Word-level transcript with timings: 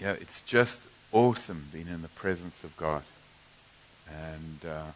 yeah, 0.00 0.12
it's 0.12 0.42
just 0.42 0.80
awesome 1.12 1.68
being 1.72 1.88
in 1.88 2.02
the 2.02 2.08
presence 2.08 2.64
of 2.64 2.76
God. 2.76 3.02
And 4.08 4.70
uh, 4.70 4.90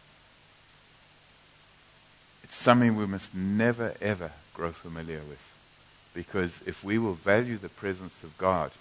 it's 2.43 2.55
something 2.55 2.95
we 2.95 3.05
must 3.05 3.33
never, 3.33 3.93
ever 4.01 4.31
grow 4.53 4.71
familiar 4.71 5.21
with. 5.27 5.43
Because 6.13 6.61
if 6.65 6.83
we 6.83 6.97
will 6.97 7.13
value 7.13 7.57
the 7.57 7.69
presence 7.69 8.23
of 8.23 8.37
God, 8.37 8.71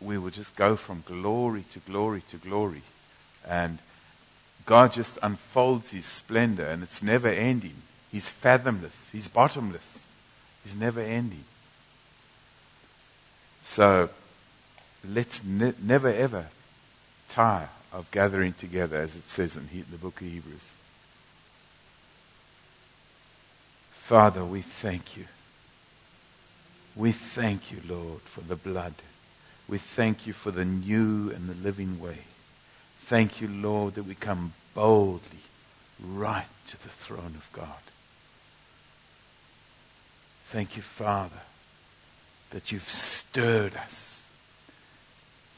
we 0.00 0.18
will 0.18 0.30
just 0.30 0.54
go 0.54 0.76
from 0.76 1.02
glory 1.06 1.64
to 1.72 1.80
glory 1.80 2.22
to 2.30 2.36
glory. 2.36 2.82
And 3.46 3.78
God 4.66 4.92
just 4.92 5.18
unfolds 5.22 5.90
His 5.90 6.06
splendor, 6.06 6.66
and 6.66 6.82
it's 6.82 7.02
never 7.02 7.28
ending. 7.28 7.76
He's 8.12 8.28
fathomless, 8.28 9.08
He's 9.10 9.28
bottomless, 9.28 10.04
He's 10.62 10.76
never 10.76 11.00
ending. 11.00 11.44
So 13.64 14.10
let's 15.08 15.42
ne- 15.44 15.74
never 15.82 16.08
ever 16.08 16.46
tire 17.28 17.70
of 17.92 18.10
gathering 18.10 18.52
together, 18.52 18.96
as 18.96 19.14
it 19.16 19.26
says 19.26 19.56
in 19.56 19.68
he- 19.68 19.82
the 19.82 19.96
book 19.96 20.20
of 20.20 20.26
Hebrews. 20.26 20.66
Father, 23.92 24.44
we 24.44 24.62
thank 24.62 25.16
you. 25.16 25.26
We 26.96 27.12
thank 27.12 27.70
you, 27.70 27.80
Lord, 27.86 28.22
for 28.22 28.40
the 28.40 28.56
blood. 28.56 28.94
We 29.68 29.78
thank 29.78 30.26
you 30.26 30.32
for 30.32 30.50
the 30.50 30.64
new 30.64 31.30
and 31.30 31.48
the 31.48 31.54
living 31.54 32.00
way. 32.00 32.24
Thank 33.02 33.40
you, 33.40 33.48
Lord, 33.48 33.94
that 33.94 34.04
we 34.04 34.14
come 34.14 34.54
boldly 34.74 35.40
right 36.02 36.46
to 36.68 36.82
the 36.82 36.88
throne 36.88 37.34
of 37.36 37.48
God. 37.52 37.82
Thank 40.46 40.76
you, 40.76 40.82
Father, 40.82 41.42
that 42.50 42.72
you've 42.72 42.90
stirred 42.90 43.76
us. 43.76 44.17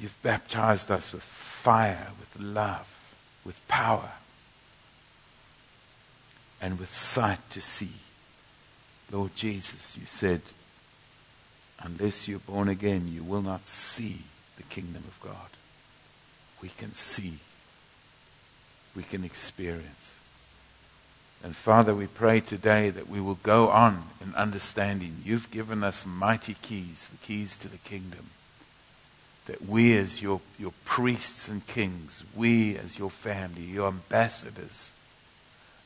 You've 0.01 0.23
baptized 0.23 0.91
us 0.91 1.13
with 1.13 1.23
fire, 1.23 2.09
with 2.19 2.41
love, 2.41 3.15
with 3.45 3.67
power, 3.69 4.13
and 6.61 6.79
with 6.79 6.95
sight 6.95 7.39
to 7.51 7.61
see. 7.61 7.93
Lord 9.13 9.35
Jesus, 9.37 9.99
you 9.99 10.07
said, 10.07 10.41
unless 11.81 12.29
you're 12.29 12.39
born 12.39 12.69
again, 12.69 13.11
you 13.13 13.23
will 13.23 13.43
not 13.43 13.67
see 13.67 14.23
the 14.57 14.63
kingdom 14.63 15.03
of 15.07 15.21
God. 15.21 15.51
We 16.63 16.71
can 16.71 16.95
see. 16.95 17.35
We 18.97 19.03
can 19.03 19.25
experience. 19.25 20.15
And 21.43 21.57
Father, 21.57 21.95
we 21.95 22.07
pray 22.07 22.41
today 22.41 22.91
that 22.91 23.09
we 23.09 23.21
will 23.21 23.39
go 23.43 23.69
on 23.69 24.05
in 24.23 24.35
understanding. 24.35 25.19
You've 25.25 25.51
given 25.51 25.83
us 25.83 26.05
mighty 26.07 26.55
keys, 26.55 27.09
the 27.11 27.27
keys 27.27 27.57
to 27.59 27.69
the 27.69 27.79
kingdom. 27.79 28.27
That 29.51 29.69
we, 29.69 29.97
as 29.97 30.23
your, 30.23 30.41
your 30.61 30.71
priests 30.85 31.49
and 31.49 31.67
kings, 31.67 32.23
we, 32.37 32.77
as 32.79 33.01
your 33.01 33.11
family, 33.11 33.63
your 33.63 33.89
ambassadors, 33.89 34.93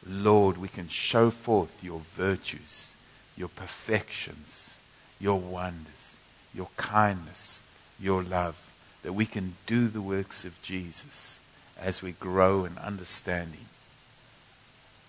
Lord, 0.07 0.59
we 0.59 0.69
can 0.69 0.91
show 0.91 1.31
forth 1.31 1.83
your 1.83 2.01
virtues, 2.15 2.91
your 3.39 3.49
perfections, 3.49 4.77
your 5.19 5.41
wonders, 5.41 6.15
your 6.55 6.69
kindness, 6.77 7.63
your 7.99 8.23
love. 8.23 8.71
That 9.03 9.15
we 9.15 9.25
can 9.25 9.55
do 9.67 9.89
the 9.89 10.03
works 10.03 10.45
of 10.45 10.61
Jesus 10.61 11.41
as 11.81 12.03
we 12.03 12.13
grow 12.13 12.67
in 12.67 12.77
understanding 12.77 13.65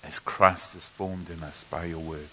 as 0.02 0.20
Christ 0.20 0.76
is 0.76 0.88
formed 0.88 1.30
in 1.30 1.44
us 1.44 1.66
by 1.66 1.86
your 1.86 2.00
word. 2.00 2.30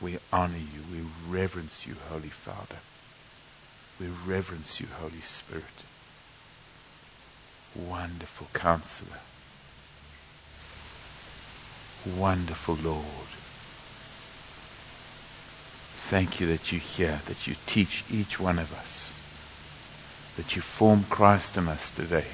We 0.00 0.18
honor 0.32 0.58
you. 0.58 0.82
We 0.92 1.04
reverence 1.28 1.86
you, 1.86 1.96
Holy 2.10 2.28
Father. 2.28 2.76
We 4.00 4.06
reverence 4.26 4.80
you, 4.80 4.86
Holy 5.00 5.20
Spirit. 5.22 5.64
Wonderful 7.74 8.48
counselor. 8.52 9.18
Wonderful 12.16 12.76
Lord. 12.82 13.04
Thank 16.08 16.40
you 16.40 16.46
that 16.46 16.72
you 16.72 16.78
hear, 16.78 17.20
that 17.26 17.46
you 17.46 17.56
teach 17.66 18.04
each 18.10 18.40
one 18.40 18.58
of 18.58 18.72
us, 18.72 19.12
that 20.36 20.56
you 20.56 20.62
form 20.62 21.04
Christ 21.10 21.56
in 21.56 21.68
us 21.68 21.90
today. 21.90 22.24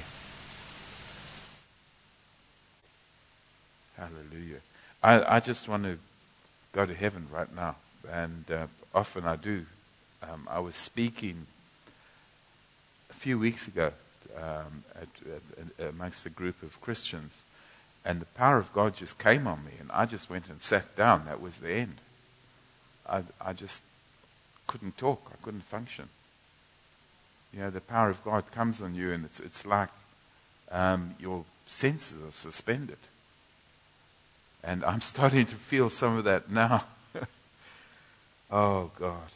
Hallelujah. 3.97 4.59
I, 5.03 5.37
I 5.37 5.39
just 5.39 5.67
want 5.67 5.83
to 5.83 5.97
go 6.75 6.85
to 6.85 6.93
heaven 6.93 7.27
right 7.31 7.55
now. 7.55 7.77
And 8.11 8.43
uh, 8.51 8.67
often 8.93 9.25
I 9.25 9.37
do. 9.37 9.65
Um, 10.21 10.47
I 10.51 10.59
was 10.59 10.75
speaking 10.75 11.47
a 13.09 13.13
few 13.13 13.39
weeks 13.39 13.67
ago 13.67 13.93
um, 14.37 14.83
at, 14.93 15.07
at, 15.79 15.89
amongst 15.89 16.25
a 16.25 16.29
group 16.29 16.61
of 16.61 16.81
Christians, 16.81 17.41
and 18.03 18.19
the 18.19 18.25
power 18.25 18.57
of 18.57 18.73
God 18.73 18.95
just 18.95 19.17
came 19.17 19.47
on 19.47 19.63
me, 19.63 19.71
and 19.79 19.89
I 19.91 20.05
just 20.05 20.29
went 20.29 20.49
and 20.49 20.61
sat 20.61 20.95
down. 20.95 21.25
That 21.25 21.41
was 21.41 21.57
the 21.57 21.71
end. 21.71 21.95
I, 23.07 23.23
I 23.39 23.53
just 23.53 23.81
couldn't 24.67 24.97
talk. 24.97 25.31
I 25.31 25.43
couldn't 25.43 25.63
function. 25.63 26.09
You 27.53 27.61
know, 27.61 27.69
the 27.69 27.81
power 27.81 28.09
of 28.09 28.23
God 28.23 28.51
comes 28.51 28.81
on 28.81 28.95
you, 28.95 29.11
and 29.11 29.23
it's, 29.25 29.39
it's 29.39 29.65
like 29.65 29.89
um, 30.71 31.15
your 31.19 31.45
senses 31.67 32.17
are 32.21 32.31
suspended. 32.31 32.97
And 34.65 34.83
I'm 34.83 35.01
starting 35.01 35.45
to 35.45 35.55
feel 35.55 35.91
some 35.91 36.17
of 36.17 36.23
that 36.23 36.49
now. 36.49 36.85
oh, 38.51 38.89
God. 38.97 39.29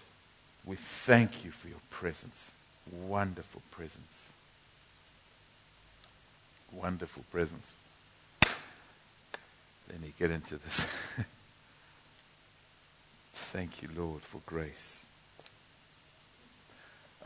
We 0.65 0.75
thank 0.75 1.45
you 1.45 1.51
for 1.51 1.67
your 1.67 1.77
presence. 1.91 2.49
Wonderful 2.91 3.61
presence. 3.69 4.29
Wonderful 6.71 7.23
presence. 7.31 7.71
Let 8.43 10.01
me 10.01 10.13
get 10.17 10.31
into 10.31 10.57
this. 10.57 10.85
thank 13.33 13.83
you, 13.83 13.89
Lord, 13.95 14.21
for 14.21 14.41
grace. 14.47 15.03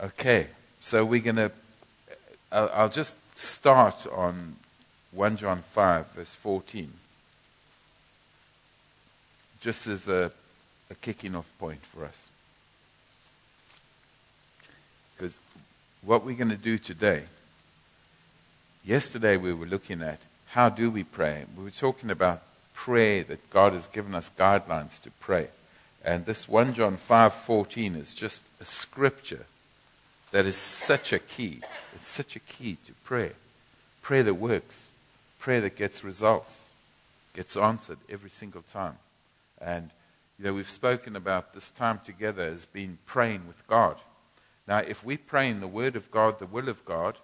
Okay, 0.02 0.48
so 0.80 1.04
we're 1.06 1.22
going 1.22 1.36
to, 1.36 1.52
I'll 2.52 2.90
just 2.90 3.14
start 3.34 4.06
on 4.08 4.56
1 5.12 5.38
John 5.38 5.62
5, 5.62 6.12
verse 6.12 6.32
14 6.32 6.92
just 9.64 9.86
as 9.86 10.08
a, 10.08 10.30
a 10.90 10.94
kicking 10.96 11.34
off 11.34 11.50
point 11.58 11.80
for 11.80 12.04
us. 12.04 12.26
Because 15.16 15.38
what 16.02 16.22
we're 16.22 16.36
going 16.36 16.50
to 16.50 16.56
do 16.56 16.76
today, 16.76 17.22
yesterday 18.84 19.38
we 19.38 19.54
were 19.54 19.64
looking 19.64 20.02
at 20.02 20.18
how 20.48 20.68
do 20.68 20.90
we 20.90 21.02
pray. 21.02 21.46
We 21.56 21.64
were 21.64 21.70
talking 21.70 22.10
about 22.10 22.42
prayer 22.74 23.24
that 23.24 23.48
God 23.48 23.72
has 23.72 23.86
given 23.86 24.14
us 24.14 24.30
guidelines 24.38 25.00
to 25.00 25.10
pray. 25.12 25.48
And 26.04 26.26
this 26.26 26.46
1 26.46 26.74
John 26.74 26.98
5:14 26.98 27.96
is 27.96 28.12
just 28.12 28.42
a 28.60 28.66
scripture 28.66 29.46
that 30.30 30.44
is 30.44 30.58
such 30.58 31.10
a 31.14 31.18
key. 31.18 31.62
It's 31.94 32.08
such 32.08 32.36
a 32.36 32.40
key 32.40 32.76
to 32.86 32.92
prayer. 33.02 33.32
Prayer 34.02 34.24
that 34.24 34.34
works. 34.34 34.76
Prayer 35.38 35.62
that 35.62 35.76
gets 35.76 36.04
results. 36.04 36.64
Gets 37.32 37.56
answered 37.56 37.98
every 38.10 38.30
single 38.30 38.62
time. 38.70 38.98
And, 39.64 39.90
you 40.38 40.44
know, 40.44 40.54
we've 40.54 40.70
spoken 40.70 41.16
about 41.16 41.54
this 41.54 41.70
time 41.70 42.00
together 42.04 42.42
as 42.42 42.66
being 42.66 42.98
praying 43.06 43.46
with 43.46 43.66
God. 43.66 43.96
Now, 44.68 44.78
if 44.78 45.04
we 45.04 45.16
pray 45.16 45.48
in 45.48 45.60
the 45.60 45.68
Word 45.68 45.96
of 45.96 46.10
God, 46.10 46.38
the 46.38 46.46
will 46.46 46.68
of 46.68 46.84
God, 46.84 47.16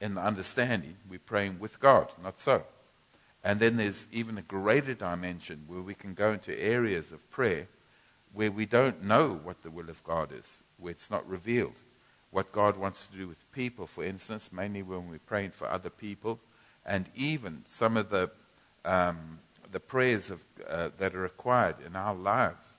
in 0.00 0.14
the 0.14 0.20
understanding, 0.20 0.96
we're 1.08 1.18
praying 1.18 1.58
with 1.58 1.80
God, 1.80 2.08
not 2.22 2.38
so. 2.38 2.64
And 3.42 3.60
then 3.60 3.76
there's 3.76 4.06
even 4.12 4.36
a 4.36 4.42
greater 4.42 4.94
dimension 4.94 5.64
where 5.66 5.80
we 5.80 5.94
can 5.94 6.14
go 6.14 6.32
into 6.32 6.58
areas 6.60 7.12
of 7.12 7.30
prayer 7.30 7.68
where 8.32 8.50
we 8.50 8.66
don't 8.66 9.02
know 9.02 9.40
what 9.42 9.62
the 9.62 9.70
will 9.70 9.88
of 9.88 10.02
God 10.04 10.30
is, 10.32 10.58
where 10.78 10.90
it's 10.90 11.10
not 11.10 11.26
revealed. 11.28 11.76
What 12.30 12.52
God 12.52 12.76
wants 12.76 13.06
to 13.06 13.16
do 13.16 13.26
with 13.26 13.50
people, 13.52 13.86
for 13.86 14.04
instance, 14.04 14.50
mainly 14.52 14.82
when 14.82 15.08
we're 15.08 15.18
praying 15.20 15.52
for 15.52 15.68
other 15.68 15.88
people, 15.88 16.38
and 16.84 17.06
even 17.14 17.62
some 17.66 17.96
of 17.96 18.10
the 18.10 18.30
um, 18.84 19.38
the 19.76 19.80
prayers 19.80 20.30
of, 20.30 20.40
uh, 20.66 20.88
that 20.96 21.14
are 21.14 21.20
required 21.20 21.76
in 21.84 21.94
our 21.96 22.14
lives. 22.14 22.78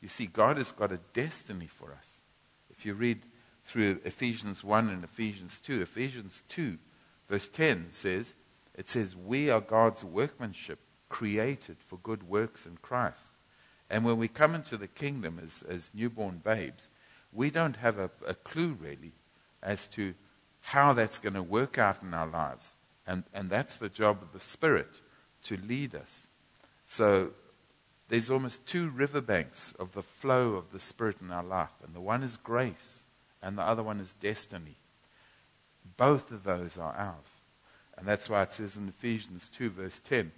You 0.00 0.06
see, 0.06 0.26
God 0.26 0.58
has 0.58 0.70
got 0.70 0.92
a 0.92 1.00
destiny 1.12 1.66
for 1.66 1.90
us. 1.90 2.20
If 2.70 2.86
you 2.86 2.94
read 2.94 3.22
through 3.64 3.98
Ephesians 4.04 4.62
1 4.62 4.88
and 4.88 5.02
Ephesians 5.02 5.60
2, 5.64 5.82
Ephesians 5.82 6.44
2, 6.48 6.78
verse 7.28 7.48
10 7.48 7.86
says, 7.90 8.36
it 8.76 8.88
says, 8.88 9.16
We 9.16 9.50
are 9.50 9.60
God's 9.60 10.04
workmanship, 10.04 10.78
created 11.08 11.78
for 11.84 11.96
good 11.96 12.28
works 12.28 12.64
in 12.64 12.76
Christ. 12.80 13.32
And 13.90 14.04
when 14.04 14.16
we 14.16 14.28
come 14.28 14.54
into 14.54 14.76
the 14.76 14.86
kingdom 14.86 15.40
as, 15.44 15.64
as 15.68 15.90
newborn 15.94 16.42
babes, 16.44 16.86
we 17.32 17.50
don't 17.50 17.78
have 17.78 17.98
a, 17.98 18.10
a 18.24 18.34
clue 18.34 18.78
really 18.80 19.14
as 19.64 19.88
to 19.88 20.14
how 20.60 20.92
that's 20.92 21.18
going 21.18 21.34
to 21.34 21.42
work 21.42 21.76
out 21.76 22.04
in 22.04 22.14
our 22.14 22.28
lives. 22.28 22.74
And, 23.04 23.24
and 23.34 23.50
that's 23.50 23.78
the 23.78 23.88
job 23.88 24.22
of 24.22 24.32
the 24.32 24.38
Spirit 24.38 25.00
to 25.46 25.56
lead 25.56 25.96
us. 25.96 26.25
So 26.86 27.32
there's 28.08 28.30
almost 28.30 28.64
two 28.66 28.88
riverbanks 28.88 29.74
of 29.78 29.92
the 29.92 30.02
flow 30.02 30.54
of 30.54 30.70
the 30.72 30.80
Spirit 30.80 31.16
in 31.20 31.30
our 31.30 31.42
life. 31.42 31.72
And 31.84 31.94
the 31.94 32.00
one 32.00 32.22
is 32.22 32.36
grace, 32.36 33.04
and 33.42 33.58
the 33.58 33.62
other 33.62 33.82
one 33.82 34.00
is 34.00 34.14
destiny. 34.14 34.76
Both 35.96 36.30
of 36.30 36.44
those 36.44 36.78
are 36.78 36.94
ours. 36.94 37.40
And 37.98 38.06
that's 38.06 38.28
why 38.28 38.42
it 38.42 38.52
says 38.52 38.76
in 38.76 38.88
Ephesians 38.88 39.48
2, 39.48 39.70
verse 39.70 40.00
10, 40.00 40.30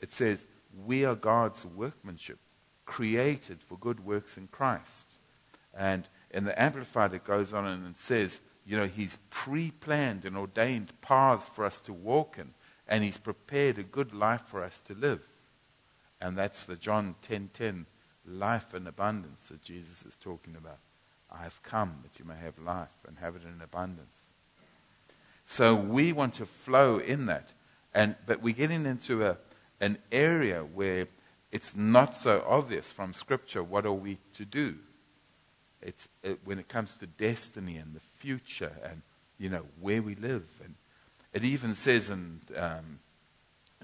it 0.00 0.12
says, 0.12 0.44
We 0.84 1.04
are 1.04 1.14
God's 1.14 1.64
workmanship, 1.64 2.38
created 2.84 3.62
for 3.62 3.78
good 3.78 4.04
works 4.04 4.36
in 4.36 4.48
Christ. 4.48 5.06
And 5.74 6.06
in 6.30 6.44
the 6.44 6.60
Amplified, 6.60 7.14
it 7.14 7.24
goes 7.24 7.52
on 7.52 7.66
and 7.66 7.96
says, 7.96 8.40
You 8.66 8.76
know, 8.76 8.86
He's 8.86 9.18
pre 9.30 9.70
planned 9.70 10.24
and 10.24 10.36
ordained 10.36 10.92
paths 11.00 11.48
for 11.48 11.64
us 11.64 11.80
to 11.82 11.92
walk 11.92 12.36
in, 12.38 12.50
and 12.86 13.04
He's 13.04 13.16
prepared 13.16 13.78
a 13.78 13.84
good 13.84 14.14
life 14.14 14.42
for 14.42 14.62
us 14.62 14.80
to 14.82 14.94
live. 14.94 15.20
And 16.20 16.36
that's 16.36 16.64
the 16.64 16.76
John 16.76 17.14
10:10 17.22 17.86
life 18.26 18.74
in 18.74 18.86
abundance 18.86 19.46
that 19.48 19.62
Jesus 19.62 20.04
is 20.04 20.16
talking 20.16 20.56
about. 20.56 20.78
I 21.30 21.42
have 21.42 21.62
come 21.62 21.98
that 22.02 22.18
you 22.18 22.24
may 22.24 22.36
have 22.36 22.58
life 22.58 22.88
and 23.06 23.18
have 23.18 23.36
it 23.36 23.42
in 23.42 23.60
abundance. 23.62 24.24
So 25.46 25.74
we 25.74 26.12
want 26.12 26.34
to 26.34 26.46
flow 26.46 26.98
in 26.98 27.26
that. 27.26 27.50
And, 27.94 28.16
but 28.26 28.42
we're 28.42 28.54
getting 28.54 28.86
into 28.86 29.26
a, 29.26 29.38
an 29.80 29.98
area 30.12 30.62
where 30.62 31.08
it's 31.50 31.74
not 31.74 32.16
so 32.16 32.44
obvious 32.46 32.92
from 32.92 33.14
Scripture 33.14 33.62
what 33.62 33.86
are 33.86 33.92
we 33.92 34.18
to 34.34 34.44
do. 34.44 34.76
It's, 35.80 36.08
it, 36.22 36.40
when 36.44 36.58
it 36.58 36.68
comes 36.68 36.96
to 36.96 37.06
destiny 37.06 37.76
and 37.76 37.94
the 37.94 38.00
future 38.18 38.72
and, 38.84 39.02
you 39.38 39.48
know, 39.48 39.64
where 39.80 40.02
we 40.02 40.14
live. 40.16 40.44
And 40.62 40.74
it 41.32 41.44
even 41.44 41.74
says 41.74 42.10
in, 42.10 42.40
um, 42.56 42.98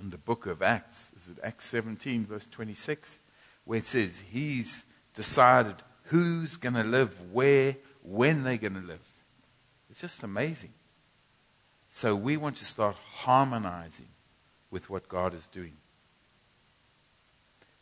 in 0.00 0.10
the 0.10 0.18
book 0.18 0.46
of 0.46 0.62
Acts, 0.62 1.10
is 1.16 1.28
it 1.28 1.38
Acts 1.42 1.66
17, 1.66 2.26
verse 2.26 2.46
26, 2.50 3.18
where 3.64 3.78
it 3.78 3.86
says 3.86 4.22
he's 4.30 4.84
decided 5.14 5.76
who's 6.04 6.56
going 6.56 6.74
to 6.74 6.84
live 6.84 7.32
where, 7.32 7.76
when 8.02 8.42
they're 8.42 8.58
going 8.58 8.74
to 8.74 8.86
live. 8.86 9.00
It's 9.90 10.00
just 10.00 10.22
amazing. 10.22 10.72
So 11.90 12.16
we 12.16 12.36
want 12.36 12.56
to 12.56 12.64
start 12.64 12.96
harmonizing 13.12 14.08
with 14.70 14.90
what 14.90 15.08
God 15.08 15.34
is 15.34 15.46
doing. 15.46 15.76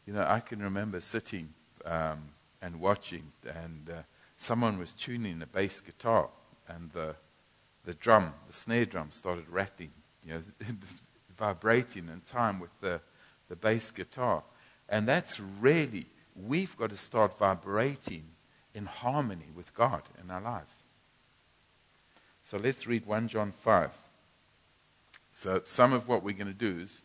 You 0.07 0.13
know, 0.13 0.27
I 0.29 0.41
can 0.41 0.63
remember 0.63 1.01
sitting 1.01 1.49
um, 1.85 2.29
and 2.61 2.81
watching, 2.81 3.33
and 3.47 3.89
uh, 3.89 4.03
someone 4.37 4.79
was 4.79 4.93
tuning 4.93 5.39
the 5.39 5.47
bass 5.47 5.81
guitar, 5.81 6.29
and 6.69 6.91
the 6.93 7.15
the 7.85 7.95
drum, 7.95 8.33
the 8.47 8.53
snare 8.53 8.87
drum, 8.87 9.11
started 9.11 9.49
rattling, 9.49 9.91
you 10.25 10.35
know, 10.35 10.43
vibrating 11.43 12.09
in 12.09 12.21
time 12.21 12.61
with 12.61 12.71
the 12.81 13.01
the 13.49 13.57
bass 13.57 13.91
guitar, 13.91 14.45
and 14.89 15.09
that's 15.09 15.41
really 15.41 16.07
we've 16.37 16.77
got 16.77 16.91
to 16.91 16.97
start 16.97 17.37
vibrating 17.37 18.25
in 18.73 18.87
harmony 18.87 19.49
with 19.53 19.75
God 19.75 20.03
in 20.23 20.31
our 20.31 20.41
lives. 20.41 20.73
So 22.45 22.57
let's 22.57 22.87
read 22.87 23.07
1 23.07 23.27
John 23.27 23.51
5. 23.51 23.91
So, 25.33 25.63
some 25.65 25.93
of 25.93 26.07
what 26.07 26.23
we're 26.23 26.37
going 26.37 26.47
to 26.47 26.71
do 26.71 26.81
is 26.81 27.03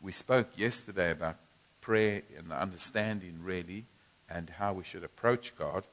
we 0.00 0.10
spoke 0.10 0.48
yesterday 0.56 1.12
about 1.12 1.36
prayer 1.80 2.22
and 2.36 2.52
understanding, 2.52 3.38
really, 3.42 3.84
and 4.28 4.50
how 4.50 4.72
we 4.72 4.82
should 4.82 5.04
approach 5.04 5.54
God. 5.56 5.84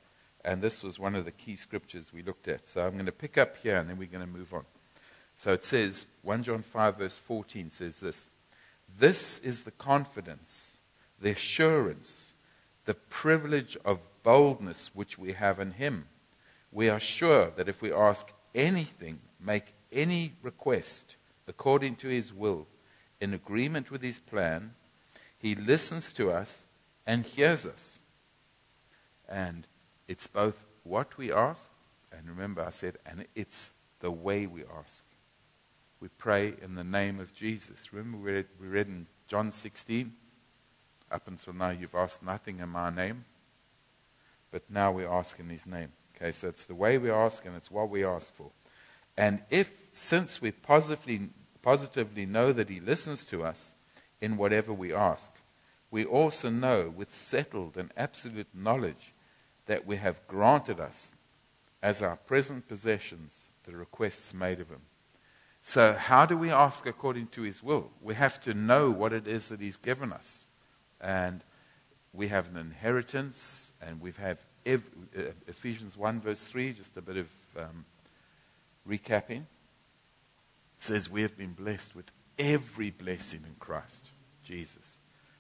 And 0.43 0.61
this 0.61 0.81
was 0.81 0.97
one 0.97 1.15
of 1.15 1.25
the 1.25 1.31
key 1.31 1.55
scriptures 1.55 2.11
we 2.11 2.23
looked 2.23 2.47
at. 2.47 2.67
So, 2.67 2.81
I'm 2.81 2.93
going 2.93 3.05
to 3.05 3.11
pick 3.11 3.37
up 3.37 3.57
here 3.57 3.75
and 3.75 3.87
then 3.89 3.97
we're 3.97 4.07
going 4.07 4.25
to 4.25 4.37
move 4.39 4.53
on. 4.53 4.65
So, 5.35 5.53
it 5.53 5.65
says, 5.65 6.05
1 6.21 6.43
John 6.43 6.61
5, 6.61 6.97
verse 6.97 7.17
14 7.17 7.69
says 7.69 7.99
this 7.99 8.27
This 8.97 9.39
is 9.39 9.63
the 9.63 9.71
confidence, 9.71 10.77
the 11.19 11.31
assurance, 11.31 12.33
the 12.85 12.93
privilege 12.93 13.77
of 13.83 13.99
boldness 14.23 14.91
which 14.93 15.17
we 15.17 15.33
have 15.33 15.59
in 15.59 15.71
Him. 15.71 16.05
We 16.71 16.89
are 16.89 16.99
sure 16.99 17.51
that 17.55 17.69
if 17.69 17.81
we 17.81 17.93
ask 17.93 18.31
anything, 18.55 19.19
make 19.39 19.73
any 19.91 20.33
request 20.41 21.15
according 21.47 21.95
to 21.97 22.07
his 22.07 22.33
will, 22.33 22.67
in 23.19 23.33
agreement 23.33 23.91
with 23.91 24.01
his 24.01 24.19
plan, 24.19 24.73
he 25.37 25.55
listens 25.55 26.13
to 26.13 26.31
us 26.31 26.65
and 27.05 27.25
hears 27.25 27.65
us. 27.65 27.99
And 29.27 29.67
it's 30.07 30.27
both 30.27 30.55
what 30.83 31.17
we 31.17 31.31
ask, 31.31 31.69
and 32.11 32.27
remember 32.27 32.63
I 32.63 32.69
said, 32.71 32.97
and 33.05 33.25
it's 33.35 33.71
the 33.99 34.11
way 34.11 34.47
we 34.47 34.63
ask. 34.63 35.02
We 36.03 36.09
pray 36.09 36.55
in 36.61 36.75
the 36.75 36.83
name 36.83 37.21
of 37.21 37.33
Jesus. 37.33 37.93
Remember 37.93 38.17
we 38.17 38.33
read, 38.33 38.47
we 38.59 38.67
read 38.67 38.87
in 38.87 39.07
John 39.29 39.51
16? 39.51 40.11
Up 41.09 41.29
until 41.29 41.53
now, 41.53 41.69
you've 41.69 41.95
asked 41.95 42.21
nothing 42.21 42.59
in 42.59 42.67
my 42.67 42.89
name, 42.89 43.23
but 44.51 44.63
now 44.69 44.91
we 44.91 45.05
ask 45.05 45.39
in 45.39 45.47
his 45.47 45.65
name. 45.65 45.93
Okay, 46.13 46.33
so 46.33 46.49
it's 46.49 46.65
the 46.65 46.75
way 46.75 46.97
we 46.97 47.09
ask 47.09 47.45
and 47.45 47.55
it's 47.55 47.71
what 47.71 47.89
we 47.89 48.03
ask 48.03 48.35
for. 48.35 48.51
And 49.15 49.43
if, 49.49 49.71
since 49.93 50.41
we 50.41 50.51
positively, 50.51 51.29
positively 51.61 52.25
know 52.25 52.51
that 52.51 52.67
He 52.67 52.81
listens 52.81 53.23
to 53.27 53.45
us 53.45 53.73
in 54.19 54.35
whatever 54.35 54.73
we 54.73 54.93
ask, 54.93 55.31
we 55.89 56.03
also 56.03 56.49
know 56.49 56.93
with 56.93 57.15
settled 57.15 57.77
and 57.77 57.93
absolute 57.95 58.47
knowledge 58.53 59.13
that 59.67 59.87
we 59.87 59.95
have 59.95 60.27
granted 60.27 60.81
us 60.81 61.13
as 61.81 62.01
our 62.01 62.17
present 62.17 62.67
possessions 62.67 63.43
the 63.63 63.77
requests 63.77 64.33
made 64.33 64.59
of 64.59 64.67
Him. 64.67 64.81
So, 65.65 65.93
how 65.93 66.25
do 66.25 66.37
we 66.37 66.51
ask 66.51 66.85
according 66.85 67.27
to 67.27 67.41
His 67.43 67.63
will? 67.63 67.89
We 68.01 68.15
have 68.15 68.39
to 68.41 68.53
know 68.53 68.91
what 68.91 69.13
it 69.13 69.27
is 69.27 69.47
that 69.47 69.61
He's 69.61 69.77
given 69.77 70.11
us. 70.11 70.43
And 70.99 71.41
we 72.11 72.27
have 72.27 72.49
an 72.49 72.57
inheritance, 72.57 73.71
and 73.81 74.01
we've 74.01 74.17
had 74.17 74.39
uh, 74.67 74.77
Ephesians 75.47 75.95
1, 75.95 76.19
verse 76.19 76.43
3, 76.43 76.73
just 76.73 76.97
a 76.97 77.01
bit 77.01 77.15
of 77.15 77.27
um, 77.57 77.85
recapping, 78.87 79.43
says 80.77 81.09
we 81.09 81.21
have 81.21 81.37
been 81.37 81.53
blessed 81.53 81.95
with 81.95 82.11
every 82.37 82.91
blessing 82.91 83.43
in 83.47 83.55
Christ 83.57 84.09
Jesus. 84.43 84.97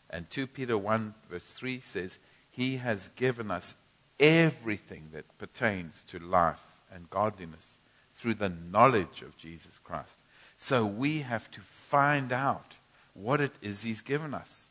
And 0.09 0.29
2 0.29 0.47
Peter 0.47 0.77
1, 0.77 1.13
verse 1.29 1.51
3 1.51 1.81
says, 1.81 2.17
He 2.49 2.77
has 2.77 3.09
given 3.09 3.51
us 3.51 3.75
everything 4.21 5.09
that 5.11 5.37
pertains 5.37 6.05
to 6.07 6.19
life 6.19 6.63
and 6.93 7.09
godliness 7.09 7.77
through 8.23 8.35
the 8.35 8.53
knowledge 8.71 9.21
of 9.21 9.37
Jesus 9.37 9.79
Christ. 9.83 10.15
So 10.57 10.85
we 10.85 11.19
have 11.19 11.51
to 11.51 11.59
find 11.59 12.31
out 12.31 12.75
what 13.13 13.41
it 13.41 13.51
is 13.61 13.83
He's 13.83 14.01
given 14.01 14.33
us. 14.33 14.67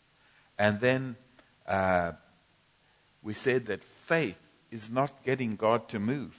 And 0.58 0.81
then 0.81 1.16
uh, 1.66 2.12
we 3.22 3.34
said 3.34 3.66
that 3.66 3.84
faith 3.84 4.38
is 4.70 4.88
not 4.88 5.22
getting 5.22 5.56
God 5.56 5.87
to 5.90 5.99
move. 5.99 6.34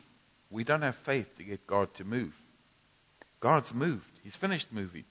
We 0.50 0.64
don't 0.64 0.82
have 0.82 0.96
faith 0.96 1.38
to 1.38 1.44
get 1.44 1.68
God 1.68 1.94
to 1.94 2.04
move. 2.04 2.34
God's 3.40 3.76
moved. 3.76 4.20
He's 4.24 4.36
finished 4.36 4.74
moving. 4.74 5.04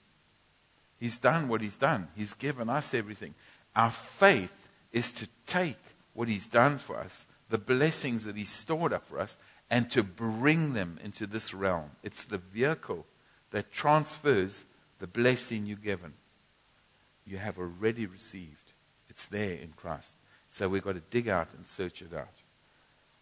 He's 0.99 1.17
done 1.17 1.47
what 1.47 1.61
He's 1.61 1.77
done. 1.77 2.09
He's 2.17 2.33
given 2.33 2.69
us 2.69 2.93
everything. 2.93 3.33
Our 3.77 3.91
faith 3.91 4.67
is 4.91 5.13
to 5.13 5.29
take 5.47 5.79
what 6.13 6.27
He's 6.27 6.47
done 6.47 6.79
for 6.79 6.97
us, 6.97 7.25
the 7.47 7.57
blessings 7.57 8.25
that 8.25 8.35
He's 8.35 8.51
stored 8.51 8.91
up 8.91 9.07
for 9.07 9.21
us, 9.21 9.37
and 9.73 9.89
to 9.89 10.03
bring 10.03 10.73
them 10.73 10.99
into 11.03 11.25
this 11.25 11.51
realm. 11.51 11.89
It's 12.03 12.25
the 12.25 12.37
vehicle 12.37 13.07
that 13.49 13.71
transfers 13.71 14.65
the 14.99 15.07
blessing 15.07 15.65
you're 15.65 15.77
given. 15.77 16.13
You 17.25 17.39
have 17.39 17.57
already 17.57 18.05
received. 18.05 18.73
It's 19.09 19.25
there 19.25 19.55
in 19.55 19.73
Christ. 19.75 20.11
So 20.51 20.69
we've 20.69 20.83
got 20.83 20.93
to 20.93 21.01
dig 21.09 21.27
out 21.27 21.47
and 21.57 21.65
search 21.65 22.03
it 22.03 22.13
out. 22.13 22.35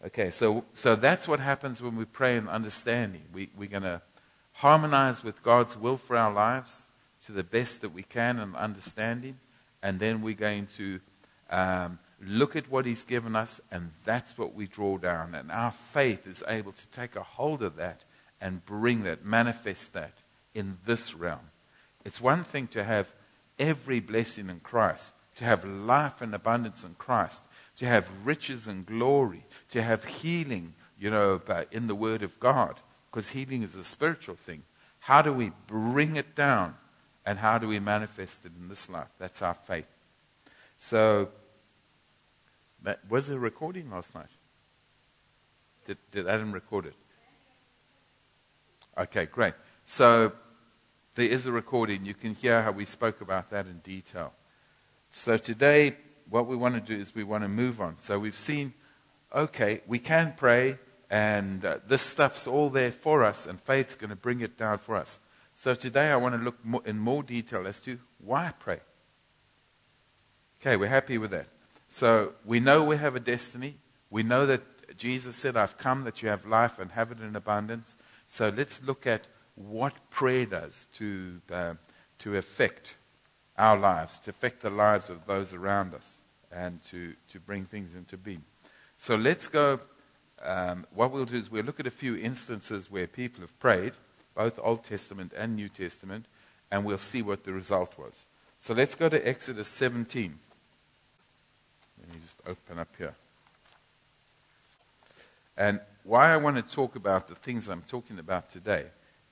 Okay, 0.05 0.29
so, 0.29 0.65
so 0.73 0.97
that's 0.97 1.25
what 1.25 1.39
happens 1.39 1.81
when 1.81 1.95
we 1.95 2.03
pray 2.03 2.35
in 2.35 2.49
understanding. 2.49 3.21
We, 3.33 3.49
we're 3.55 3.69
going 3.69 3.83
to 3.83 4.01
harmonize 4.51 5.23
with 5.23 5.41
God's 5.43 5.77
will 5.77 5.95
for 5.95 6.17
our 6.17 6.33
lives 6.33 6.81
to 7.27 7.31
the 7.31 7.45
best 7.45 7.79
that 7.79 7.93
we 7.93 8.03
can 8.03 8.39
in 8.39 8.57
understanding, 8.57 9.39
and 9.81 10.01
then 10.01 10.21
we're 10.21 10.33
going 10.33 10.67
to 10.75 10.99
um, 11.49 11.97
look 12.23 12.55
at 12.55 12.69
what 12.69 12.85
He's 12.85 13.03
given 13.03 13.35
us, 13.35 13.59
and 13.71 13.91
that's 14.05 14.37
what 14.37 14.53
we 14.53 14.67
draw 14.67 14.97
down. 14.97 15.35
And 15.35 15.51
our 15.51 15.71
faith 15.71 16.27
is 16.27 16.43
able 16.47 16.71
to 16.71 16.87
take 16.89 17.15
a 17.15 17.23
hold 17.23 17.61
of 17.63 17.75
that 17.77 18.01
and 18.39 18.65
bring 18.65 19.03
that, 19.03 19.25
manifest 19.25 19.93
that 19.93 20.13
in 20.53 20.77
this 20.85 21.13
realm. 21.15 21.51
It's 22.05 22.21
one 22.21 22.43
thing 22.43 22.67
to 22.69 22.83
have 22.83 23.11
every 23.59 23.99
blessing 23.99 24.49
in 24.49 24.59
Christ, 24.59 25.13
to 25.37 25.43
have 25.43 25.63
life 25.65 26.21
and 26.21 26.33
abundance 26.33 26.83
in 26.83 26.95
Christ, 26.95 27.43
to 27.77 27.85
have 27.85 28.09
riches 28.23 28.67
and 28.67 28.85
glory, 28.85 29.45
to 29.69 29.81
have 29.81 30.03
healing, 30.03 30.73
you 30.99 31.09
know, 31.09 31.41
in 31.71 31.87
the 31.87 31.95
Word 31.95 32.23
of 32.23 32.39
God, 32.39 32.79
because 33.09 33.29
healing 33.29 33.63
is 33.63 33.75
a 33.75 33.83
spiritual 33.83 34.35
thing. 34.35 34.63
How 34.99 35.21
do 35.21 35.33
we 35.33 35.51
bring 35.67 36.15
it 36.15 36.35
down 36.35 36.75
and 37.25 37.39
how 37.39 37.57
do 37.57 37.67
we 37.67 37.79
manifest 37.79 38.45
it 38.45 38.51
in 38.59 38.67
this 38.67 38.89
life? 38.89 39.09
That's 39.19 39.41
our 39.41 39.53
faith. 39.53 39.85
So, 40.77 41.29
that, 42.83 42.99
was 43.09 43.27
there 43.27 43.37
a 43.37 43.39
recording 43.39 43.89
last 43.91 44.13
night? 44.15 44.29
Did, 45.85 45.97
did 46.11 46.27
Adam 46.27 46.51
record 46.51 46.85
it? 46.85 46.95
Okay, 48.97 49.25
great. 49.25 49.53
So, 49.85 50.33
there 51.15 51.29
is 51.29 51.45
a 51.45 51.51
recording. 51.51 52.05
You 52.05 52.13
can 52.13 52.35
hear 52.35 52.61
how 52.61 52.71
we 52.71 52.85
spoke 52.85 53.21
about 53.21 53.49
that 53.49 53.65
in 53.65 53.79
detail. 53.79 54.33
So, 55.11 55.37
today, 55.37 55.97
what 56.31 56.47
we 56.47 56.55
want 56.55 56.73
to 56.75 56.81
do 56.81 56.99
is 56.99 57.13
we 57.13 57.25
want 57.25 57.43
to 57.43 57.49
move 57.49 57.81
on. 57.81 57.97
So 57.99 58.17
we've 58.17 58.37
seen, 58.37 58.73
okay, 59.35 59.81
we 59.85 59.99
can 59.99 60.33
pray, 60.37 60.79
and 61.09 61.63
uh, 61.63 61.79
this 61.85 62.01
stuff's 62.01 62.47
all 62.47 62.69
there 62.69 62.91
for 62.91 63.23
us, 63.25 63.45
and 63.45 63.59
faith's 63.59 63.95
going 63.95 64.09
to 64.09 64.15
bring 64.15 64.39
it 64.39 64.57
down 64.57 64.77
for 64.77 64.95
us. 64.95 65.19
So 65.55 65.75
today 65.75 66.09
I 66.09 66.15
want 66.15 66.33
to 66.35 66.41
look 66.41 66.63
more, 66.63 66.81
in 66.85 66.97
more 66.97 67.21
detail 67.21 67.67
as 67.67 67.81
to 67.81 67.99
why 68.19 68.53
pray. 68.57 68.79
Okay, 70.61 70.77
we're 70.77 70.87
happy 70.87 71.17
with 71.17 71.31
that. 71.31 71.47
So 71.91 72.33
we 72.45 72.59
know 72.61 72.83
we 72.83 72.97
have 72.97 73.15
a 73.15 73.19
destiny. 73.19 73.75
We 74.09 74.23
know 74.23 74.45
that 74.45 74.61
Jesus 74.97 75.35
said, 75.35 75.57
I've 75.57 75.77
come 75.77 76.05
that 76.05 76.23
you 76.23 76.29
have 76.29 76.45
life 76.45 76.79
and 76.79 76.91
have 76.91 77.11
it 77.11 77.19
in 77.19 77.35
abundance. 77.35 77.95
So 78.27 78.49
let's 78.49 78.81
look 78.81 79.05
at 79.05 79.25
what 79.55 79.93
prayer 80.09 80.45
does 80.45 80.87
to, 80.95 81.41
uh, 81.51 81.73
to 82.19 82.37
affect 82.37 82.95
our 83.57 83.77
lives, 83.77 84.19
to 84.21 84.29
affect 84.29 84.61
the 84.61 84.69
lives 84.69 85.09
of 85.09 85.25
those 85.27 85.53
around 85.53 85.93
us, 85.93 86.19
and 86.49 86.81
to, 86.85 87.13
to 87.29 87.39
bring 87.39 87.65
things 87.65 87.93
into 87.93 88.17
being. 88.17 88.43
So 88.97 89.15
let's 89.15 89.47
go. 89.49 89.81
Um, 90.41 90.87
what 90.95 91.11
we'll 91.11 91.25
do 91.25 91.35
is 91.35 91.51
we'll 91.51 91.65
look 91.65 91.79
at 91.79 91.87
a 91.87 91.91
few 91.91 92.15
instances 92.15 92.89
where 92.89 93.05
people 93.05 93.41
have 93.41 93.59
prayed, 93.59 93.93
both 94.33 94.57
Old 94.63 94.85
Testament 94.85 95.33
and 95.35 95.55
New 95.55 95.69
Testament, 95.69 96.25
and 96.71 96.85
we'll 96.85 96.97
see 96.97 97.21
what 97.21 97.43
the 97.43 97.51
result 97.51 97.97
was. 97.97 98.23
So 98.59 98.73
let's 98.73 98.95
go 98.95 99.09
to 99.09 99.27
Exodus 99.27 99.67
17. 99.67 100.39
Me 102.11 102.19
just 102.23 102.37
open 102.45 102.79
up 102.79 102.89
here. 102.97 103.15
And 105.57 105.79
why 106.03 106.33
I 106.33 106.37
want 106.37 106.55
to 106.55 106.75
talk 106.75 106.95
about 106.95 107.27
the 107.27 107.35
things 107.35 107.69
I'm 107.69 107.83
talking 107.83 108.19
about 108.19 108.51
today 108.51 108.85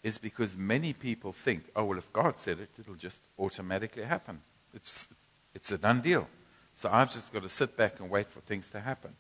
is 0.04 0.18
because 0.18 0.56
many 0.56 0.94
people 0.94 1.34
think, 1.34 1.66
oh, 1.76 1.86
well, 1.86 1.98
if 1.98 2.12
God 2.14 2.38
said 2.38 2.60
it, 2.60 2.70
it'll 2.80 2.96
just 2.96 3.20
automatically 3.38 4.04
happen. 4.04 4.42
It's, 4.74 5.08
it's 5.54 5.72
a 5.72 5.78
done 5.78 6.02
deal. 6.02 6.28
So 6.74 6.90
I've 6.92 7.12
just 7.12 7.34
got 7.34 7.44
to 7.44 7.50
sit 7.50 7.76
back 7.76 8.00
and 8.00 8.10
wait 8.10 8.30
for 8.30 8.40
things 8.42 8.70
to 8.70 8.80
happen. 8.80 9.14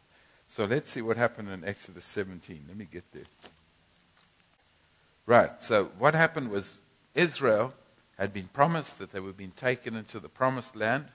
So 0.48 0.66
let's 0.66 0.90
see 0.92 1.02
what 1.02 1.18
happened 1.18 1.50
in 1.50 1.66
Exodus 1.66 2.06
17. 2.06 2.66
Let 2.68 2.78
me 2.78 2.88
get 2.90 3.04
there. 3.12 3.24
Right, 5.26 5.62
so 5.62 5.92
what 6.00 6.16
happened 6.16 6.50
was 6.50 6.80
Israel 7.14 7.74
had 8.18 8.34
been 8.34 8.48
promised 8.48 8.98
that 9.00 9.12
they 9.12 9.20
were 9.20 9.32
being 9.32 9.52
taken 9.52 9.96
into 9.96 10.20
the 10.20 10.30
promised 10.30 10.76
land. 10.76 11.06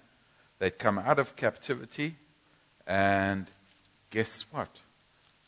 They'd 0.58 0.78
come 0.78 0.98
out 0.98 1.18
of 1.18 1.34
captivity. 1.34 2.16
And 2.86 3.46
guess 4.10 4.44
what? 4.50 4.80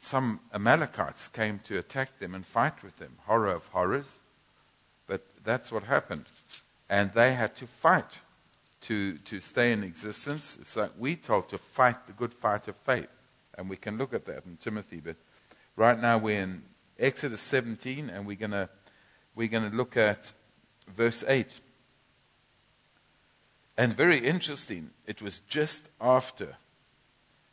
some 0.06 0.38
Amalekites 0.54 1.26
came 1.28 1.58
to 1.64 1.78
attack 1.78 2.20
them 2.20 2.34
and 2.34 2.46
fight 2.46 2.80
with 2.84 2.96
them. 2.98 3.16
Horror 3.26 3.50
of 3.50 3.66
horrors. 3.66 4.20
But 5.08 5.22
that's 5.44 5.72
what 5.72 5.82
happened. 5.82 6.26
And 6.88 7.12
they 7.12 7.34
had 7.34 7.56
to 7.56 7.66
fight 7.66 8.20
to, 8.82 9.18
to 9.18 9.40
stay 9.40 9.72
in 9.72 9.82
existence. 9.82 10.56
It's 10.60 10.76
like 10.76 10.92
we're 10.96 11.16
told 11.16 11.48
to 11.48 11.58
fight 11.58 12.06
the 12.06 12.12
good 12.12 12.32
fight 12.32 12.68
of 12.68 12.76
faith. 12.76 13.08
And 13.58 13.68
we 13.68 13.76
can 13.76 13.98
look 13.98 14.14
at 14.14 14.26
that 14.26 14.44
in 14.46 14.56
Timothy. 14.58 15.00
But 15.04 15.16
right 15.74 16.00
now 16.00 16.18
we're 16.18 16.40
in 16.40 16.62
Exodus 16.98 17.40
17 17.40 18.08
and 18.08 18.26
we're 18.26 18.36
going 18.36 18.68
we're 19.34 19.48
going 19.48 19.68
to 19.68 19.76
look 19.76 19.96
at 19.96 20.32
verse 20.96 21.24
8. 21.26 21.58
And 23.76 23.92
very 23.94 24.18
interesting, 24.18 24.90
it 25.04 25.20
was 25.20 25.40
just 25.40 25.84
after. 26.00 26.56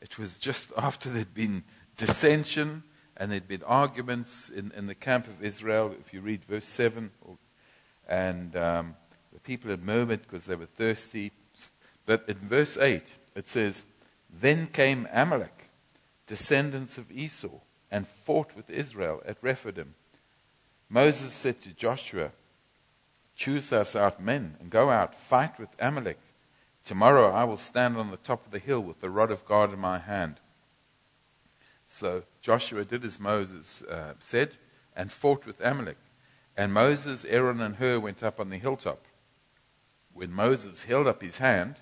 It 0.03 0.19
was 0.19 0.37
just 0.37 0.71
after 0.77 1.09
there'd 1.09 1.33
been 1.33 1.63
dissension 1.97 2.83
and 3.15 3.31
there'd 3.31 3.47
been 3.47 3.63
arguments 3.63 4.49
in, 4.49 4.71
in 4.75 4.87
the 4.87 4.95
camp 4.95 5.27
of 5.27 5.43
Israel. 5.43 5.95
If 5.99 6.13
you 6.13 6.21
read 6.21 6.43
verse 6.43 6.65
7, 6.65 7.09
and 8.07 8.55
um, 8.55 8.95
the 9.31 9.39
people 9.39 9.71
had 9.71 9.83
murmured 9.83 10.23
because 10.23 10.45
they 10.45 10.55
were 10.55 10.65
thirsty. 10.65 11.31
But 12.05 12.25
in 12.27 12.35
verse 12.35 12.77
8, 12.77 13.03
it 13.35 13.47
says, 13.47 13.85
Then 14.29 14.67
came 14.67 15.07
Amalek, 15.11 15.69
descendants 16.27 16.97
of 16.97 17.11
Esau, 17.11 17.59
and 17.89 18.07
fought 18.07 18.55
with 18.55 18.69
Israel 18.69 19.21
at 19.25 19.37
Rephidim. 19.41 19.93
Moses 20.89 21.33
said 21.33 21.61
to 21.61 21.69
Joshua, 21.69 22.31
Choose 23.35 23.71
us 23.71 23.95
out 23.95 24.21
men 24.21 24.57
and 24.59 24.69
go 24.69 24.89
out, 24.89 25.15
fight 25.15 25.59
with 25.59 25.69
Amalek. 25.79 26.19
Tomorrow 26.85 27.31
I 27.31 27.43
will 27.45 27.57
stand 27.57 27.97
on 27.97 28.11
the 28.11 28.17
top 28.17 28.45
of 28.45 28.51
the 28.51 28.59
hill 28.59 28.81
with 28.81 28.99
the 28.99 29.09
rod 29.09 29.31
of 29.31 29.45
God 29.45 29.71
in 29.73 29.79
my 29.79 29.99
hand. 29.99 30.35
So 31.87 32.23
Joshua 32.41 32.83
did 32.83 33.05
as 33.05 33.19
Moses 33.19 33.81
uh, 33.83 34.13
said 34.19 34.51
and 34.95 35.11
fought 35.11 35.45
with 35.45 35.61
Amalek. 35.61 35.97
And 36.55 36.73
Moses, 36.73 37.25
Aaron, 37.25 37.61
and 37.61 37.77
Hur 37.77 37.99
went 37.99 38.21
up 38.21 38.39
on 38.39 38.49
the 38.49 38.57
hilltop. 38.57 39.05
When 40.13 40.31
Moses 40.31 40.83
held 40.83 41.07
up 41.07 41.21
his 41.21 41.39
hand, 41.39 41.77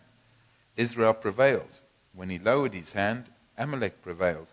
Israel 0.77 1.13
prevailed. 1.13 1.79
When 2.13 2.29
he 2.29 2.39
lowered 2.39 2.73
his 2.73 2.93
hand, 2.93 3.25
Amalek 3.57 4.01
prevailed. 4.01 4.47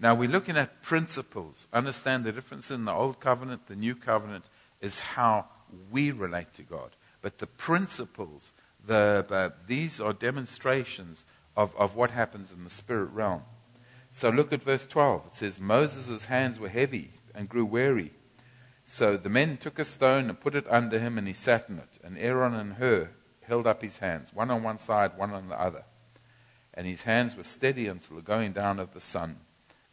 Now 0.00 0.14
we're 0.14 0.28
looking 0.28 0.56
at 0.56 0.82
principles. 0.82 1.68
Understand 1.72 2.24
the 2.24 2.32
difference 2.32 2.70
in 2.70 2.84
the 2.84 2.92
Old 2.92 3.20
Covenant, 3.20 3.66
the 3.66 3.76
New 3.76 3.94
Covenant, 3.94 4.44
is 4.80 4.98
how 4.98 5.46
we 5.90 6.10
relate 6.10 6.52
to 6.54 6.62
God. 6.62 6.90
But 7.20 7.38
the 7.38 7.46
principles, 7.46 8.52
the, 8.86 9.52
these 9.66 10.00
are 10.00 10.12
demonstrations 10.12 11.24
of, 11.56 11.74
of 11.76 11.96
what 11.96 12.10
happens 12.10 12.52
in 12.52 12.64
the 12.64 12.70
spirit 12.70 13.10
realm. 13.12 13.42
So 14.10 14.30
look 14.30 14.52
at 14.52 14.62
verse 14.62 14.86
12. 14.86 15.26
It 15.28 15.34
says, 15.34 15.60
Moses' 15.60 16.26
hands 16.26 16.58
were 16.58 16.68
heavy 16.68 17.10
and 17.34 17.48
grew 17.48 17.64
weary. 17.64 18.12
So 18.84 19.16
the 19.16 19.30
men 19.30 19.56
took 19.56 19.78
a 19.78 19.84
stone 19.84 20.28
and 20.28 20.40
put 20.40 20.54
it 20.54 20.66
under 20.68 20.98
him, 20.98 21.16
and 21.16 21.26
he 21.26 21.32
sat 21.32 21.68
in 21.68 21.78
it. 21.78 21.98
And 22.04 22.18
Aaron 22.18 22.54
and 22.54 22.74
Hur 22.74 23.10
held 23.42 23.66
up 23.66 23.82
his 23.82 23.98
hands, 23.98 24.32
one 24.34 24.50
on 24.50 24.62
one 24.62 24.78
side, 24.78 25.16
one 25.16 25.32
on 25.32 25.48
the 25.48 25.60
other. 25.60 25.84
And 26.74 26.86
his 26.86 27.02
hands 27.02 27.36
were 27.36 27.44
steady 27.44 27.86
until 27.86 28.16
the 28.16 28.22
going 28.22 28.52
down 28.52 28.78
of 28.78 28.92
the 28.92 29.00
sun. 29.00 29.36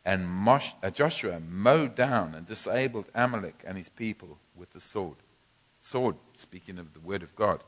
And 0.04 0.28
Mosh, 0.28 0.72
uh, 0.82 0.90
Joshua 0.90 1.40
mowed 1.40 1.96
down 1.96 2.34
and 2.34 2.48
disabled 2.48 3.06
Amalek 3.14 3.64
and 3.66 3.78
his 3.78 3.90
people 3.90 4.40
with 4.56 4.72
the 4.72 4.82
sword. 4.82 5.18
Sword, 5.82 6.16
speaking 6.34 6.78
of 6.78 6.94
the 6.94 7.00
word 7.00 7.24
of 7.24 7.36
God. 7.36 7.64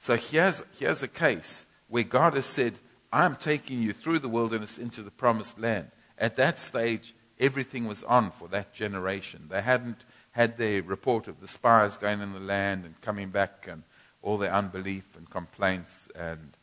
So 0.00 0.16
here's, 0.16 0.64
here's 0.78 1.02
a 1.02 1.08
case 1.08 1.66
where 1.88 2.04
God 2.04 2.32
has 2.32 2.46
said, 2.46 2.72
I'm 3.12 3.36
taking 3.36 3.82
you 3.82 3.92
through 3.92 4.20
the 4.20 4.30
wilderness 4.30 4.78
into 4.78 5.02
the 5.02 5.10
promised 5.10 5.60
land. 5.60 5.90
At 6.16 6.36
that 6.36 6.58
stage, 6.58 7.14
everything 7.38 7.86
was 7.86 8.02
on 8.04 8.30
for 8.30 8.48
that 8.48 8.72
generation. 8.72 9.48
They 9.50 9.60
hadn't 9.60 9.98
had 10.30 10.56
their 10.56 10.82
report 10.82 11.28
of 11.28 11.40
the 11.40 11.48
spies 11.48 11.98
going 11.98 12.22
in 12.22 12.32
the 12.32 12.40
land 12.40 12.86
and 12.86 12.98
coming 13.02 13.28
back 13.28 13.68
and 13.70 13.82
all 14.22 14.38
their 14.38 14.52
unbelief 14.52 15.04
and 15.18 15.28
complaints. 15.28 16.08
And, 16.14 16.56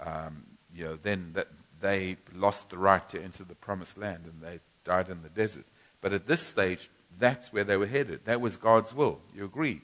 um, 0.00 0.42
you 0.74 0.84
know, 0.84 0.98
then 1.00 1.30
that 1.34 1.48
they 1.80 2.16
lost 2.34 2.70
the 2.70 2.78
right 2.78 3.08
to 3.10 3.22
enter 3.22 3.44
the 3.44 3.54
promised 3.54 3.96
land 3.96 4.24
and 4.24 4.42
they 4.42 4.58
died 4.84 5.08
in 5.08 5.22
the 5.22 5.28
desert. 5.28 5.66
But 6.00 6.12
at 6.12 6.26
this 6.26 6.42
stage, 6.42 6.90
that's 7.16 7.52
where 7.52 7.64
they 7.64 7.76
were 7.76 7.86
headed. 7.86 8.24
That 8.24 8.40
was 8.40 8.56
God's 8.56 8.92
will. 8.92 9.20
You 9.36 9.44
agree? 9.44 9.82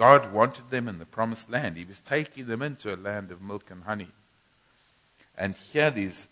God 0.00 0.32
wanted 0.32 0.70
them 0.70 0.88
in 0.88 0.98
the 0.98 1.04
promised 1.04 1.50
land. 1.50 1.76
He 1.76 1.84
was 1.84 2.00
taking 2.00 2.46
them 2.46 2.62
into 2.62 2.94
a 2.94 2.96
land 2.96 3.30
of 3.30 3.42
milk 3.42 3.70
and 3.70 3.82
honey. 3.82 4.08
And 5.36 5.54
here 5.54 5.90
these 5.90 6.26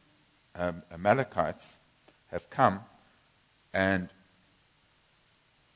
um, 0.55 0.83
Amalekites 0.91 1.77
have 2.29 2.49
come, 2.49 2.81
and 3.75 4.09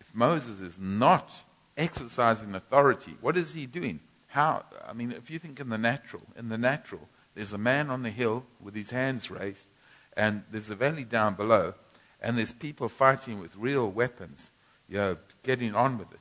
if 0.01 0.15
Moses 0.15 0.61
is 0.61 0.79
not 0.79 1.31
exercising 1.77 2.55
authority, 2.55 3.15
what 3.21 3.37
is 3.37 3.53
he 3.53 3.67
doing? 3.67 4.01
How? 4.29 4.65
I 4.89 4.95
mean, 4.95 5.13
if 5.13 5.31
you 5.31 5.39
think 5.39 5.61
in 5.61 5.69
the 5.69 5.77
natural, 5.77 6.23
in 6.35 6.49
the 6.49 6.57
natural, 6.57 7.07
there's 7.35 7.53
a 7.53 7.59
man 7.59 7.91
on 7.91 8.05
the 8.05 8.11
hill 8.11 8.47
with 8.59 8.75
his 8.75 8.89
hands 8.89 9.31
raised, 9.31 9.69
and 10.17 10.45
there's 10.51 10.71
a 10.71 10.75
valley 10.75 11.05
down 11.05 11.35
below, 11.35 11.75
and 12.23 12.39
there's 12.39 12.53
people 12.53 12.89
fighting 12.89 13.39
with 13.39 13.55
real 13.55 13.87
weapons, 13.87 14.51
you 14.89 14.97
know, 14.97 15.19
getting 15.43 15.75
on 15.75 15.99
with 15.99 16.11
it. 16.11 16.21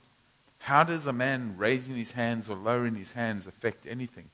How 0.62 0.84
does 0.84 1.08
a 1.08 1.13
man 1.13 1.56
raising 1.58 1.96
his 1.96 2.12
hands 2.12 2.48
or 2.48 2.56
lowering 2.56 2.96
his 2.96 3.13
hands 3.13 3.48
affect 3.48 3.88
anything? 3.88 4.30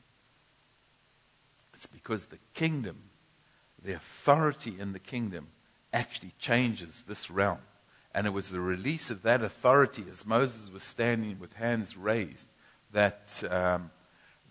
It's 1.73 1.85
because 1.85 2.25
the 2.25 2.39
kingdom, 2.53 3.03
the 3.81 3.93
authority 3.93 4.75
in 4.77 4.91
the 4.91 4.99
kingdom, 4.99 5.47
actually 5.93 6.33
changes 6.37 7.03
this 7.07 7.31
realm. 7.31 7.59
And 8.13 8.27
it 8.27 8.31
was 8.31 8.49
the 8.49 8.59
release 8.59 9.09
of 9.09 9.21
that 9.21 9.41
authority 9.41 10.03
as 10.11 10.25
Moses 10.25 10.69
was 10.69 10.83
standing 10.83 11.39
with 11.39 11.53
hands 11.53 11.95
raised 11.95 12.49
that, 12.91 13.41
um, 13.49 13.91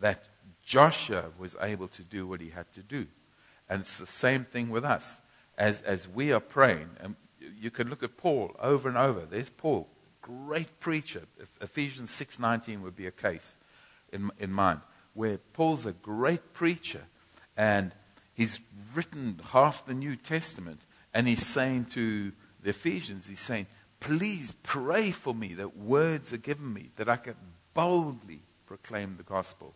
that 0.00 0.28
Joshua 0.64 1.26
was 1.38 1.56
able 1.60 1.88
to 1.88 2.02
do 2.02 2.26
what 2.26 2.40
he 2.40 2.50
had 2.50 2.72
to 2.72 2.82
do. 2.82 3.06
And 3.68 3.82
it's 3.82 3.98
the 3.98 4.06
same 4.06 4.44
thing 4.44 4.70
with 4.70 4.84
us. 4.84 5.18
As, 5.58 5.82
as 5.82 6.08
we 6.08 6.32
are 6.32 6.40
praying, 6.40 6.90
and 7.00 7.16
you 7.60 7.70
can 7.70 7.90
look 7.90 8.02
at 8.02 8.16
Paul 8.16 8.54
over 8.60 8.88
and 8.88 8.96
over. 8.96 9.26
There's 9.28 9.50
Paul, 9.50 9.88
great 10.26 10.80
preacher. 10.80 11.22
Ephesians 11.60 12.10
6.19 12.10 12.82
would 12.82 12.96
be 12.96 13.06
a 13.06 13.12
case 13.12 13.54
in, 14.12 14.30
in 14.38 14.52
mind, 14.52 14.80
where 15.14 15.38
Paul's 15.52 15.86
a 15.86 15.92
great 15.92 16.52
preacher 16.52 17.02
and 17.56 17.92
he's 18.34 18.60
written 18.94 19.40
half 19.52 19.86
the 19.86 19.94
New 19.94 20.16
Testament, 20.16 20.80
and 21.14 21.26
he's 21.26 21.46
saying 21.46 21.86
to 21.86 22.32
the 22.62 22.70
Ephesians, 22.70 23.26
he's 23.26 23.40
saying, 23.40 23.66
Please 24.00 24.52
pray 24.62 25.10
for 25.10 25.34
me 25.34 25.54
that 25.54 25.78
words 25.78 26.32
are 26.32 26.38
given 26.38 26.72
me, 26.72 26.90
that 26.96 27.08
I 27.08 27.16
can 27.16 27.34
boldly 27.72 28.40
proclaim 28.66 29.16
the 29.16 29.22
gospel. 29.22 29.74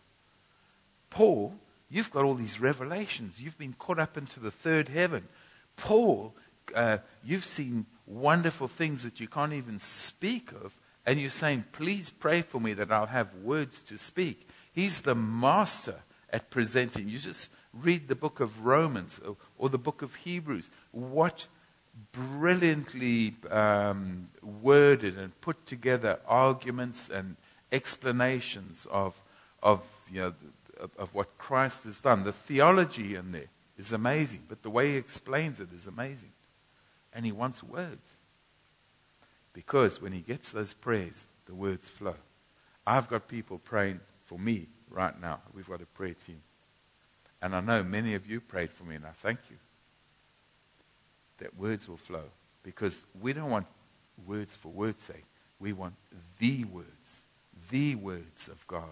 Paul, 1.09 1.55
You've 1.91 2.09
got 2.09 2.23
all 2.23 2.35
these 2.35 2.61
revelations. 2.61 3.41
You've 3.41 3.57
been 3.57 3.73
caught 3.73 3.99
up 3.99 4.17
into 4.17 4.39
the 4.39 4.49
third 4.49 4.87
heaven. 4.87 5.27
Paul, 5.75 6.33
uh, 6.73 6.99
you've 7.21 7.43
seen 7.43 7.85
wonderful 8.11 8.67
things 8.67 9.03
that 9.03 9.19
you 9.19 9.27
can't 9.27 9.53
even 9.53 9.79
speak 9.79 10.51
of. 10.51 10.75
And 11.05 11.19
you're 11.19 11.29
saying, 11.29 11.65
please 11.71 12.09
pray 12.09 12.41
for 12.41 12.59
me 12.59 12.73
that 12.73 12.91
I'll 12.91 13.07
have 13.07 13.33
words 13.35 13.81
to 13.83 13.97
speak. 13.97 14.47
He's 14.71 15.01
the 15.01 15.15
master 15.15 15.95
at 16.29 16.49
presenting. 16.49 17.09
You 17.09 17.17
just 17.17 17.49
read 17.73 18.07
the 18.07 18.15
book 18.15 18.39
of 18.39 18.65
Romans 18.65 19.19
or, 19.25 19.37
or 19.57 19.69
the 19.69 19.77
book 19.77 20.01
of 20.01 20.15
Hebrews. 20.15 20.69
What 20.91 21.47
brilliantly 22.11 23.35
um, 23.49 24.29
worded 24.41 25.17
and 25.17 25.39
put 25.41 25.65
together 25.65 26.19
arguments 26.27 27.09
and 27.09 27.35
explanations 27.71 28.85
of, 28.91 29.19
of, 29.63 29.83
you 30.11 30.21
know, 30.21 30.33
of, 30.79 30.91
of 30.97 31.13
what 31.13 31.37
Christ 31.37 31.83
has 31.85 32.01
done. 32.01 32.23
The 32.23 32.31
theology 32.31 33.15
in 33.15 33.31
there 33.31 33.49
is 33.77 33.91
amazing, 33.91 34.43
but 34.47 34.61
the 34.61 34.69
way 34.69 34.91
he 34.91 34.97
explains 34.97 35.59
it 35.59 35.69
is 35.75 35.87
amazing. 35.87 36.31
And 37.13 37.25
he 37.25 37.31
wants 37.31 37.61
words. 37.61 38.07
Because 39.53 40.01
when 40.01 40.13
he 40.13 40.21
gets 40.21 40.51
those 40.51 40.73
prayers, 40.73 41.25
the 41.45 41.53
words 41.53 41.87
flow. 41.87 42.15
I've 42.87 43.09
got 43.09 43.27
people 43.27 43.59
praying 43.59 43.99
for 44.25 44.39
me 44.39 44.67
right 44.89 45.19
now. 45.19 45.39
We've 45.53 45.67
got 45.67 45.81
a 45.81 45.85
prayer 45.85 46.15
team. 46.25 46.41
And 47.41 47.55
I 47.55 47.61
know 47.61 47.83
many 47.83 48.13
of 48.13 48.29
you 48.29 48.39
prayed 48.39 48.71
for 48.71 48.83
me, 48.83 48.95
and 48.95 49.05
I 49.05 49.11
thank 49.11 49.39
you. 49.49 49.57
That 51.39 51.57
words 51.57 51.89
will 51.89 51.97
flow. 51.97 52.23
Because 52.63 53.01
we 53.19 53.33
don't 53.33 53.49
want 53.49 53.65
words 54.25 54.55
for 54.55 54.69
words' 54.69 55.03
sake. 55.03 55.25
We 55.59 55.73
want 55.73 55.95
the 56.39 56.63
words, 56.65 57.23
the 57.69 57.95
words 57.95 58.47
of 58.47 58.65
God. 58.67 58.85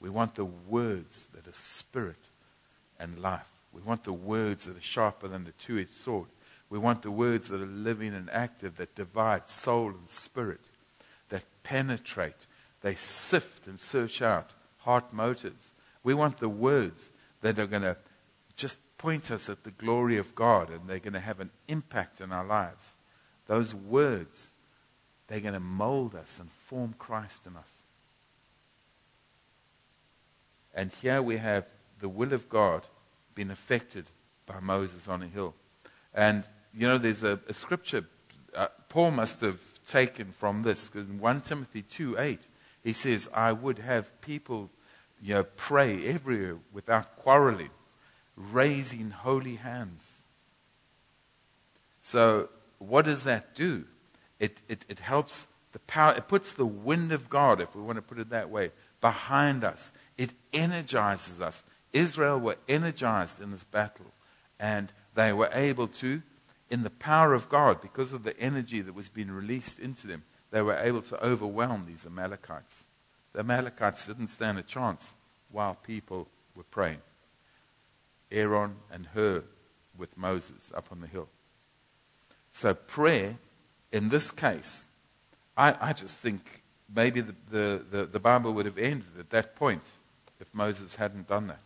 We 0.00 0.10
want 0.10 0.34
the 0.34 0.44
words 0.44 1.26
that 1.34 1.48
are 1.48 1.54
spirit 1.54 2.16
and 3.00 3.18
life. 3.18 3.48
We 3.72 3.82
want 3.82 4.04
the 4.04 4.12
words 4.12 4.66
that 4.66 4.76
are 4.76 4.82
sharper 4.82 5.28
than 5.28 5.44
the 5.44 5.52
two 5.52 5.78
edged 5.78 5.94
sword. 5.94 6.28
We 6.70 6.78
want 6.78 7.02
the 7.02 7.10
words 7.10 7.48
that 7.48 7.60
are 7.60 7.66
living 7.66 8.14
and 8.14 8.28
active, 8.30 8.76
that 8.76 8.94
divide 8.94 9.48
soul 9.48 9.88
and 9.88 10.08
spirit, 10.08 10.60
that 11.30 11.44
penetrate, 11.62 12.46
they 12.82 12.94
sift 12.94 13.66
and 13.66 13.80
search 13.80 14.22
out 14.22 14.50
heart 14.78 15.12
motives. 15.12 15.70
We 16.02 16.14
want 16.14 16.38
the 16.38 16.48
words 16.48 17.10
that 17.42 17.58
are 17.58 17.66
going 17.66 17.82
to 17.82 17.96
just 18.56 18.78
point 18.96 19.30
us 19.30 19.48
at 19.48 19.64
the 19.64 19.70
glory 19.70 20.16
of 20.18 20.34
God 20.34 20.70
and 20.70 20.88
they're 20.88 20.98
going 20.98 21.12
to 21.12 21.20
have 21.20 21.40
an 21.40 21.50
impact 21.68 22.20
in 22.20 22.32
our 22.32 22.44
lives. 22.44 22.94
Those 23.46 23.74
words, 23.74 24.48
they're 25.26 25.40
going 25.40 25.54
to 25.54 25.60
mold 25.60 26.14
us 26.14 26.38
and 26.40 26.50
form 26.66 26.94
Christ 26.98 27.46
in 27.46 27.56
us. 27.56 27.70
And 30.74 30.90
here 31.02 31.20
we 31.20 31.38
have 31.38 31.66
the 32.00 32.08
will 32.08 32.32
of 32.32 32.48
God 32.48 32.82
being 33.34 33.50
affected 33.50 34.06
by 34.46 34.60
Moses 34.60 35.08
on 35.08 35.22
a 35.22 35.26
hill. 35.26 35.54
And, 36.14 36.44
you 36.74 36.86
know, 36.86 36.98
there's 36.98 37.22
a, 37.22 37.40
a 37.48 37.52
scripture 37.52 38.04
uh, 38.54 38.68
Paul 38.88 39.12
must 39.12 39.40
have 39.40 39.60
taken 39.86 40.32
from 40.32 40.62
this, 40.62 40.88
because 40.88 41.08
in 41.08 41.20
1 41.20 41.40
Timothy 41.42 41.82
2 41.82 42.16
8, 42.18 42.40
he 42.82 42.92
says, 42.92 43.28
I 43.32 43.52
would 43.52 43.78
have 43.78 44.20
people 44.20 44.70
you 45.22 45.34
know, 45.34 45.44
pray 45.44 46.06
everywhere 46.06 46.56
without 46.72 47.16
quarreling, 47.16 47.70
raising 48.36 49.10
holy 49.10 49.56
hands. 49.56 50.08
So, 52.02 52.48
what 52.78 53.04
does 53.04 53.24
that 53.24 53.54
do? 53.54 53.84
It, 54.38 54.58
it, 54.68 54.84
it 54.88 55.00
helps 55.00 55.46
the 55.72 55.80
power, 55.80 56.14
it 56.14 56.28
puts 56.28 56.52
the 56.52 56.66
wind 56.66 57.12
of 57.12 57.28
God, 57.28 57.60
if 57.60 57.74
we 57.74 57.82
want 57.82 57.96
to 57.96 58.02
put 58.02 58.18
it 58.18 58.30
that 58.30 58.50
way, 58.50 58.70
behind 59.00 59.64
us. 59.64 59.92
It 60.16 60.32
energizes 60.52 61.40
us. 61.40 61.62
Israel 61.92 62.38
were 62.38 62.56
energized 62.68 63.40
in 63.40 63.50
this 63.50 63.64
battle, 63.64 64.06
and 64.58 64.92
they 65.14 65.32
were 65.32 65.50
able 65.52 65.88
to, 65.88 66.22
in 66.70 66.82
the 66.82 66.90
power 66.90 67.34
of 67.34 67.48
God, 67.48 67.80
because 67.80 68.12
of 68.12 68.24
the 68.24 68.38
energy 68.38 68.80
that 68.80 68.94
was 68.94 69.08
being 69.08 69.30
released 69.30 69.78
into 69.78 70.06
them, 70.06 70.24
they 70.50 70.62
were 70.62 70.76
able 70.76 71.02
to 71.02 71.24
overwhelm 71.24 71.84
these 71.84 72.06
Amalekites. 72.06 72.84
The 73.32 73.40
Amalekites 73.40 74.06
didn't 74.06 74.28
stand 74.28 74.58
a 74.58 74.62
chance 74.62 75.14
while 75.50 75.74
people 75.74 76.28
were 76.54 76.64
praying. 76.64 77.00
Aaron 78.30 78.76
and 78.90 79.06
Hur 79.06 79.44
with 79.96 80.16
Moses 80.16 80.72
up 80.76 80.88
on 80.92 81.00
the 81.00 81.06
hill. 81.06 81.28
So 82.52 82.74
prayer, 82.74 83.36
in 83.92 84.08
this 84.08 84.30
case, 84.30 84.86
I, 85.56 85.76
I 85.80 85.92
just 85.92 86.16
think 86.16 86.62
maybe 86.94 87.20
the, 87.20 87.34
the, 87.50 87.84
the, 87.90 88.06
the, 88.06 88.20
Bible 88.20 88.52
would 88.52 88.66
have 88.66 88.78
ended 88.78 89.18
at 89.18 89.30
that 89.30 89.56
point 89.56 89.82
if 90.40 90.52
Moses 90.52 90.94
hadn't 90.94 91.28
done 91.28 91.48
that. 91.48 91.60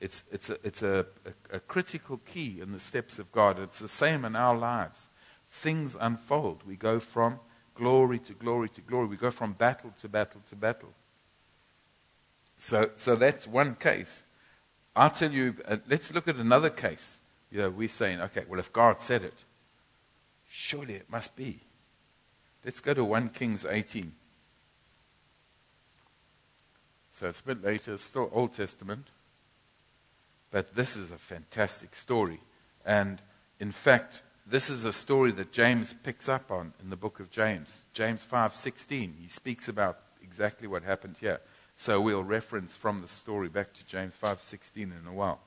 It's, 0.00 0.22
it's, 0.30 0.48
a, 0.50 0.58
it's 0.62 0.82
a, 0.82 1.06
a, 1.24 1.56
a 1.56 1.60
critical 1.60 2.18
key 2.18 2.60
in 2.60 2.72
the 2.72 2.78
steps 2.78 3.18
of 3.18 3.32
God. 3.32 3.58
It's 3.58 3.78
the 3.80 3.88
same 3.88 4.24
in 4.24 4.36
our 4.36 4.56
lives. 4.56 5.08
Things 5.48 5.96
unfold. 6.00 6.62
We 6.66 6.76
go 6.76 7.00
from 7.00 7.40
glory 7.74 8.18
to 8.20 8.32
glory 8.32 8.68
to 8.70 8.80
glory. 8.80 9.06
We 9.06 9.16
go 9.16 9.30
from 9.30 9.52
battle 9.54 9.92
to 10.00 10.08
battle 10.08 10.42
to 10.48 10.56
battle. 10.56 10.92
So, 12.58 12.90
so 12.96 13.16
that's 13.16 13.46
one 13.46 13.74
case. 13.76 14.22
I'll 14.94 15.10
tell 15.10 15.32
you, 15.32 15.54
uh, 15.66 15.78
let's 15.88 16.12
look 16.12 16.28
at 16.28 16.36
another 16.36 16.70
case. 16.70 17.18
You 17.50 17.58
know, 17.58 17.70
we're 17.70 17.88
saying, 17.88 18.20
okay, 18.20 18.44
well, 18.48 18.60
if 18.60 18.72
God 18.72 19.00
said 19.00 19.22
it, 19.22 19.34
surely 20.48 20.94
it 20.94 21.08
must 21.08 21.34
be. 21.36 21.60
Let's 22.64 22.80
go 22.80 22.94
to 22.94 23.04
1 23.04 23.30
Kings 23.30 23.64
18. 23.64 24.12
So 27.12 27.28
it's 27.28 27.40
a 27.40 27.44
bit 27.44 27.64
later, 27.64 27.96
still 27.98 28.28
Old 28.32 28.54
Testament. 28.54 29.06
But 30.50 30.74
this 30.74 30.96
is 30.96 31.10
a 31.10 31.18
fantastic 31.18 31.94
story. 31.94 32.40
And 32.84 33.20
in 33.60 33.72
fact, 33.72 34.22
this 34.46 34.70
is 34.70 34.84
a 34.84 34.92
story 34.92 35.32
that 35.32 35.52
James 35.52 35.94
picks 36.02 36.28
up 36.28 36.50
on 36.50 36.72
in 36.80 36.88
the 36.88 36.96
book 36.96 37.20
of 37.20 37.30
James. 37.30 37.84
James 37.92 38.24
5:16. 38.24 39.14
He 39.20 39.28
speaks 39.28 39.68
about 39.68 40.00
exactly 40.22 40.66
what 40.66 40.82
happened 40.82 41.16
here. 41.20 41.40
So 41.76 42.00
we'll 42.00 42.24
reference 42.24 42.74
from 42.74 43.00
the 43.00 43.08
story 43.08 43.48
back 43.48 43.74
to 43.74 43.84
James 43.84 44.16
5:16 44.16 44.92
in 44.92 45.06
a 45.06 45.12
while. 45.12 45.40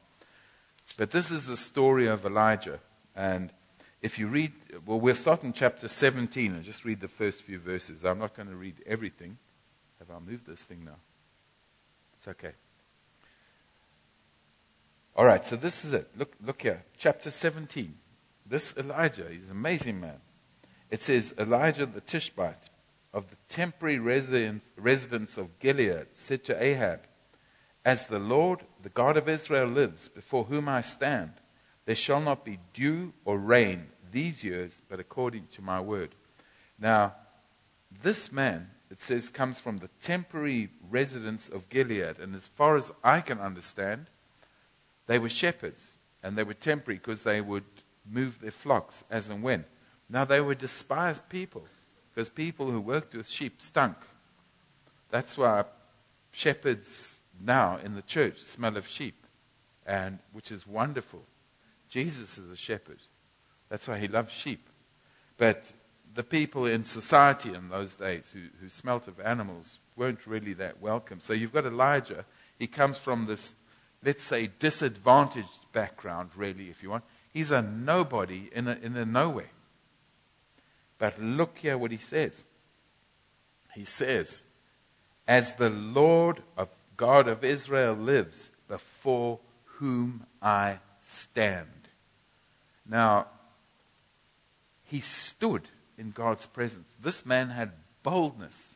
But 0.98 1.12
this 1.12 1.32
is 1.32 1.48
the 1.48 1.58
story 1.58 2.08
of 2.08 2.26
Elijah 2.26 2.80
and 3.16 3.52
if 4.02 4.18
you 4.18 4.28
read 4.28 4.54
well 4.86 5.00
we'll 5.00 5.16
start 5.16 5.44
in 5.44 5.54
chapter 5.54 5.88
17 5.88 6.54
and 6.54 6.64
just 6.64 6.86
read 6.86 7.00
the 7.00 7.08
first 7.08 7.42
few 7.42 7.60
verses. 7.60 8.06
I'm 8.06 8.20
not 8.20 8.36
going 8.36 8.50
to 8.50 8.56
read 8.56 8.84
everything. 8.86 9.38
Have 10.00 10.12
I 10.12 10.20
moved 10.20 10.46
this 10.46 10.64
thing 10.64 10.84
now? 10.86 11.00
It's 12.18 12.28
okay. 12.28 12.54
All 15.16 15.26
right, 15.26 15.46
so 15.46 15.56
this 15.56 15.84
is 15.84 15.94
it. 15.94 16.10
Look 16.18 16.36
look 16.44 16.62
here. 16.62 16.84
Chapter 16.98 17.32
17. 17.32 17.96
This 18.46 18.76
Elijah, 18.78 19.28
he's 19.30 19.46
an 19.46 19.52
amazing 19.52 20.00
man. 20.00 20.20
It 20.90 21.02
says, 21.02 21.34
Elijah 21.38 21.86
the 21.86 22.02
Tishbite 22.02 22.70
of 23.14 23.30
the 23.30 23.38
temporary 23.48 24.00
residence, 24.00 24.64
residents 24.76 25.38
of 25.38 25.60
Gilead 25.60 26.08
said 26.14 26.44
to 26.46 26.62
Ahab, 26.62 27.02
As 27.86 28.08
the 28.08 28.20
Lord, 28.20 28.62
the 28.84 28.90
God 28.90 29.18
of 29.18 29.30
Israel, 29.30 29.68
lives, 29.68 30.10
before 30.10 30.46
whom 30.46 30.68
I 30.68 30.82
stand, 30.82 31.32
there 31.86 31.96
shall 31.96 32.22
not 32.22 32.46
be 32.46 32.60
dew 32.74 33.14
or 33.26 33.38
rain 33.38 33.88
these 34.12 34.44
years, 34.44 34.82
but 34.90 35.00
according 35.00 35.48
to 35.54 35.62
my 35.62 35.80
word. 35.80 36.16
Now, 36.78 37.16
this 38.04 38.32
man, 38.32 38.70
it 38.90 39.02
says, 39.02 39.30
comes 39.30 39.60
from 39.60 39.78
the 39.78 39.90
temporary 40.02 40.70
residence 40.90 41.48
of 41.48 41.70
Gilead. 41.70 42.20
And 42.20 42.36
as 42.36 42.48
far 42.48 42.76
as 42.76 42.92
I 43.04 43.22
can 43.22 43.40
understand, 43.40 44.08
they 45.12 45.20
were 45.20 45.30
shepherds. 45.30 45.92
And 46.24 46.38
they 46.38 46.44
were 46.44 46.54
temporary 46.54 46.98
because 46.98 47.24
they 47.24 47.42
would 47.42 47.66
move 48.10 48.40
their 48.40 48.52
flocks 48.52 49.04
as 49.10 49.30
and 49.30 49.44
when. 49.44 49.66
Now 50.10 50.24
they 50.24 50.40
were 50.40 50.56
despised 50.56 51.28
people 51.28 51.66
because 52.10 52.30
people 52.30 52.72
who 52.72 52.80
worked 52.80 53.14
with 53.14 53.28
sheep 53.28 53.62
stunk. 53.62 53.98
That's 55.10 55.38
why 55.38 55.66
shepherds 56.32 57.20
now 57.44 57.78
in 57.84 57.96
the 57.96 58.02
church 58.02 58.40
smell 58.40 58.78
of 58.78 58.88
sheep, 58.88 59.26
and 59.86 60.20
which 60.32 60.50
is 60.50 60.66
wonderful. 60.66 61.24
Jesus 61.90 62.38
is 62.38 62.50
a 62.50 62.56
shepherd. 62.56 63.00
That's 63.68 63.90
why 63.90 64.00
he 64.00 64.08
loves 64.08 64.32
sheep. 64.32 64.70
But 65.38 65.74
the 66.14 66.24
people 66.24 66.66
in 66.66 66.86
society 66.86 67.54
in 67.54 67.68
those 67.68 67.96
days 67.96 68.32
who, 68.34 68.42
who 68.62 68.70
smelt 68.70 69.10
of 69.10 69.20
animals 69.20 69.80
weren't 69.98 70.26
really 70.26 70.54
that 70.54 70.82
welcome. 70.82 71.20
So 71.20 71.34
you've 71.34 71.54
got 71.54 71.66
Elijah. 71.66 72.26
He 72.60 72.68
comes 72.68 72.98
from 72.98 73.26
this, 73.26 73.54
let's 74.04 74.24
say, 74.24 74.50
disadvantaged 74.60 75.72
background, 75.74 76.32
really, 76.36 76.70
if 76.70 76.82
you 76.84 76.90
want. 76.90 77.04
He's 77.32 77.52
a 77.52 77.62
nobody 77.62 78.50
in 78.52 78.68
a, 78.68 78.78
in 78.82 78.98
a 78.98 79.06
nowhere. 79.06 79.52
But 80.98 81.20
look 81.22 81.58
here 81.60 81.78
what 81.78 81.92
he 81.92 81.98
says. 81.98 82.44
He 83.74 83.86
says, 83.86 84.44
As 85.28 85.56
the 85.56 85.70
Lord 85.70 86.44
of 86.58 86.70
God 86.98 87.28
of 87.28 87.44
Israel 87.44 87.94
lives, 87.94 88.50
before 88.68 89.40
whom 89.66 90.26
I 90.42 90.80
stand. 91.02 91.68
Now, 92.88 93.28
he 94.84 95.02
stood 95.02 95.64
in 95.98 96.12
God's 96.12 96.46
presence. 96.46 96.90
This 97.02 97.26
man 97.26 97.50
had 97.50 97.72
boldness. 98.04 98.76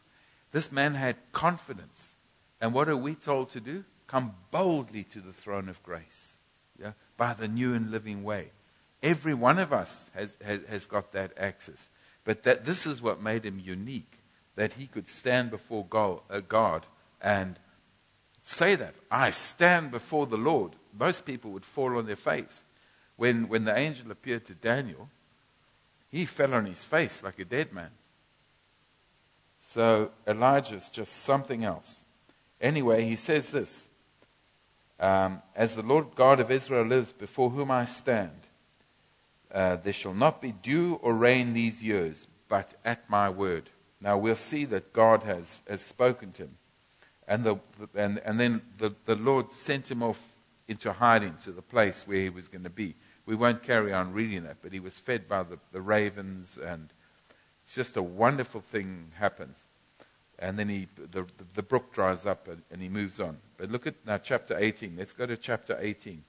This 0.51 0.71
man 0.71 0.95
had 0.95 1.17
confidence. 1.31 2.09
And 2.61 2.73
what 2.73 2.89
are 2.89 2.97
we 2.97 3.15
told 3.15 3.51
to 3.51 3.59
do? 3.59 3.83
Come 4.15 4.33
boldly 4.49 5.03
to 5.03 5.19
the 5.19 5.33
throne 5.33 5.67
of 5.67 5.83
grace 5.83 6.35
yeah, 6.79 6.93
by 7.17 7.33
the 7.33 7.49
new 7.49 7.73
and 7.73 7.91
living 7.91 8.23
way. 8.23 8.49
Every 9.03 9.33
one 9.33 9.59
of 9.59 9.73
us 9.73 10.09
has, 10.15 10.37
has, 10.41 10.61
has 10.69 10.85
got 10.85 11.11
that 11.11 11.33
access. 11.35 11.89
But 12.23 12.43
that 12.43 12.63
this 12.63 12.85
is 12.85 13.01
what 13.01 13.21
made 13.21 13.45
him 13.45 13.59
unique, 13.59 14.19
that 14.55 14.75
he 14.75 14.87
could 14.87 15.09
stand 15.09 15.51
before 15.51 15.85
God, 15.89 16.21
uh, 16.29 16.39
God 16.39 16.85
and 17.21 17.59
say 18.41 18.75
that. 18.75 18.95
I 19.11 19.31
stand 19.31 19.91
before 19.91 20.27
the 20.27 20.37
Lord. 20.37 20.77
Most 20.97 21.25
people 21.25 21.51
would 21.51 21.65
fall 21.65 21.97
on 21.97 22.05
their 22.05 22.15
face. 22.15 22.63
When, 23.17 23.49
when 23.49 23.65
the 23.65 23.77
angel 23.77 24.11
appeared 24.11 24.45
to 24.45 24.53
Daniel, 24.53 25.09
he 26.09 26.23
fell 26.23 26.53
on 26.53 26.67
his 26.67 26.85
face 26.85 27.21
like 27.21 27.39
a 27.39 27.43
dead 27.43 27.73
man. 27.73 27.91
So 29.59 30.11
Elijah's 30.25 30.87
just 30.87 31.17
something 31.17 31.65
else. 31.65 31.99
Anyway, 32.61 33.03
he 33.03 33.17
says 33.17 33.51
this 33.51 33.87
um, 34.99 35.41
As 35.55 35.75
the 35.75 35.83
Lord 35.83 36.15
God 36.15 36.39
of 36.39 36.51
Israel 36.51 36.85
lives, 36.85 37.11
before 37.11 37.49
whom 37.49 37.71
I 37.71 37.85
stand, 37.85 38.31
uh, 39.53 39.77
there 39.77 39.93
shall 39.93 40.13
not 40.13 40.41
be 40.41 40.51
dew 40.51 40.99
or 41.01 41.13
rain 41.13 41.53
these 41.53 41.81
years, 41.81 42.27
but 42.49 42.73
at 42.83 43.09
my 43.09 43.29
word. 43.29 43.69
Now 44.01 44.17
we'll 44.17 44.35
see 44.35 44.65
that 44.65 44.93
God 44.93 45.23
has, 45.23 45.61
has 45.67 45.81
spoken 45.81 46.31
to 46.33 46.43
him. 46.43 46.57
And, 47.27 47.43
the, 47.43 47.55
and, 47.95 48.19
and 48.19 48.39
then 48.39 48.61
the, 48.77 48.93
the 49.05 49.15
Lord 49.15 49.51
sent 49.51 49.89
him 49.89 50.03
off 50.03 50.35
into 50.67 50.93
hiding 50.93 51.35
to 51.43 51.51
the 51.51 51.61
place 51.61 52.05
where 52.05 52.19
he 52.19 52.29
was 52.29 52.47
going 52.47 52.63
to 52.63 52.69
be. 52.69 52.95
We 53.25 53.35
won't 53.35 53.63
carry 53.63 53.91
on 53.93 54.13
reading 54.13 54.43
that, 54.43 54.57
but 54.61 54.73
he 54.73 54.79
was 54.79 54.93
fed 54.93 55.27
by 55.27 55.43
the, 55.43 55.57
the 55.71 55.81
ravens, 55.81 56.57
and 56.57 56.89
it's 57.63 57.73
just 57.73 57.97
a 57.97 58.03
wonderful 58.03 58.61
thing 58.61 59.11
happens. 59.15 59.65
And 60.39 60.59
then 60.59 60.69
he, 60.69 60.87
the, 61.11 61.25
the 61.53 61.63
brook 61.63 61.93
dries 61.93 62.25
up 62.25 62.47
and, 62.47 62.61
and 62.69 62.81
he 62.81 62.89
moves 62.89 63.19
on. 63.19 63.37
But 63.57 63.71
look 63.71 63.87
at 63.87 63.95
now 64.05 64.17
chapter 64.17 64.57
18. 64.57 64.95
Let's 64.97 65.13
go 65.13 65.25
to 65.25 65.37
chapter 65.37 65.77
18. 65.79 66.23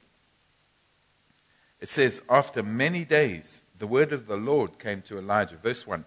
It 1.81 1.89
says, 1.89 2.23
After 2.31 2.63
many 2.63 3.05
days, 3.05 3.61
the 3.79 3.87
word 3.87 4.13
of 4.13 4.27
the 4.27 4.37
Lord 4.37 4.79
came 4.79 5.03
to 5.03 5.19
Elijah. 5.19 5.57
Verse 5.57 5.87
1. 5.87 6.05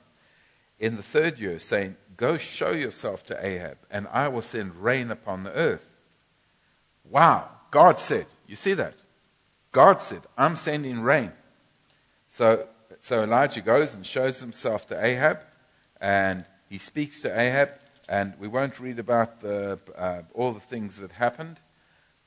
In 0.79 0.95
the 0.95 1.03
third 1.03 1.39
year, 1.39 1.59
saying, 1.59 1.97
Go 2.15 2.37
show 2.37 2.71
yourself 2.71 3.25
to 3.27 3.45
Ahab, 3.45 3.77
and 3.91 4.07
I 4.11 4.27
will 4.27 4.41
send 4.41 4.75
rain 4.75 5.11
upon 5.11 5.43
the 5.43 5.53
earth. 5.53 5.87
Wow. 7.09 7.49
God 7.71 7.99
said, 7.99 8.25
You 8.47 8.55
see 8.55 8.73
that? 8.73 8.95
God 9.71 10.01
said, 10.01 10.21
I'm 10.37 10.55
sending 10.55 11.01
rain. 11.01 11.31
So, 12.27 12.67
so 12.99 13.23
Elijah 13.23 13.61
goes 13.61 13.93
and 13.93 14.05
shows 14.05 14.39
himself 14.39 14.87
to 14.87 15.05
Ahab, 15.05 15.39
and 16.01 16.45
he 16.69 16.77
speaks 16.77 17.21
to 17.21 17.39
Ahab, 17.39 17.71
and 18.09 18.33
we 18.39 18.47
won't 18.47 18.79
read 18.79 18.97
about 18.97 19.39
the, 19.41 19.79
uh, 19.95 20.23
all 20.33 20.51
the 20.51 20.59
things 20.59 20.95
that 20.95 21.11
happened, 21.11 21.59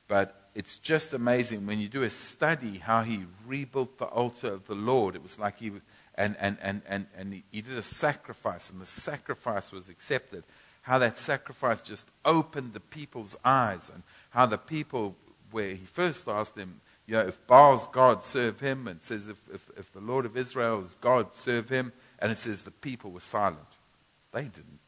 but 0.07 0.49
it's 0.55 0.77
just 0.77 1.13
amazing 1.13 1.67
when 1.67 1.77
you 1.79 1.89
do 1.89 2.03
a 2.03 2.09
study 2.09 2.77
how 2.77 3.03
he 3.03 3.25
rebuilt 3.45 3.97
the 3.97 4.05
altar 4.05 4.47
of 4.47 4.65
the 4.65 4.75
Lord. 4.75 5.13
It 5.13 5.21
was 5.21 5.37
like 5.37 5.59
he, 5.59 5.73
and, 6.15 6.37
and, 6.39 6.57
and, 6.61 6.83
and, 6.87 7.07
and 7.17 7.43
he, 7.51 7.61
did 7.61 7.77
a 7.77 7.83
sacrifice, 7.83 8.69
and 8.69 8.79
the 8.79 8.85
sacrifice 8.85 9.73
was 9.73 9.89
accepted. 9.89 10.45
How 10.83 10.99
that 10.99 11.17
sacrifice 11.17 11.81
just 11.81 12.07
opened 12.23 12.73
the 12.73 12.79
people's 12.79 13.35
eyes, 13.43 13.91
and 13.93 14.03
how 14.29 14.45
the 14.45 14.57
people, 14.57 15.17
where 15.51 15.71
he 15.71 15.85
first 15.85 16.29
asked 16.29 16.55
them, 16.55 16.79
you 17.07 17.15
know, 17.15 17.27
if 17.27 17.45
Baal's 17.45 17.87
God, 17.87 18.23
serve 18.23 18.61
him, 18.61 18.87
and 18.87 19.03
says 19.03 19.27
if, 19.27 19.41
if, 19.53 19.69
if 19.77 19.91
the 19.91 19.99
Lord 19.99 20.25
of 20.25 20.37
Israel 20.37 20.81
is 20.81 20.95
God, 21.01 21.35
serve 21.35 21.67
him, 21.67 21.91
and 22.19 22.31
it 22.31 22.37
says 22.37 22.61
the 22.61 22.71
people 22.71 23.11
were 23.11 23.19
silent. 23.19 23.59
They 24.31 24.43
didn't 24.43 24.79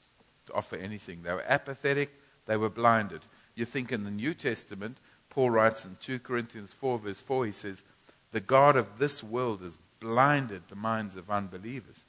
offer 0.53 0.75
anything. 0.75 1.23
They 1.23 1.33
were 1.33 1.45
apathetic, 1.47 2.11
they 2.45 2.57
were 2.57 2.69
blinded. 2.69 3.21
You 3.55 3.65
think 3.65 3.91
in 3.91 4.03
the 4.03 4.11
New 4.11 4.33
Testament, 4.33 4.97
Paul 5.29 5.49
writes 5.49 5.85
in 5.85 5.97
2 6.01 6.19
Corinthians 6.19 6.73
4, 6.73 6.99
verse 6.99 7.19
4, 7.19 7.45
he 7.45 7.51
says, 7.51 7.83
The 8.31 8.39
God 8.39 8.75
of 8.75 8.99
this 8.99 9.23
world 9.23 9.61
has 9.61 9.77
blinded 9.99 10.63
the 10.67 10.75
minds 10.75 11.15
of 11.15 11.31
unbelievers. 11.31 12.03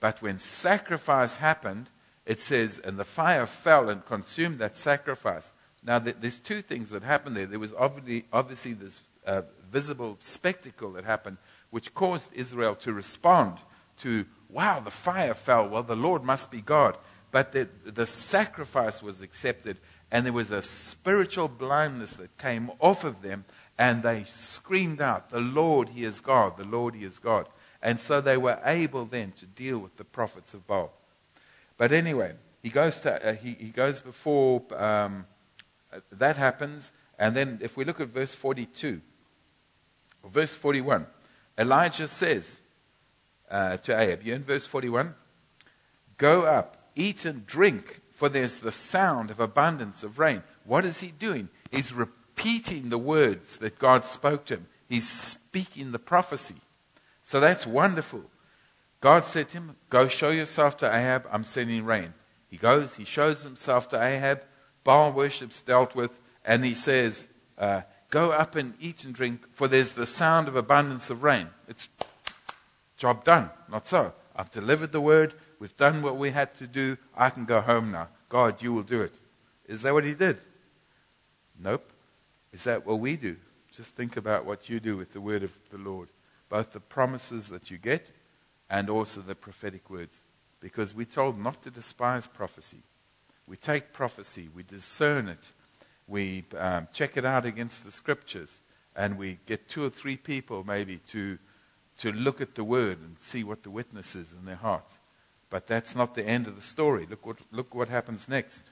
But 0.00 0.20
when 0.22 0.38
sacrifice 0.38 1.36
happened, 1.36 1.88
it 2.26 2.40
says, 2.40 2.78
and 2.78 2.98
the 2.98 3.04
fire 3.04 3.46
fell 3.46 3.88
and 3.88 4.04
consumed 4.04 4.58
that 4.58 4.76
sacrifice. 4.76 5.52
Now, 5.82 6.00
there's 6.00 6.40
two 6.40 6.60
things 6.60 6.90
that 6.90 7.02
happened 7.02 7.36
there. 7.36 7.46
There 7.46 7.58
was 7.58 7.72
obviously, 7.78 8.26
obviously 8.32 8.72
this 8.72 9.00
uh, 9.24 9.42
visible 9.70 10.16
spectacle 10.20 10.92
that 10.92 11.04
happened, 11.04 11.38
which 11.70 11.94
caused 11.94 12.32
Israel 12.34 12.74
to 12.76 12.92
respond 12.92 13.58
to, 13.98 14.26
wow, 14.48 14.80
the 14.80 14.90
fire 14.90 15.34
fell. 15.34 15.68
Well, 15.68 15.82
the 15.84 15.96
Lord 15.96 16.24
must 16.24 16.50
be 16.50 16.60
God. 16.60 16.96
But 17.36 17.52
the, 17.52 17.68
the 17.84 18.06
sacrifice 18.06 19.02
was 19.02 19.20
accepted, 19.20 19.76
and 20.10 20.24
there 20.24 20.32
was 20.32 20.50
a 20.50 20.62
spiritual 20.62 21.48
blindness 21.48 22.14
that 22.14 22.38
came 22.38 22.70
off 22.80 23.04
of 23.04 23.20
them, 23.20 23.44
and 23.76 24.02
they 24.02 24.24
screamed 24.24 25.02
out, 25.02 25.28
The 25.28 25.40
Lord, 25.40 25.90
He 25.90 26.04
is 26.04 26.20
God, 26.20 26.56
the 26.56 26.66
Lord, 26.66 26.94
He 26.94 27.04
is 27.04 27.18
God. 27.18 27.46
And 27.82 28.00
so 28.00 28.22
they 28.22 28.38
were 28.38 28.58
able 28.64 29.04
then 29.04 29.32
to 29.32 29.44
deal 29.44 29.78
with 29.78 29.98
the 29.98 30.04
prophets 30.04 30.54
of 30.54 30.66
Baal. 30.66 30.94
But 31.76 31.92
anyway, 31.92 32.32
he 32.62 32.70
goes, 32.70 33.00
to, 33.00 33.22
uh, 33.22 33.34
he, 33.34 33.50
he 33.50 33.68
goes 33.68 34.00
before 34.00 34.62
um, 34.74 35.26
that 36.10 36.38
happens, 36.38 36.90
and 37.18 37.36
then 37.36 37.58
if 37.60 37.76
we 37.76 37.84
look 37.84 38.00
at 38.00 38.08
verse 38.08 38.34
42, 38.34 39.02
or 40.22 40.30
verse 40.30 40.54
41, 40.54 41.06
Elijah 41.58 42.08
says 42.08 42.62
uh, 43.50 43.76
to 43.76 44.00
Ahab, 44.00 44.22
you 44.22 44.32
in 44.32 44.42
verse 44.42 44.64
41? 44.64 45.14
Go 46.16 46.44
up, 46.44 46.75
eat 46.96 47.24
and 47.24 47.46
drink, 47.46 48.00
for 48.10 48.28
there's 48.28 48.60
the 48.60 48.72
sound 48.72 49.30
of 49.30 49.38
abundance 49.38 50.02
of 50.02 50.18
rain. 50.18 50.42
What 50.64 50.84
is 50.84 51.00
he 51.00 51.08
doing? 51.08 51.48
He's 51.70 51.92
repeating 51.92 52.88
the 52.88 52.98
words 52.98 53.58
that 53.58 53.78
God 53.78 54.04
spoke 54.04 54.46
to 54.46 54.54
him. 54.54 54.66
He's 54.88 55.08
speaking 55.08 55.92
the 55.92 55.98
prophecy. 55.98 56.56
So 57.22 57.40
that's 57.40 57.66
wonderful. 57.66 58.22
God 59.00 59.24
said 59.24 59.50
to 59.50 59.58
him, 59.58 59.76
Go 59.90 60.08
show 60.08 60.30
yourself 60.30 60.76
to 60.78 60.86
Ahab. 60.86 61.28
I'm 61.30 61.44
sending 61.44 61.84
rain. 61.84 62.14
He 62.48 62.56
goes, 62.56 62.94
he 62.94 63.04
shows 63.04 63.42
himself 63.42 63.88
to 63.90 64.02
Ahab. 64.02 64.42
Baal 64.84 65.12
worship's 65.12 65.60
dealt 65.60 65.94
with. 65.94 66.18
And 66.44 66.64
he 66.64 66.74
says, 66.74 67.28
uh, 67.58 67.82
Go 68.10 68.30
up 68.30 68.54
and 68.54 68.74
eat 68.80 69.04
and 69.04 69.12
drink, 69.12 69.46
for 69.52 69.66
there's 69.66 69.92
the 69.92 70.06
sound 70.06 70.46
of 70.46 70.54
abundance 70.54 71.10
of 71.10 71.24
rain. 71.24 71.48
It's 71.68 71.88
job 72.96 73.24
done. 73.24 73.50
Not 73.68 73.86
so. 73.86 74.12
I've 74.34 74.50
delivered 74.50 74.92
the 74.92 75.00
word. 75.00 75.34
We've 75.58 75.76
done 75.76 76.02
what 76.02 76.16
we 76.16 76.30
had 76.30 76.54
to 76.56 76.66
do. 76.66 76.98
I 77.16 77.30
can 77.30 77.44
go 77.44 77.60
home 77.60 77.90
now. 77.90 78.08
God, 78.28 78.62
you 78.62 78.72
will 78.72 78.82
do 78.82 79.00
it. 79.02 79.14
Is 79.66 79.82
that 79.82 79.94
what 79.94 80.04
he 80.04 80.14
did? 80.14 80.38
Nope. 81.58 81.90
Is 82.52 82.64
that 82.64 82.86
what 82.86 83.00
we 83.00 83.16
do? 83.16 83.36
Just 83.72 83.94
think 83.94 84.16
about 84.16 84.44
what 84.44 84.68
you 84.68 84.80
do 84.80 84.96
with 84.96 85.12
the 85.12 85.20
word 85.20 85.42
of 85.42 85.52
the 85.70 85.78
Lord. 85.78 86.08
Both 86.48 86.72
the 86.72 86.80
promises 86.80 87.48
that 87.48 87.70
you 87.70 87.78
get 87.78 88.06
and 88.70 88.88
also 88.88 89.20
the 89.20 89.34
prophetic 89.34 89.90
words. 89.90 90.16
Because 90.60 90.94
we're 90.94 91.04
told 91.06 91.38
not 91.38 91.62
to 91.62 91.70
despise 91.70 92.26
prophecy. 92.26 92.82
We 93.46 93.56
take 93.56 93.92
prophecy, 93.92 94.48
we 94.54 94.64
discern 94.64 95.28
it, 95.28 95.52
we 96.08 96.44
um, 96.58 96.88
check 96.92 97.16
it 97.16 97.24
out 97.24 97.46
against 97.46 97.84
the 97.84 97.92
scriptures, 97.92 98.60
and 98.96 99.16
we 99.16 99.38
get 99.46 99.68
two 99.68 99.84
or 99.84 99.90
three 99.90 100.16
people 100.16 100.64
maybe 100.64 100.98
to, 101.08 101.38
to 101.98 102.10
look 102.10 102.40
at 102.40 102.56
the 102.56 102.64
word 102.64 102.98
and 102.98 103.16
see 103.20 103.44
what 103.44 103.62
the 103.62 103.70
witness 103.70 104.16
is 104.16 104.32
in 104.32 104.46
their 104.46 104.56
hearts. 104.56 104.98
But 105.50 105.66
that's 105.66 105.94
not 105.94 106.14
the 106.14 106.24
end 106.24 106.46
of 106.46 106.56
the 106.56 106.62
story. 106.62 107.06
Look 107.08 107.24
what, 107.24 107.38
look 107.52 107.74
what 107.74 107.88
happens 107.88 108.28
next. 108.28 108.64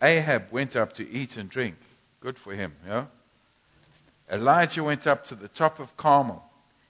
Ahab 0.00 0.50
went 0.50 0.74
up 0.74 0.92
to 0.94 1.08
eat 1.08 1.36
and 1.36 1.48
drink. 1.48 1.76
Good 2.20 2.38
for 2.38 2.54
him, 2.54 2.74
yeah? 2.86 3.06
Elijah 4.30 4.82
went 4.82 5.06
up 5.06 5.24
to 5.26 5.34
the 5.34 5.48
top 5.48 5.78
of 5.78 5.96
Carmel. 5.96 6.42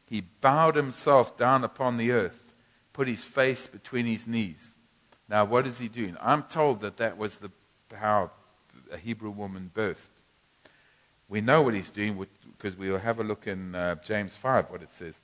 He 0.06 0.20
bowed 0.20 0.76
himself 0.76 1.36
down 1.36 1.64
upon 1.64 1.96
the 1.96 2.12
earth, 2.12 2.52
put 2.92 3.08
his 3.08 3.24
face 3.24 3.66
between 3.66 4.06
his 4.06 4.26
knees. 4.26 4.72
Now, 5.28 5.44
what 5.44 5.66
is 5.66 5.78
he 5.78 5.88
doing? 5.88 6.16
I'm 6.20 6.42
told 6.44 6.82
that 6.82 6.98
that 6.98 7.16
was 7.16 7.38
the, 7.38 7.50
how 7.94 8.30
a 8.92 8.98
Hebrew 8.98 9.30
woman 9.30 9.70
birthed. 9.74 10.10
We 11.28 11.40
know 11.40 11.62
what 11.62 11.72
he's 11.72 11.90
doing 11.90 12.26
because 12.56 12.76
we'll 12.76 12.98
have 12.98 13.18
a 13.18 13.24
look 13.24 13.46
in 13.46 13.74
uh, 13.74 13.96
James 14.04 14.36
5, 14.36 14.70
what 14.70 14.82
it 14.82 14.92
says. 14.92 15.18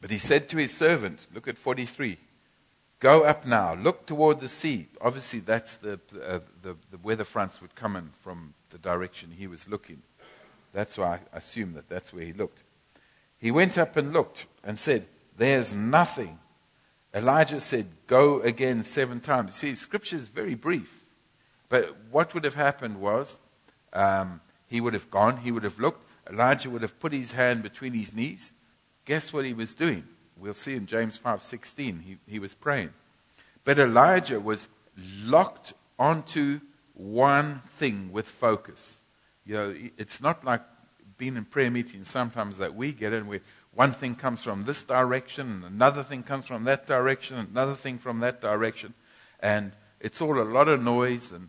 But 0.00 0.10
he 0.10 0.18
said 0.18 0.48
to 0.50 0.56
his 0.56 0.76
servant, 0.76 1.26
look 1.34 1.48
at 1.48 1.58
43, 1.58 2.18
go 2.98 3.24
up 3.24 3.46
now, 3.46 3.74
look 3.74 4.06
toward 4.06 4.40
the 4.40 4.48
sea. 4.48 4.88
Obviously, 5.00 5.40
that's 5.40 5.76
the, 5.76 6.00
uh, 6.14 6.40
the, 6.62 6.76
the 6.90 6.98
weather 7.02 7.24
fronts 7.24 7.60
would 7.60 7.74
come 7.74 7.96
in 7.96 8.10
from 8.22 8.54
the 8.70 8.78
direction 8.78 9.30
he 9.30 9.46
was 9.46 9.68
looking. 9.68 10.02
That's 10.72 10.96
why 10.96 11.20
I 11.32 11.38
assume 11.38 11.74
that 11.74 11.88
that's 11.88 12.12
where 12.12 12.24
he 12.24 12.32
looked. 12.32 12.62
He 13.38 13.50
went 13.50 13.78
up 13.78 13.96
and 13.96 14.12
looked 14.12 14.46
and 14.62 14.78
said, 14.78 15.06
There's 15.36 15.72
nothing. 15.72 16.38
Elijah 17.14 17.60
said, 17.60 17.86
Go 18.06 18.40
again 18.40 18.84
seven 18.84 19.20
times. 19.20 19.54
See, 19.54 19.74
scripture 19.74 20.16
is 20.16 20.28
very 20.28 20.54
brief. 20.54 21.04
But 21.68 21.96
what 22.10 22.34
would 22.34 22.44
have 22.44 22.54
happened 22.54 23.00
was, 23.00 23.38
um, 23.92 24.40
he 24.66 24.80
would 24.80 24.94
have 24.94 25.10
gone, 25.10 25.38
he 25.38 25.50
would 25.50 25.64
have 25.64 25.78
looked, 25.78 26.06
Elijah 26.30 26.70
would 26.70 26.82
have 26.82 26.98
put 27.00 27.12
his 27.12 27.32
hand 27.32 27.62
between 27.62 27.92
his 27.92 28.12
knees, 28.12 28.52
Guess 29.10 29.32
what 29.32 29.44
he 29.44 29.54
was 29.54 29.74
doing? 29.74 30.04
We'll 30.36 30.54
see 30.54 30.76
in 30.76 30.86
James 30.86 31.18
5:16. 31.18 32.02
He, 32.04 32.18
he 32.28 32.38
was 32.38 32.54
praying. 32.54 32.90
But 33.64 33.76
Elijah 33.76 34.38
was 34.38 34.68
locked 35.24 35.72
onto 35.98 36.60
one 36.94 37.60
thing 37.76 38.12
with 38.12 38.28
focus. 38.28 38.98
You 39.44 39.54
know, 39.56 39.74
it's 39.98 40.20
not 40.20 40.44
like 40.44 40.62
being 41.18 41.36
in 41.36 41.44
prayer 41.44 41.72
meetings 41.72 42.08
sometimes 42.08 42.58
that 42.58 42.76
we 42.76 42.92
get 42.92 43.12
in 43.12 43.26
where 43.26 43.40
one 43.74 43.90
thing 43.90 44.14
comes 44.14 44.44
from 44.44 44.62
this 44.62 44.84
direction, 44.84 45.50
and 45.50 45.64
another 45.64 46.04
thing 46.04 46.22
comes 46.22 46.46
from 46.46 46.62
that 46.66 46.86
direction, 46.86 47.36
and 47.36 47.48
another 47.48 47.74
thing 47.74 47.98
from 47.98 48.20
that 48.20 48.40
direction. 48.40 48.94
And 49.40 49.72
it's 49.98 50.20
all 50.20 50.40
a 50.40 50.44
lot 50.44 50.68
of 50.68 50.84
noise, 50.84 51.32
and 51.32 51.48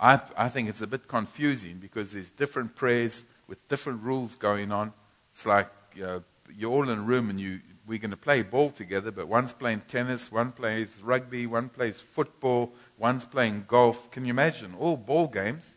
I, 0.00 0.20
I 0.36 0.48
think 0.48 0.68
it's 0.68 0.82
a 0.82 0.88
bit 0.88 1.06
confusing 1.06 1.78
because 1.78 2.10
there's 2.14 2.32
different 2.32 2.74
prayers 2.74 3.22
with 3.46 3.68
different 3.68 4.02
rules 4.02 4.34
going 4.34 4.72
on. 4.72 4.92
It's 5.32 5.46
like 5.46 5.68
you 5.94 6.02
know, 6.02 6.22
you're 6.56 6.70
all 6.70 6.88
in 6.88 6.98
a 6.98 7.02
room 7.02 7.30
and 7.30 7.40
you, 7.40 7.60
we're 7.86 7.98
going 7.98 8.10
to 8.10 8.16
play 8.16 8.42
ball 8.42 8.70
together, 8.70 9.10
but 9.10 9.28
one's 9.28 9.52
playing 9.52 9.82
tennis, 9.88 10.30
one 10.30 10.52
plays 10.52 10.98
rugby, 11.02 11.46
one 11.46 11.68
plays 11.68 12.00
football, 12.00 12.72
one's 12.98 13.24
playing 13.24 13.64
golf. 13.66 14.10
Can 14.10 14.24
you 14.24 14.30
imagine? 14.30 14.74
All 14.78 14.96
ball 14.96 15.28
games. 15.28 15.74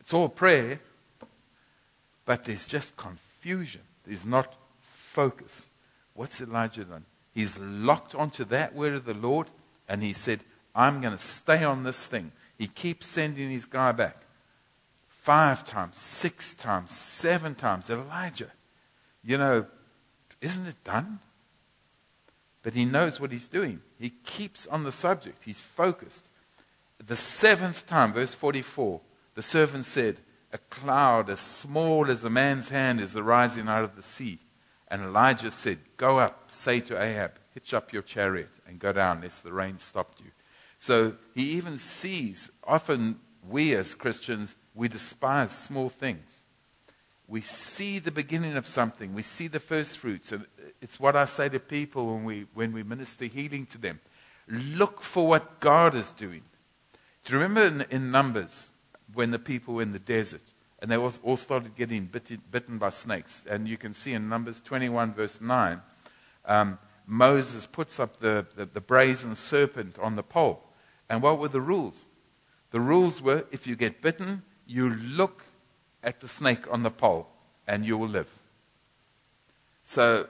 It's 0.00 0.14
all 0.14 0.28
prayer, 0.28 0.80
but 2.24 2.44
there's 2.44 2.66
just 2.66 2.96
confusion. 2.96 3.82
There's 4.06 4.24
not 4.24 4.54
focus. 4.80 5.66
What's 6.14 6.40
Elijah 6.40 6.84
done? 6.84 7.04
He's 7.34 7.58
locked 7.58 8.14
onto 8.14 8.44
that 8.46 8.74
word 8.74 8.94
of 8.94 9.04
the 9.04 9.14
Lord, 9.14 9.48
and 9.88 10.02
he 10.02 10.12
said, 10.12 10.40
I'm 10.74 11.00
going 11.00 11.16
to 11.16 11.22
stay 11.22 11.64
on 11.64 11.84
this 11.84 12.06
thing. 12.06 12.32
He 12.56 12.66
keeps 12.66 13.08
sending 13.08 13.50
his 13.50 13.66
guy 13.66 13.92
back. 13.92 14.16
Five 15.08 15.66
times, 15.66 15.98
six 15.98 16.54
times, 16.54 16.92
seven 16.92 17.54
times. 17.54 17.90
Elijah, 17.90 18.52
you 19.24 19.36
know, 19.36 19.66
isn't 20.46 20.66
it 20.66 20.84
done? 20.84 21.18
But 22.62 22.74
he 22.74 22.84
knows 22.84 23.20
what 23.20 23.32
he's 23.32 23.48
doing. 23.48 23.80
He 23.98 24.10
keeps 24.10 24.66
on 24.66 24.84
the 24.84 24.92
subject. 24.92 25.44
He's 25.44 25.60
focused. 25.60 26.26
The 27.04 27.16
seventh 27.16 27.86
time, 27.86 28.12
verse 28.12 28.32
44, 28.32 29.00
the 29.34 29.42
servant 29.42 29.84
said, 29.84 30.18
A 30.52 30.58
cloud 30.58 31.28
as 31.28 31.40
small 31.40 32.10
as 32.10 32.24
a 32.24 32.30
man's 32.30 32.68
hand 32.68 33.00
is 33.00 33.16
arising 33.16 33.68
out 33.68 33.84
of 33.84 33.96
the 33.96 34.02
sea. 34.02 34.38
And 34.88 35.02
Elijah 35.02 35.50
said, 35.50 35.78
Go 35.96 36.18
up, 36.18 36.44
say 36.48 36.80
to 36.80 37.00
Ahab, 37.00 37.32
hitch 37.52 37.74
up 37.74 37.92
your 37.92 38.02
chariot 38.02 38.50
and 38.66 38.78
go 38.78 38.92
down, 38.92 39.22
lest 39.22 39.42
the 39.42 39.52
rain 39.52 39.78
stopped 39.78 40.20
you. 40.20 40.30
So 40.78 41.16
he 41.34 41.52
even 41.52 41.78
sees, 41.78 42.50
often 42.64 43.18
we 43.48 43.74
as 43.74 43.94
Christians, 43.94 44.54
we 44.74 44.88
despise 44.88 45.50
small 45.50 45.88
things. 45.88 46.35
We 47.28 47.40
see 47.40 47.98
the 47.98 48.12
beginning 48.12 48.56
of 48.56 48.66
something, 48.66 49.12
we 49.12 49.22
see 49.22 49.48
the 49.48 49.60
first 49.60 49.98
fruits. 49.98 50.32
And 50.32 50.46
it's 50.80 51.00
what 51.00 51.16
I 51.16 51.24
say 51.24 51.48
to 51.48 51.58
people 51.58 52.14
when 52.14 52.24
we, 52.24 52.46
when 52.54 52.72
we 52.72 52.82
minister 52.82 53.24
healing 53.24 53.66
to 53.66 53.78
them. 53.78 54.00
Look 54.48 55.02
for 55.02 55.26
what 55.26 55.58
God 55.58 55.94
is 55.96 56.12
doing. 56.12 56.42
Do 57.24 57.32
you 57.32 57.40
remember 57.40 57.84
in, 57.84 57.86
in 57.90 58.10
Numbers 58.12 58.68
when 59.12 59.32
the 59.32 59.38
people 59.40 59.74
were 59.74 59.82
in 59.82 59.92
the 59.92 59.98
desert 59.98 60.42
and 60.80 60.90
they 60.90 60.96
all, 60.96 61.36
started 61.36 61.74
getting 61.74 62.04
bitten, 62.04 62.40
bitten, 62.52 62.78
by 62.78 62.90
snakes? 62.90 63.44
And 63.50 63.66
you 63.66 63.76
can 63.76 63.92
see 63.92 64.12
in 64.12 64.28
Numbers 64.28 64.60
21, 64.60 65.14
verse 65.14 65.40
9, 65.40 65.80
um, 66.44 66.78
Moses 67.06 67.66
puts 67.66 67.98
up 67.98 68.20
the, 68.20 68.46
the, 68.54 68.66
the 68.66 68.80
brazen 68.80 69.34
serpent 69.34 69.98
on 69.98 70.14
the 70.14 70.22
pole. 70.22 70.62
And 71.08 71.22
what 71.22 71.40
were 71.40 71.48
the 71.48 71.60
rules? 71.60 72.04
The 72.70 72.80
rules 72.80 73.20
were 73.20 73.44
if 73.50 73.66
you 73.66 73.74
get 73.74 74.00
bitten, 74.00 74.42
you 74.66 74.90
look 74.90 75.45
at 76.06 76.20
the 76.20 76.28
snake 76.28 76.72
on 76.72 76.84
the 76.84 76.90
pole 76.90 77.26
and 77.66 77.84
you 77.84 77.98
will 77.98 78.08
live. 78.08 78.28
So 79.84 80.28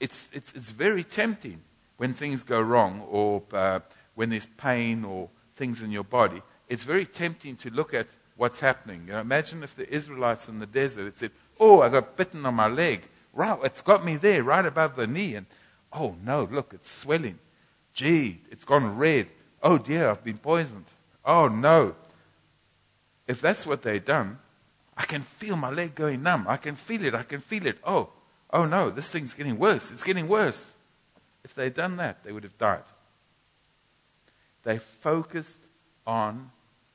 it's, 0.00 0.28
it's, 0.32 0.52
it's 0.54 0.70
very 0.70 1.04
tempting 1.04 1.60
when 1.96 2.14
things 2.14 2.42
go 2.44 2.60
wrong 2.60 3.04
or 3.10 3.42
uh, 3.52 3.80
when 4.14 4.30
there's 4.30 4.46
pain 4.56 5.04
or 5.04 5.28
things 5.56 5.82
in 5.82 5.90
your 5.90 6.04
body. 6.04 6.40
It's 6.68 6.84
very 6.84 7.04
tempting 7.04 7.56
to 7.56 7.70
look 7.70 7.92
at 7.92 8.06
what's 8.36 8.60
happening. 8.60 9.02
You 9.06 9.14
know, 9.14 9.20
imagine 9.20 9.62
if 9.62 9.76
the 9.76 9.92
Israelites 9.92 10.48
in 10.48 10.60
the 10.60 10.66
desert 10.66 11.04
had 11.04 11.18
said, 11.18 11.30
Oh, 11.60 11.80
I 11.82 11.88
got 11.88 12.16
bitten 12.16 12.46
on 12.46 12.54
my 12.54 12.68
leg. 12.68 13.02
Wow, 13.34 13.60
it's 13.62 13.82
got 13.82 14.04
me 14.04 14.16
there 14.16 14.42
right 14.42 14.64
above 14.64 14.96
the 14.96 15.06
knee. 15.06 15.34
And 15.34 15.46
oh 15.92 16.16
no, 16.24 16.48
look, 16.50 16.72
it's 16.72 16.90
swelling. 16.90 17.38
Gee, 17.92 18.40
it's 18.50 18.64
gone 18.64 18.96
red. 18.96 19.28
Oh 19.62 19.78
dear, 19.78 20.08
I've 20.08 20.24
been 20.24 20.38
poisoned. 20.38 20.86
Oh 21.24 21.48
no. 21.48 21.94
If 23.28 23.40
that's 23.40 23.66
what 23.66 23.82
they'd 23.82 24.04
done, 24.04 24.38
I 25.02 25.04
can 25.04 25.22
feel 25.22 25.56
my 25.56 25.70
leg 25.70 25.96
going 25.96 26.22
numb. 26.22 26.46
I 26.48 26.56
can 26.56 26.76
feel 26.76 27.04
it. 27.04 27.12
I 27.12 27.24
can 27.24 27.40
feel 27.40 27.66
it. 27.66 27.76
Oh, 27.82 28.10
oh 28.52 28.66
no, 28.66 28.88
this 28.88 29.08
thing's 29.10 29.34
getting 29.34 29.58
worse. 29.58 29.90
It's 29.90 30.04
getting 30.04 30.28
worse. 30.28 30.70
If 31.42 31.56
they'd 31.56 31.74
done 31.74 31.96
that, 31.96 32.22
they 32.22 32.30
would 32.30 32.44
have 32.44 32.56
died. 32.56 32.84
They 34.62 34.78
focused 34.78 35.58
on 36.06 36.52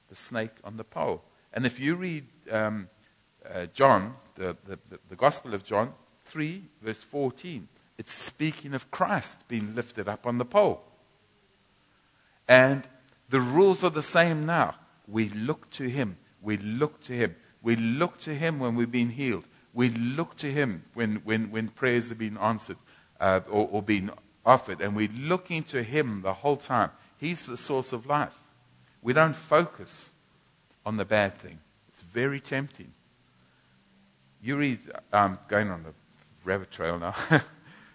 the 0.07 0.15
snake 0.15 0.53
on 0.63 0.77
the 0.77 0.85
pole. 0.85 1.21
And 1.51 1.65
if 1.65 1.81
you 1.81 1.95
read 1.95 2.23
um, 2.49 2.87
uh, 3.45 3.65
John, 3.73 4.15
the, 4.35 4.55
the, 4.65 4.79
the 5.09 5.15
Gospel 5.17 5.53
of 5.53 5.65
John 5.65 5.91
3, 6.27 6.63
verse 6.81 7.01
14, 7.01 7.67
it's 7.97 8.13
speaking 8.13 8.73
of 8.73 8.89
Christ 8.89 9.45
being 9.49 9.75
lifted 9.75 10.07
up 10.07 10.25
on 10.25 10.37
the 10.37 10.45
pole. 10.45 10.81
And 12.47 12.87
the 13.27 13.41
rules 13.41 13.83
are 13.83 13.89
the 13.89 14.01
same 14.01 14.45
now. 14.45 14.75
We 15.09 15.27
look 15.27 15.69
to 15.71 15.89
Him. 15.89 16.15
We 16.41 16.55
look 16.55 17.01
to 17.01 17.13
Him. 17.13 17.35
We 17.67 17.75
look 17.75 18.17
to 18.19 18.33
Him 18.33 18.59
when 18.59 18.75
we've 18.75 18.89
been 18.89 19.09
healed. 19.09 19.45
We 19.73 19.89
look 19.89 20.37
to 20.37 20.49
Him 20.49 20.85
when, 20.93 21.17
when, 21.25 21.51
when 21.51 21.67
prayers 21.67 22.07
have 22.07 22.17
been 22.17 22.37
answered 22.37 22.77
uh, 23.19 23.41
or, 23.49 23.67
or 23.69 23.83
been 23.83 24.09
offered. 24.45 24.79
And 24.79 24.95
we're 24.95 25.11
looking 25.11 25.63
to 25.63 25.83
Him 25.83 26.21
the 26.21 26.31
whole 26.31 26.55
time. 26.55 26.91
He's 27.17 27.45
the 27.45 27.57
source 27.57 27.91
of 27.91 28.05
life. 28.05 28.39
We 29.01 29.11
don't 29.11 29.35
focus 29.35 30.11
on 30.85 30.95
the 30.95 31.03
bad 31.03 31.39
thing. 31.39 31.59
It's 31.89 32.03
very 32.03 32.39
tempting. 32.39 32.93
You 34.41 34.55
read, 34.55 34.79
I'm 35.11 35.37
going 35.49 35.69
on 35.69 35.85
a 35.89 36.47
rabbit 36.47 36.71
trail 36.71 36.97
now, 36.97 37.15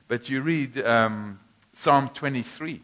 but 0.07 0.29
you 0.29 0.43
read 0.43 0.85
um, 0.85 1.41
Psalm 1.73 2.11
23. 2.11 2.83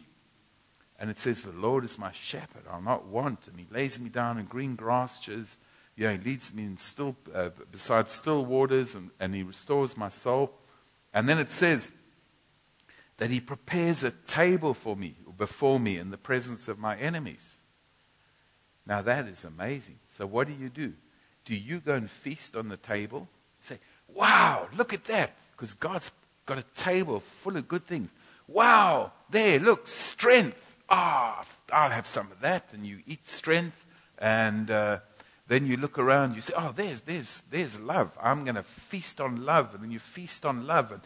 And 0.97 1.11
it 1.11 1.19
says, 1.19 1.43
The 1.43 1.51
Lord 1.51 1.83
is 1.83 1.99
my 1.99 2.13
shepherd, 2.13 2.63
I'll 2.67 2.81
not 2.81 3.05
want. 3.05 3.47
And 3.47 3.59
he 3.59 3.67
lays 3.69 3.99
me 3.99 4.09
down 4.09 4.39
in 4.39 4.45
green 4.45 4.75
pastures. 4.75 5.59
You 5.99 6.05
know, 6.05 6.11
he 6.13 6.17
leads 6.19 6.53
me 6.53 6.63
in 6.63 6.77
still, 6.77 7.13
uh, 7.35 7.49
beside 7.73 8.09
still 8.09 8.45
waters, 8.45 8.95
and, 8.95 9.09
and 9.19 9.35
he 9.35 9.43
restores 9.43 9.97
my 9.97 10.07
soul. 10.07 10.53
And 11.13 11.27
then 11.27 11.39
it 11.39 11.51
says 11.51 11.91
that 13.17 13.29
he 13.29 13.41
prepares 13.41 14.05
a 14.05 14.11
table 14.11 14.73
for 14.73 14.95
me, 14.95 15.15
before 15.37 15.77
me, 15.77 15.97
in 15.97 16.09
the 16.09 16.17
presence 16.17 16.69
of 16.69 16.79
my 16.79 16.95
enemies. 16.95 17.55
Now 18.85 19.01
that 19.01 19.27
is 19.27 19.43
amazing. 19.43 19.99
So 20.07 20.25
what 20.25 20.47
do 20.47 20.53
you 20.53 20.69
do? 20.69 20.93
Do 21.43 21.53
you 21.53 21.81
go 21.81 21.95
and 21.95 22.09
feast 22.09 22.55
on 22.55 22.69
the 22.69 22.77
table? 22.77 23.27
Say, 23.59 23.77
wow, 24.07 24.69
look 24.77 24.93
at 24.93 25.03
that. 25.05 25.35
Because 25.51 25.73
God's 25.73 26.11
got 26.45 26.57
a 26.57 26.65
table 26.75 27.19
full 27.19 27.57
of 27.57 27.67
good 27.67 27.83
things. 27.83 28.13
Wow, 28.47 29.11
there, 29.29 29.59
look, 29.59 29.85
strength 29.85 30.69
ah, 30.89 31.43
oh, 31.43 31.75
I'll 31.75 31.89
have 31.89 32.07
some 32.07 32.31
of 32.31 32.39
that. 32.39 32.73
And 32.73 32.85
you 32.85 32.99
eat 33.05 33.27
strength. 33.27 33.85
And 34.17 34.71
uh, 34.71 34.99
then 35.49 35.65
you 35.65 35.77
look 35.77 35.97
around, 35.97 36.35
you 36.35 36.41
say, 36.41 36.53
oh, 36.55 36.71
there's, 36.75 37.01
there's, 37.01 37.41
there's 37.49 37.79
love. 37.79 38.15
I'm 38.21 38.43
going 38.43 38.55
to 38.55 38.63
feast 38.63 39.19
on 39.19 39.43
love. 39.45 39.73
And 39.73 39.83
then 39.83 39.89
you 39.91 39.97
feast 39.97 40.45
on 40.45 40.67
love. 40.67 40.91
And 40.91 41.01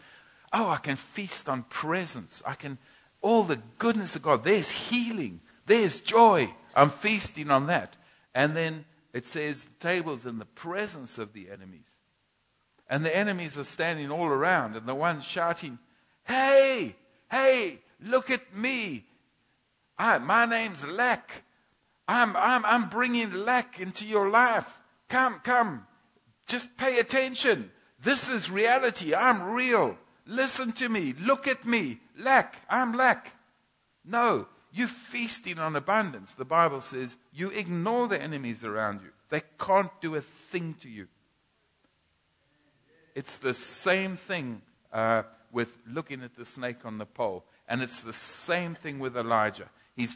oh, 0.52 0.68
I 0.68 0.76
can 0.76 0.96
feast 0.96 1.48
on 1.48 1.62
presence. 1.62 2.42
I 2.44 2.52
can, 2.52 2.76
all 3.22 3.44
the 3.44 3.60
goodness 3.78 4.16
of 4.16 4.22
God. 4.22 4.44
There's 4.44 4.70
healing. 4.70 5.40
There's 5.64 5.98
joy. 5.98 6.52
I'm 6.76 6.90
feasting 6.90 7.50
on 7.50 7.68
that. 7.68 7.96
And 8.34 8.54
then 8.54 8.84
it 9.14 9.26
says, 9.26 9.64
tables 9.80 10.26
in 10.26 10.38
the 10.38 10.44
presence 10.44 11.16
of 11.16 11.32
the 11.32 11.48
enemies. 11.50 11.88
And 12.90 13.02
the 13.02 13.16
enemies 13.16 13.56
are 13.56 13.64
standing 13.64 14.10
all 14.10 14.26
around, 14.26 14.76
and 14.76 14.86
the 14.86 14.94
one 14.94 15.22
shouting, 15.22 15.78
Hey, 16.24 16.96
hey, 17.30 17.78
look 17.98 18.30
at 18.30 18.54
me. 18.54 19.06
I, 19.96 20.18
my 20.18 20.44
name's 20.44 20.86
lack. 20.86 21.44
I'm, 22.06 22.36
I'm, 22.36 22.64
I'm 22.64 22.88
bringing 22.88 23.32
lack 23.44 23.80
into 23.80 24.06
your 24.06 24.28
life. 24.28 24.78
Come, 25.08 25.40
come. 25.42 25.86
Just 26.46 26.76
pay 26.76 26.98
attention. 26.98 27.70
This 28.02 28.28
is 28.28 28.50
reality. 28.50 29.14
I'm 29.14 29.42
real. 29.42 29.96
Listen 30.26 30.72
to 30.72 30.88
me. 30.88 31.14
Look 31.20 31.48
at 31.48 31.66
me. 31.66 32.00
Lack. 32.18 32.60
I'm 32.68 32.92
lack. 32.92 33.32
No, 34.04 34.46
you're 34.72 34.88
feasting 34.88 35.58
on 35.58 35.76
abundance. 35.76 36.34
The 36.34 36.44
Bible 36.44 36.80
says 36.80 37.16
you 37.32 37.48
ignore 37.50 38.08
the 38.08 38.20
enemies 38.20 38.64
around 38.64 39.00
you. 39.02 39.10
They 39.30 39.42
can't 39.58 39.90
do 40.00 40.14
a 40.16 40.20
thing 40.20 40.74
to 40.82 40.88
you. 40.88 41.08
It's 43.14 43.36
the 43.36 43.54
same 43.54 44.16
thing 44.16 44.60
uh, 44.92 45.22
with 45.52 45.72
looking 45.86 46.22
at 46.22 46.36
the 46.36 46.44
snake 46.44 46.84
on 46.84 46.98
the 46.98 47.06
pole. 47.06 47.44
And 47.66 47.80
it's 47.80 48.02
the 48.02 48.12
same 48.12 48.74
thing 48.74 48.98
with 48.98 49.16
Elijah. 49.16 49.70
He's 49.96 50.14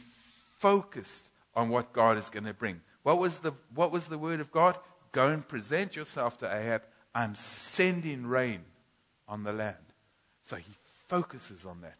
focused 0.59 1.25
on 1.59 1.69
what 1.69 1.93
God 1.93 2.17
is 2.17 2.29
going 2.29 2.45
to 2.45 2.53
bring. 2.53 2.81
What 3.03 3.19
was, 3.19 3.39
the, 3.39 3.53
what 3.73 3.91
was 3.91 4.07
the 4.07 4.17
word 4.17 4.39
of 4.39 4.51
God? 4.51 4.77
Go 5.11 5.27
and 5.27 5.47
present 5.47 5.95
yourself 5.95 6.37
to 6.39 6.45
Ahab. 6.45 6.83
I'm 7.13 7.35
sending 7.35 8.25
rain 8.25 8.61
on 9.27 9.43
the 9.43 9.53
land. 9.53 9.77
So 10.43 10.55
he 10.55 10.71
focuses 11.07 11.65
on 11.65 11.81
that. 11.81 11.97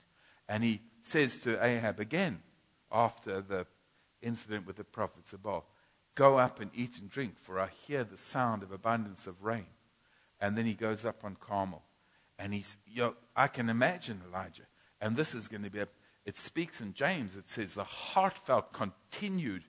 And 0.47 0.63
he 0.63 0.81
says 1.03 1.37
to 1.39 1.63
Ahab 1.63 1.99
again, 1.99 2.41
after 2.91 3.41
the 3.41 3.67
incident 4.21 4.65
with 4.65 4.77
the 4.77 4.83
prophets 4.83 5.33
of 5.33 5.43
Baal, 5.43 5.65
Go 6.19 6.37
up 6.37 6.59
and 6.59 6.69
eat 6.73 6.99
and 6.99 7.09
drink, 7.09 7.39
for 7.39 7.61
I 7.61 7.69
hear 7.87 8.03
the 8.03 8.17
sound 8.17 8.61
of 8.61 8.73
abundance 8.73 9.25
of 9.25 9.41
rain. 9.41 9.67
And 10.41 10.57
then 10.57 10.65
he 10.65 10.73
goes 10.73 11.05
up 11.05 11.23
on 11.23 11.37
Carmel. 11.39 11.81
And 12.37 12.53
he's, 12.53 12.75
you 12.85 13.03
know, 13.03 13.15
I 13.37 13.47
can 13.47 13.69
imagine 13.69 14.19
Elijah. 14.27 14.63
And 14.99 15.15
this 15.15 15.33
is 15.33 15.47
going 15.47 15.63
to 15.63 15.69
be 15.69 15.79
a, 15.79 15.87
it 16.29 16.37
speaks 16.37 16.79
in 16.79 16.93
James, 16.93 17.35
it 17.35 17.49
says, 17.49 17.73
the 17.73 17.83
heartfelt, 17.83 18.71
continued 18.71 19.63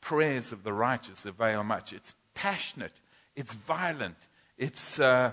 prayers 0.00 0.52
of 0.52 0.62
the 0.62 0.72
righteous 0.72 1.26
avail 1.26 1.64
much. 1.64 1.92
It's 1.92 2.14
passionate, 2.34 2.92
it's 3.34 3.52
violent, 3.52 4.28
it's, 4.56 5.00
uh, 5.00 5.32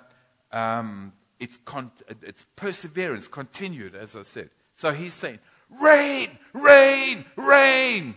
um, 0.52 1.14
it's, 1.40 1.60
con- 1.66 1.92
it's 2.24 2.48
perseverance, 2.56 3.28
continued, 3.28 3.94
as 3.94 4.16
I 4.16 4.24
said. 4.24 4.50
So 4.74 4.92
he's 4.92 5.14
saying, 5.14 5.38
Rain, 5.80 6.36
rain, 6.54 7.26
rain. 7.36 8.16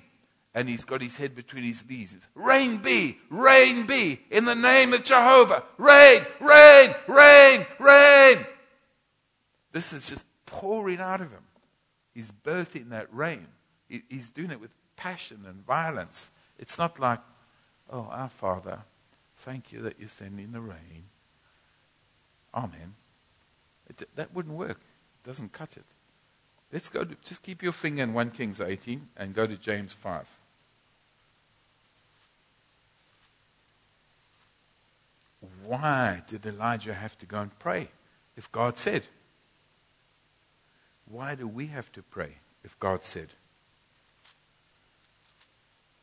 And 0.54 0.66
he's 0.66 0.84
got 0.84 1.02
his 1.02 1.18
head 1.18 1.34
between 1.34 1.64
his 1.64 1.86
knees. 1.86 2.14
It's, 2.14 2.28
rain 2.34 2.78
be, 2.78 3.18
rain 3.28 3.84
be, 3.84 4.22
in 4.30 4.46
the 4.46 4.54
name 4.54 4.94
of 4.94 5.04
Jehovah. 5.04 5.64
Rain, 5.76 6.24
rain, 6.40 6.94
rain, 7.08 7.66
rain. 7.78 8.46
This 9.70 9.92
is 9.92 10.08
just 10.08 10.24
pouring 10.46 11.00
out 11.00 11.20
of 11.20 11.30
him. 11.30 11.42
He's 12.14 12.30
birthing 12.30 12.90
that 12.90 13.12
rain. 13.12 13.48
He's 13.88 14.30
doing 14.30 14.50
it 14.50 14.60
with 14.60 14.70
passion 14.96 15.44
and 15.46 15.66
violence. 15.66 16.30
It's 16.58 16.78
not 16.78 16.98
like, 17.00 17.20
oh, 17.90 18.08
our 18.10 18.28
Father, 18.28 18.78
thank 19.38 19.72
you 19.72 19.82
that 19.82 19.98
you're 19.98 20.08
sending 20.08 20.52
the 20.52 20.60
rain. 20.60 21.04
Amen. 22.54 22.94
It, 23.88 24.08
that 24.14 24.32
wouldn't 24.32 24.54
work. 24.54 24.78
It 24.78 25.26
doesn't 25.26 25.52
cut 25.52 25.76
it. 25.76 25.84
Let's 26.72 26.88
go 26.88 27.04
to, 27.04 27.16
just 27.24 27.42
keep 27.42 27.62
your 27.62 27.72
finger 27.72 28.02
in 28.02 28.14
1 28.14 28.30
Kings 28.30 28.60
18 28.60 29.08
and 29.16 29.34
go 29.34 29.46
to 29.46 29.56
James 29.56 29.92
5. 29.92 30.26
Why 35.64 36.22
did 36.26 36.46
Elijah 36.46 36.94
have 36.94 37.18
to 37.18 37.26
go 37.26 37.40
and 37.40 37.58
pray 37.58 37.88
if 38.36 38.50
God 38.50 38.78
said? 38.78 39.04
Why 41.10 41.34
do 41.34 41.46
we 41.46 41.66
have 41.66 41.90
to 41.92 42.02
pray 42.02 42.36
if 42.64 42.78
God 42.78 43.04
said? 43.04 43.28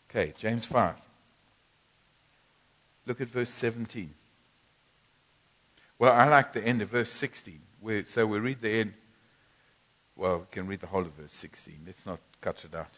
Okay, 0.10 0.34
James 0.38 0.66
5. 0.66 0.96
Look 3.06 3.22
at 3.22 3.30
verse 3.30 3.50
17. 3.50 4.14
Well, 5.98 6.14
I 6.14 6.28
like 6.28 6.54
the 6.54 6.64
end 6.64 6.82
of 6.82 6.90
verse 6.90 7.12
16. 7.12 7.60
Where, 7.80 8.06
so 8.06 8.26
we 8.26 8.40
read 8.40 8.62
the 8.62 8.70
end. 8.70 8.94
Well, 10.16 10.40
we 10.40 10.46
can 10.52 10.68
read 10.68 10.82
the 10.82 10.88
whole 10.88 11.02
of 11.02 11.14
verse 11.14 11.34
16. 11.34 11.80
Let's 11.86 12.06
not 12.06 12.20
cut 12.42 12.64
it 12.66 12.76
out. 12.76 12.92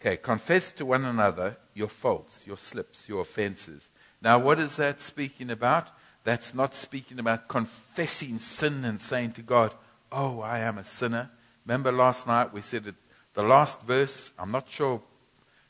Okay, 0.00 0.16
confess 0.16 0.72
to 0.72 0.86
one 0.86 1.04
another 1.04 1.56
your 1.74 1.88
faults, 1.88 2.44
your 2.46 2.56
slips, 2.56 3.08
your 3.08 3.22
offenses. 3.22 3.88
Now, 4.20 4.38
what 4.38 4.58
is 4.58 4.76
that 4.76 5.00
speaking 5.00 5.50
about? 5.50 5.88
That's 6.24 6.54
not 6.54 6.74
speaking 6.74 7.18
about 7.18 7.48
confessing 7.48 8.38
sin 8.38 8.84
and 8.84 9.00
saying 9.00 9.32
to 9.32 9.42
God, 9.42 9.74
Oh, 10.10 10.40
I 10.40 10.58
am 10.60 10.78
a 10.78 10.84
sinner. 10.84 11.30
Remember 11.66 11.92
last 11.92 12.26
night 12.26 12.52
we 12.52 12.60
said 12.60 12.84
that 12.84 12.96
the 13.34 13.42
last 13.42 13.82
verse, 13.82 14.32
I'm 14.38 14.50
not 14.50 14.68
sure 14.68 15.00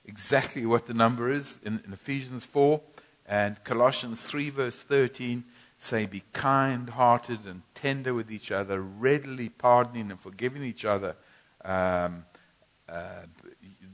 exactly 0.04 0.66
what 0.66 0.86
the 0.86 0.94
number 0.94 1.30
is 1.30 1.58
in, 1.64 1.80
in 1.86 1.92
Ephesians 1.92 2.44
4 2.44 2.80
and 3.26 3.62
Colossians 3.64 4.22
3, 4.22 4.50
verse 4.50 4.82
13 4.82 5.44
say, 5.78 6.06
Be 6.06 6.22
kind 6.32 6.90
hearted 6.90 7.44
and 7.46 7.62
tender 7.74 8.14
with 8.14 8.30
each 8.30 8.50
other, 8.50 8.80
readily 8.80 9.48
pardoning 9.48 10.10
and 10.10 10.20
forgiving 10.20 10.62
each 10.62 10.84
other 10.84 11.16
um, 11.64 12.24
uh, 12.88 13.22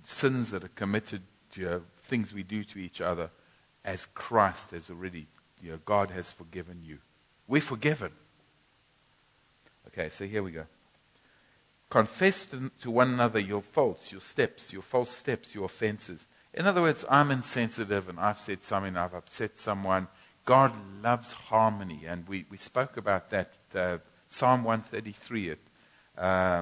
sins 0.04 0.50
that 0.50 0.64
are 0.64 0.68
committed, 0.68 1.22
you 1.54 1.64
know, 1.64 1.82
things 2.04 2.32
we 2.32 2.42
do 2.42 2.64
to 2.64 2.78
each 2.78 3.00
other, 3.00 3.30
as 3.84 4.06
Christ 4.06 4.70
has 4.70 4.90
already, 4.90 5.26
you 5.62 5.72
know, 5.72 5.78
God 5.84 6.10
has 6.10 6.32
forgiven 6.32 6.80
you. 6.84 6.98
We're 7.46 7.60
forgiven. 7.60 8.12
Okay, 9.88 10.10
so 10.10 10.26
here 10.26 10.42
we 10.42 10.52
go. 10.52 10.66
Confess 11.90 12.46
to 12.80 12.90
one 12.90 13.10
another 13.14 13.38
your 13.38 13.62
faults, 13.62 14.12
your 14.12 14.20
steps, 14.20 14.72
your 14.72 14.82
false 14.82 15.10
steps, 15.10 15.54
your 15.54 15.64
offenses. 15.64 16.26
In 16.52 16.66
other 16.66 16.82
words, 16.82 17.04
I'm 17.08 17.30
insensitive 17.30 18.08
and 18.08 18.20
I've 18.20 18.40
said 18.40 18.62
something, 18.62 18.96
I've 18.96 19.14
upset 19.14 19.56
someone. 19.56 20.08
God 20.44 20.72
loves 21.02 21.32
harmony, 21.32 22.04
and 22.06 22.26
we, 22.26 22.46
we 22.50 22.56
spoke 22.56 22.96
about 22.96 23.30
that 23.30 23.52
uh, 23.74 23.98
Psalm 24.28 24.64
133 24.64 25.50
at 25.50 25.58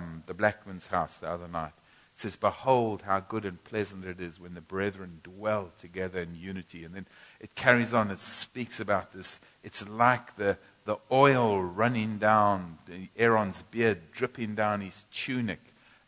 um, 0.00 0.22
the 0.26 0.34
Blackman's 0.34 0.88
house 0.88 1.18
the 1.18 1.28
other 1.28 1.48
night. 1.48 1.72
It 2.14 2.20
says, 2.20 2.36
Behold 2.36 3.02
how 3.02 3.20
good 3.20 3.44
and 3.44 3.62
pleasant 3.62 4.04
it 4.04 4.20
is 4.20 4.40
when 4.40 4.54
the 4.54 4.60
brethren 4.60 5.20
dwell 5.22 5.70
together 5.78 6.20
in 6.20 6.34
unity. 6.34 6.84
And 6.84 6.94
then 6.94 7.06
it 7.40 7.54
carries 7.54 7.92
on, 7.92 8.10
it 8.10 8.18
speaks 8.18 8.80
about 8.80 9.12
this. 9.12 9.40
It's 9.62 9.88
like 9.88 10.36
the, 10.36 10.58
the 10.86 10.96
oil 11.10 11.60
running 11.60 12.16
down 12.16 12.78
Aaron's 13.16 13.62
beard, 13.62 13.98
dripping 14.12 14.54
down 14.54 14.80
his 14.80 15.04
tunic. 15.12 15.60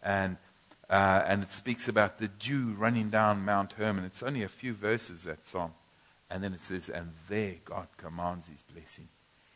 And, 0.02 0.38
uh, 0.88 1.22
and 1.26 1.42
it 1.42 1.52
speaks 1.52 1.88
about 1.88 2.18
the 2.18 2.28
dew 2.28 2.74
running 2.78 3.10
down 3.10 3.44
Mount 3.44 3.72
Hermon. 3.72 4.04
It's 4.04 4.22
only 4.22 4.44
a 4.44 4.48
few 4.48 4.72
verses, 4.72 5.24
that 5.24 5.44
psalm. 5.44 5.72
And 6.30 6.42
then 6.42 6.54
it 6.54 6.62
says, 6.62 6.88
and 6.88 7.12
there 7.28 7.56
God 7.64 7.88
commands 7.96 8.48
his 8.48 8.62
blessing. 8.62 9.08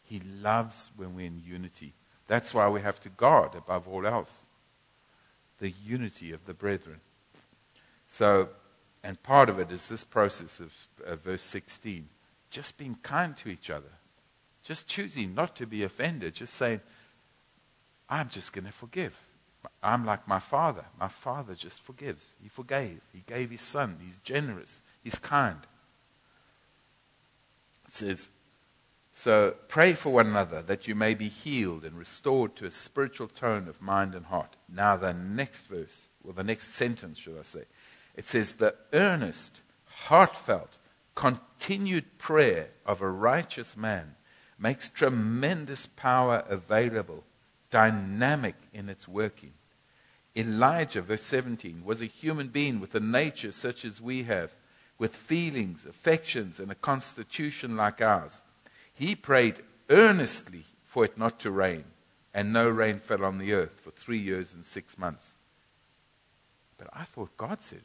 He 0.05 0.21
loves 0.43 0.91
when 0.97 1.15
we're 1.15 1.27
in 1.27 1.41
unity. 1.47 1.95
That's 2.27 2.53
why 2.53 2.69
we 2.69 2.81
have 2.81 3.01
to 3.01 3.09
guard 3.09 3.55
above 3.55 3.89
all 3.89 4.07
else 4.07 4.47
the 5.61 5.71
unity 5.71 6.33
of 6.33 6.45
the 6.45 6.55
brethren. 6.55 7.01
So, 8.09 8.49
and 9.05 9.23
part 9.23 9.49
of 9.49 9.61
it 9.61 9.71
is 9.71 9.89
this 9.89 10.03
process 10.03 10.59
of 10.59 10.73
uh, 11.07 11.15
verse 11.17 11.43
16 11.43 12.09
just 12.51 12.77
being 12.77 12.97
kind 13.03 13.35
to 13.39 13.49
each 13.49 13.71
other. 13.71 13.93
Just 14.65 14.87
choosing 14.87 15.35
not 15.35 15.57
to 15.57 15.67
be 15.67 15.83
offended, 15.83 16.35
just 16.35 16.55
saying, 16.55 16.81
I'm 18.09 18.29
just 18.29 18.53
going 18.53 18.67
to 18.67 18.73
forgive. 18.73 19.15
I'm 19.83 20.05
like 20.05 20.27
my 20.29 20.39
father. 20.39 20.85
My 20.99 21.09
father 21.09 21.55
just 21.55 21.81
forgives. 21.81 22.35
He 22.43 22.49
forgave. 22.49 23.01
He 23.13 23.23
gave 23.27 23.51
his 23.51 23.63
son. 23.63 23.99
He's 24.05 24.19
generous. 24.19 24.81
He's 25.03 25.19
kind. 25.19 25.59
It 27.89 27.95
says, 27.95 28.29
So 29.13 29.57
pray 29.69 29.95
for 29.95 30.13
one 30.13 30.29
another 30.29 30.63
that 30.63 30.87
you 30.87 30.95
may 30.95 31.15
be 31.15 31.29
healed 31.29 31.85
and 31.85 31.99
restored 31.99 32.57
to 32.57 32.67
a 32.67 32.71
spiritual 32.71 33.29
tone 33.29 33.69
of 33.69 33.83
mind 33.83 34.15
and 34.15 34.27
heart. 34.27 34.57
Now, 34.69 34.97
the 34.97 35.13
next 35.13 35.67
verse, 35.67 36.09
or 36.25 36.33
the 36.33 36.45
next 36.45 36.75
sentence, 36.75 37.19
should 37.19 37.39
I 37.39 37.43
say, 37.43 37.65
it 38.15 38.29
says, 38.29 38.55
The 38.55 38.75
earnest, 38.93 39.61
heartfelt, 39.87 40.79
continued 41.15 42.19
prayer 42.19 42.69
of 42.87 43.01
a 43.01 43.11
righteous 43.11 43.77
man 43.77 44.15
makes 44.63 44.89
tremendous 44.89 45.87
power 45.87 46.45
available, 46.49 47.25
dynamic 47.71 48.55
in 48.73 48.89
its 48.89 49.09
working. 49.09 49.53
Elijah, 50.37 51.03
verse 51.03 51.25
17, 51.25 51.83
was 51.85 52.01
a 52.01 52.07
human 52.07 52.47
being 52.47 52.81
with 52.81 52.95
a 52.95 53.01
nature 53.01 53.51
such 53.51 53.85
as 53.85 54.01
we 54.01 54.23
have, 54.23 54.55
with 54.99 55.17
feelings, 55.17 55.85
affections, 55.85 56.61
and 56.61 56.71
a 56.71 56.77
constitution 56.77 57.77
like 57.77 58.01
ours. 58.01 58.41
He 58.95 59.17
prayed 59.17 59.57
earnestly 59.91 60.65
for 60.87 61.05
it 61.05 61.19
not 61.19 61.41
to 61.41 61.51
rain, 61.51 61.85
and 62.33 62.53
no 62.53 62.69
rain 62.69 63.01
fell 63.01 63.25
on 63.25 63.39
the 63.39 63.53
earth 63.53 63.81
for 63.83 63.91
three 63.91 64.19
years 64.19 64.55
and 64.55 64.65
six 64.65 64.97
months. 64.97 65.35
But 66.79 66.89
I 66.93 67.05
thought 67.05 67.37
God 67.37 67.63
said, 67.63 67.83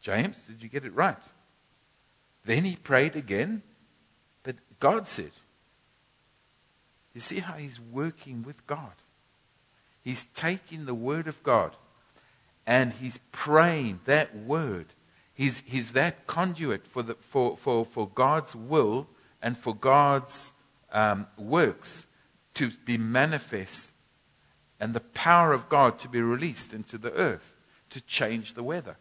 James, 0.00 0.42
did 0.42 0.62
you 0.62 0.68
get 0.68 0.84
it 0.84 0.94
right? 0.94 1.16
Then 2.44 2.64
he 2.64 2.76
prayed 2.76 3.16
again, 3.16 3.62
God 4.84 5.08
said, 5.08 5.30
You 7.14 7.22
see 7.22 7.38
how 7.38 7.54
he's 7.54 7.80
working 7.80 8.42
with 8.42 8.66
God? 8.66 8.92
He's 10.02 10.26
taking 10.26 10.84
the 10.84 10.94
word 10.94 11.26
of 11.26 11.42
God 11.42 11.74
and 12.66 12.92
he's 12.92 13.18
praying 13.32 14.00
that 14.04 14.36
word. 14.36 14.88
He's, 15.32 15.62
he's 15.64 15.92
that 15.92 16.26
conduit 16.26 16.86
for, 16.86 17.02
the, 17.02 17.14
for, 17.14 17.56
for, 17.56 17.86
for 17.86 18.10
God's 18.14 18.54
will 18.54 19.06
and 19.40 19.56
for 19.56 19.74
God's 19.74 20.52
um, 20.92 21.28
works 21.38 22.04
to 22.52 22.68
be 22.84 22.98
manifest 22.98 23.90
and 24.78 24.92
the 24.92 25.00
power 25.00 25.54
of 25.54 25.70
God 25.70 25.98
to 26.00 26.10
be 26.10 26.20
released 26.20 26.74
into 26.74 26.98
the 26.98 27.14
earth 27.14 27.54
to 27.88 28.02
change 28.02 28.52
the 28.52 28.62
weather. 28.62 28.98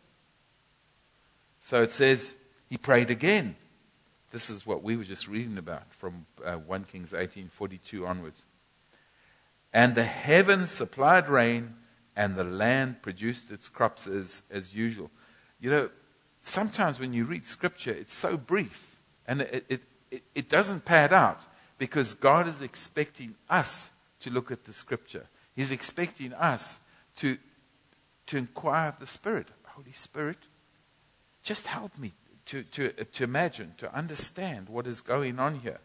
So 1.60 1.82
it 1.84 1.92
says 1.92 2.36
he 2.70 2.78
prayed 2.78 3.10
again. 3.10 3.58
This 4.34 4.50
is 4.50 4.66
what 4.66 4.82
we 4.82 4.98
were 4.98 5.04
just 5.04 5.28
reading 5.28 5.60
about 5.60 5.94
from 5.94 6.26
uh, 6.44 6.56
1 6.56 6.86
Kings 6.86 7.12
18:42 7.12 8.06
onwards. 8.06 8.42
And 9.72 9.94
the 9.94 10.06
heavens 10.06 10.72
supplied 10.72 11.30
rain, 11.30 11.76
and 12.16 12.36
the 12.36 12.44
land 12.44 13.04
produced 13.04 13.52
its 13.52 13.70
crops 13.70 14.08
as, 14.08 14.42
as 14.50 14.74
usual. 14.74 15.12
You 15.62 15.70
know, 15.70 15.90
sometimes 16.42 17.00
when 17.00 17.14
you 17.14 17.26
read 17.26 17.46
scripture, 17.46 17.92
it's 17.92 18.14
so 18.16 18.36
brief, 18.36 18.98
and 19.28 19.42
it, 19.42 19.66
it, 19.70 19.82
it, 20.10 20.24
it 20.34 20.50
doesn't 20.50 20.84
pad 20.84 21.14
out 21.14 21.42
because 21.78 22.16
God 22.16 22.48
is 22.48 22.60
expecting 22.60 23.36
us 23.52 23.92
to 24.22 24.32
look 24.32 24.50
at 24.50 24.66
the 24.66 24.74
scripture. 24.74 25.28
He's 25.56 25.72
expecting 25.72 26.34
us 26.34 26.80
to, 27.18 27.38
to 28.28 28.38
inquire 28.38 28.90
of 28.90 29.00
the 29.00 29.06
Spirit. 29.06 29.50
Holy 29.66 29.92
Spirit, 29.92 30.38
just 31.44 31.68
help 31.68 31.98
me 32.00 32.14
to, 32.54 32.64
to, 32.64 33.04
to 33.04 33.24
imagine, 33.24 33.74
to 33.80 33.96
understand 33.96 34.70
what 34.70 34.86
is 34.86 35.02
going 35.02 35.40
on 35.40 35.60
here. 35.60 35.80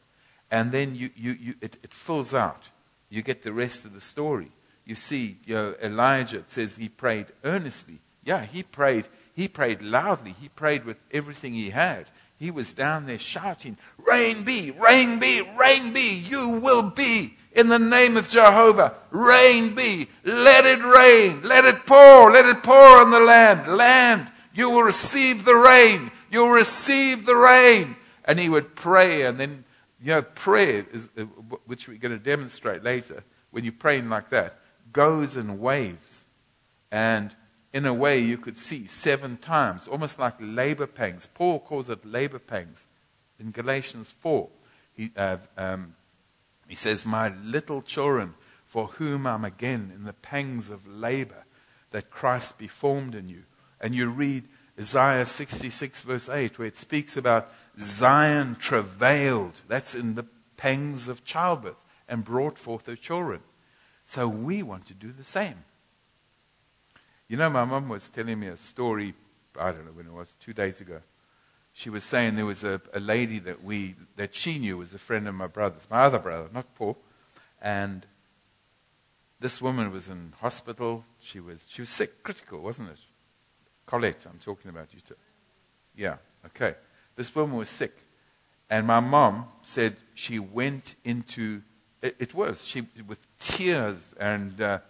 And 0.51 0.71
then 0.71 0.95
you, 0.95 1.09
you, 1.17 1.33
you, 1.33 1.55
it, 1.63 1.79
it 1.83 1.95
fills 1.95 2.35
out. 2.35 2.69
You 3.09 3.23
get 3.23 3.43
the 3.43 3.55
rest 3.55 3.87
of 3.87 3.95
the 3.95 4.03
story. 4.03 4.51
You 4.85 4.95
see, 4.95 5.39
you 5.47 5.55
know, 5.55 5.75
Elijah, 5.83 6.39
it 6.39 6.51
says 6.51 6.77
he 6.77 6.91
prayed 6.91 7.27
earnestly. 7.43 8.01
Yeah, 8.23 8.45
he 8.45 8.63
prayed. 8.63 9.07
He 9.35 9.49
prayed 9.49 9.81
loudly. 9.81 10.35
He 10.39 10.51
prayed 10.51 10.85
with 10.85 10.99
everything 11.11 11.55
he 11.55 11.71
had. 11.71 12.07
He 12.39 12.51
was 12.51 12.75
down 12.75 13.07
there 13.07 13.19
shouting, 13.19 13.79
Rain 14.07 14.45
be, 14.45 14.71
rain 14.71 15.19
be, 15.19 15.41
rain 15.59 15.93
be, 15.93 16.19
you 16.19 16.61
will 16.61 16.91
be 16.91 17.37
in 17.53 17.69
the 17.69 17.79
name 17.79 18.17
of 18.17 18.29
Jehovah. 18.29 18.95
Rain 19.11 19.75
be, 19.75 20.09
let 20.23 20.65
it 20.67 20.85
rain, 20.85 21.43
let 21.43 21.65
it 21.65 21.85
pour, 21.85 22.31
let 22.31 22.47
it 22.47 22.63
pour 22.63 23.01
on 23.01 23.11
the 23.11 23.21
land. 23.21 23.67
Land, 23.67 24.31
you 24.55 24.71
will 24.71 24.83
receive 24.83 25.45
the 25.45 25.55
rain, 25.55 26.11
you 26.31 26.41
will 26.41 26.51
receive 26.51 27.27
the 27.27 27.37
rain. 27.37 27.97
And 28.25 28.39
he 28.39 28.49
would 28.49 28.75
pray, 28.77 29.23
and 29.23 29.41
then, 29.41 29.65
you 30.03 30.09
know, 30.09 30.23
prayer, 30.23 30.85
is, 30.93 31.09
uh, 31.17 31.23
which 31.65 31.89
we're 31.89 31.97
going 31.97 32.13
to 32.13 32.23
demonstrate 32.23 32.83
later, 32.83 33.25
when 33.51 33.65
you're 33.65 33.73
praying 33.73 34.11
like 34.11 34.29
that, 34.31 34.59
goes 34.93 35.37
in 35.37 35.59
waves. 35.59 36.25
And 36.91 37.35
in 37.73 37.87
a 37.87 37.95
way 37.95 38.19
you 38.19 38.39
could 38.39 38.59
see 38.59 38.87
seven 38.87 39.37
times, 39.37 39.87
almost 39.89 40.19
like 40.19 40.35
labor 40.41 40.87
pangs. 40.87 41.27
Paul 41.33 41.61
calls 41.61 41.89
it 41.89 42.05
labor 42.05 42.39
pangs 42.39 42.87
in 43.39 43.51
Galatians 43.51 44.15
4. 44.21 44.49
He, 44.95 45.11
uh, 45.17 45.39
um, 45.57 45.95
he 46.67 46.75
says, 46.75 47.07
My 47.07 47.29
little 47.45 47.83
children, 47.83 48.35
for 48.67 48.87
whom 48.87 49.27
I'm 49.27 49.45
again 49.45 49.93
in 49.95 50.05
the 50.05 50.13
pangs 50.13 50.71
of 50.71 50.87
labor, 50.87 51.45
that 51.91 52.11
Christ 52.11 52.59
be 52.59 52.69
formed 52.69 53.15
in 53.15 53.29
you. 53.29 53.45
And 53.81 53.95
you 53.95 54.09
read 54.09 54.45
Isaiah 54.79 55.27
66, 55.27 56.03
verse 56.03 56.29
8, 56.29 56.59
where 56.59 56.69
it 56.69 56.79
speaks 56.79 57.17
about 57.17 57.53
Zion 57.81 58.57
travailed. 58.57 59.55
That's 59.67 59.95
in 59.95 60.15
the 60.15 60.27
pangs 60.57 61.09
of 61.09 61.25
childbirth 61.25 61.77
and 62.09 62.25
brought 62.25 62.59
forth 62.59 62.87
her 62.87 62.97
children. 62.97 63.41
So 64.05 64.29
we 64.29 64.63
want 64.63 64.87
to 64.87 64.95
do 64.95 65.13
the 65.13 65.25
same. 65.25 65.65
You 67.29 67.37
know, 67.37 67.51
my 67.51 67.65
mum 67.65 67.89
was 67.89 68.09
telling 68.09 68.41
me 68.41 68.47
a 68.47 68.57
story, 68.57 69.15
I 69.59 69.73
don't 69.73 69.85
know 69.85 69.93
when 69.93 70.07
it 70.07 70.13
was, 70.13 70.37
two 70.41 70.53
days 70.53 70.81
ago. 70.81 71.01
She 71.73 71.91
was 71.91 72.05
saying 72.05 72.37
there 72.37 72.47
was 72.47 72.65
a, 72.65 72.81
a 72.95 73.01
lady 73.01 73.39
that 73.41 73.63
we, 73.63 73.97
that 74.17 74.35
she 74.35 74.59
knew 74.59 74.79
was 74.79 74.95
a 74.95 74.99
friend 74.99 75.29
of 75.29 75.35
my 75.35 75.47
brother's, 75.47 75.87
my 75.91 76.03
other 76.03 76.19
brother, 76.19 76.49
not 76.53 76.75
Paul. 76.75 76.97
And 77.61 78.07
this 79.41 79.61
woman 79.61 79.93
was 79.93 80.09
in 80.09 80.33
hospital. 80.41 81.05
She 81.21 81.39
was, 81.39 81.65
she 81.69 81.83
was 81.83 81.91
sick, 81.91 82.23
critical, 82.23 82.61
wasn't 82.61 82.91
it? 82.91 82.99
Colette, 83.89 84.27
I'm 84.27 84.39
talking 84.39 84.69
about 84.69 84.89
you 84.93 85.01
too. 85.01 85.17
Yeah, 85.97 86.17
okay. 86.47 86.75
This 87.17 87.35
woman 87.35 87.57
was 87.57 87.71
sick. 87.71 87.97
And 88.69 88.87
my 88.87 89.01
mom 89.01 89.47
said 89.63 89.97
she 90.15 90.39
went 90.39 90.95
into, 91.05 91.63
it, 92.03 92.15
it 92.19 92.35
was, 92.35 92.65
she, 92.65 92.87
with 93.07 93.19
tears 93.39 94.15
and, 94.21 94.61
uh, 94.61 94.81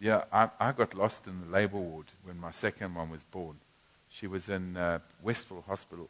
yeah, 0.00 0.24
I, 0.32 0.50
I, 0.60 0.72
got 0.72 0.94
lost 0.94 1.26
in 1.26 1.40
the 1.40 1.50
labor 1.50 1.78
ward 1.78 2.06
when 2.22 2.38
my 2.38 2.52
second 2.52 2.94
one 2.94 3.10
was 3.10 3.24
born. 3.24 3.56
She 4.08 4.28
was 4.28 4.48
in 4.48 4.76
uh, 4.76 5.00
Westville 5.22 5.64
Hospital. 5.66 6.08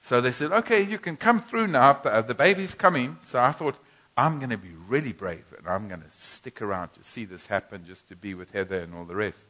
So 0.00 0.20
they 0.20 0.32
said, 0.32 0.52
okay, 0.52 0.82
you 0.82 0.98
can 0.98 1.16
come 1.16 1.40
through 1.40 1.68
now. 1.68 1.94
The, 1.94 2.20
the 2.20 2.34
baby's 2.34 2.74
coming. 2.74 3.16
So 3.24 3.40
I 3.40 3.52
thought, 3.52 3.76
I'm 4.16 4.38
going 4.38 4.50
to 4.50 4.58
be 4.58 4.74
really 4.88 5.12
brave 5.12 5.44
and 5.56 5.66
I'm 5.66 5.88
going 5.88 6.02
to 6.02 6.10
stick 6.10 6.60
around 6.60 6.90
to 6.94 7.04
see 7.04 7.24
this 7.24 7.46
happen 7.46 7.84
just 7.86 8.08
to 8.08 8.16
be 8.16 8.34
with 8.34 8.50
Heather 8.50 8.80
and 8.80 8.94
all 8.94 9.04
the 9.04 9.14
rest. 9.14 9.46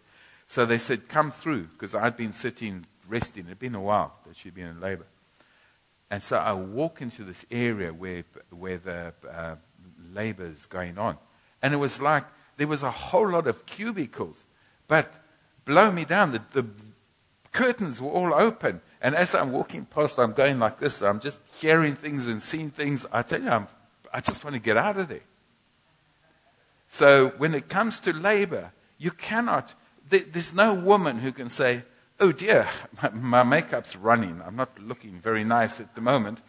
So 0.49 0.66
they 0.66 0.78
said, 0.78 1.09
come 1.09 1.30
through 1.30 1.68
because 1.74 1.94
I'd 1.94 2.16
been 2.16 2.32
sitting 2.32 2.86
resting. 3.07 3.44
It 3.44 3.51
had 3.51 3.59
been 3.59 3.74
a 3.74 3.80
while 3.80 4.16
that 4.26 4.36
she'd 4.36 4.55
been 4.55 4.66
in 4.66 4.80
labor. 4.80 5.07
And 6.11 6.24
so 6.24 6.38
I 6.38 6.55
walk 6.55 7.03
into 7.03 7.22
this 7.22 7.44
area 7.51 7.92
where, 7.92 8.24
where 8.51 8.78
the 8.78 9.12
uh, 9.30 9.57
labor 10.12 10.46
is 10.46 10.64
going 10.66 10.99
on. 10.99 11.18
And 11.62 11.74
it 11.74 11.76
was 11.76 12.01
like 12.01 12.24
there 12.57 12.66
was 12.66 12.82
a 12.82 12.90
whole 12.90 13.28
lot 13.28 13.46
of 13.46 13.66
cubicles. 13.66 14.44
But 14.88 15.12
blow 15.66 15.90
me 15.92 16.07
down, 16.07 16.32
the, 16.32 16.42
the 16.53 16.66
curtains 17.53 18.01
were 18.01 18.11
all 18.11 18.32
open. 18.32 18.80
And 19.03 19.14
as 19.14 19.34
I'm 19.34 19.53
walking 19.53 19.84
past, 19.84 20.18
I'm 20.18 20.32
going 20.32 20.59
like 20.59 20.78
this. 20.78 21.03
I'm 21.03 21.20
just 21.20 21.38
hearing 21.61 21.94
things 21.94 22.26
and 22.26 22.42
seeing 22.42 22.70
things. 22.70 23.05
I 23.12 23.20
tell 23.20 23.42
you, 23.42 23.51
I'm, 23.51 23.68
I 24.12 24.20
just 24.20 24.42
want 24.44 24.55
to 24.55 24.61
get 24.61 24.78
out 24.78 24.96
of 24.96 25.09
there. 25.09 25.20
So 26.88 27.34
when 27.36 27.55
it 27.55 27.68
comes 27.68 28.01
to 28.01 28.14
labor, 28.14 28.72
you 28.96 29.11
cannot, 29.11 29.74
there's 30.09 30.53
no 30.53 30.75
woman 30.75 31.19
who 31.19 31.33
can 31.33 31.49
say, 31.49 31.83
oh 32.21 32.33
dear, 32.33 32.69
my, 33.03 33.11
my, 33.11 33.43
makeup's 33.43 33.97
running. 33.97 34.41
I'm 34.45 34.57
not 34.57 34.79
looking 34.81 35.19
very 35.21 35.45
nice 35.45 35.81
at 35.81 35.95
the 35.95 36.01
moment. 36.01 36.41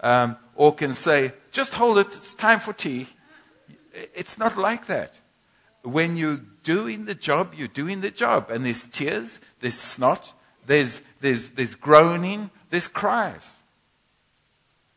Um, 0.00 0.36
or 0.54 0.74
can 0.74 0.94
say, 0.94 1.32
just 1.50 1.74
hold 1.74 1.98
it. 1.98 2.06
It's 2.08 2.34
time 2.34 2.60
for 2.60 2.72
tea. 2.72 3.08
It's 4.14 4.38
not 4.38 4.56
like 4.56 4.86
that 4.86 5.14
when 5.82 6.16
you're 6.16 6.40
doing 6.62 7.04
the 7.04 7.14
job, 7.14 7.54
you're 7.56 7.68
doing 7.68 8.00
the 8.00 8.10
job. 8.10 8.50
And 8.50 8.64
there's 8.64 8.84
tears, 8.86 9.40
there's 9.60 9.74
snot, 9.74 10.34
there's, 10.66 11.00
there's, 11.20 11.50
there's 11.50 11.74
groaning, 11.74 12.50
there's 12.70 12.88
cries. 12.88 13.54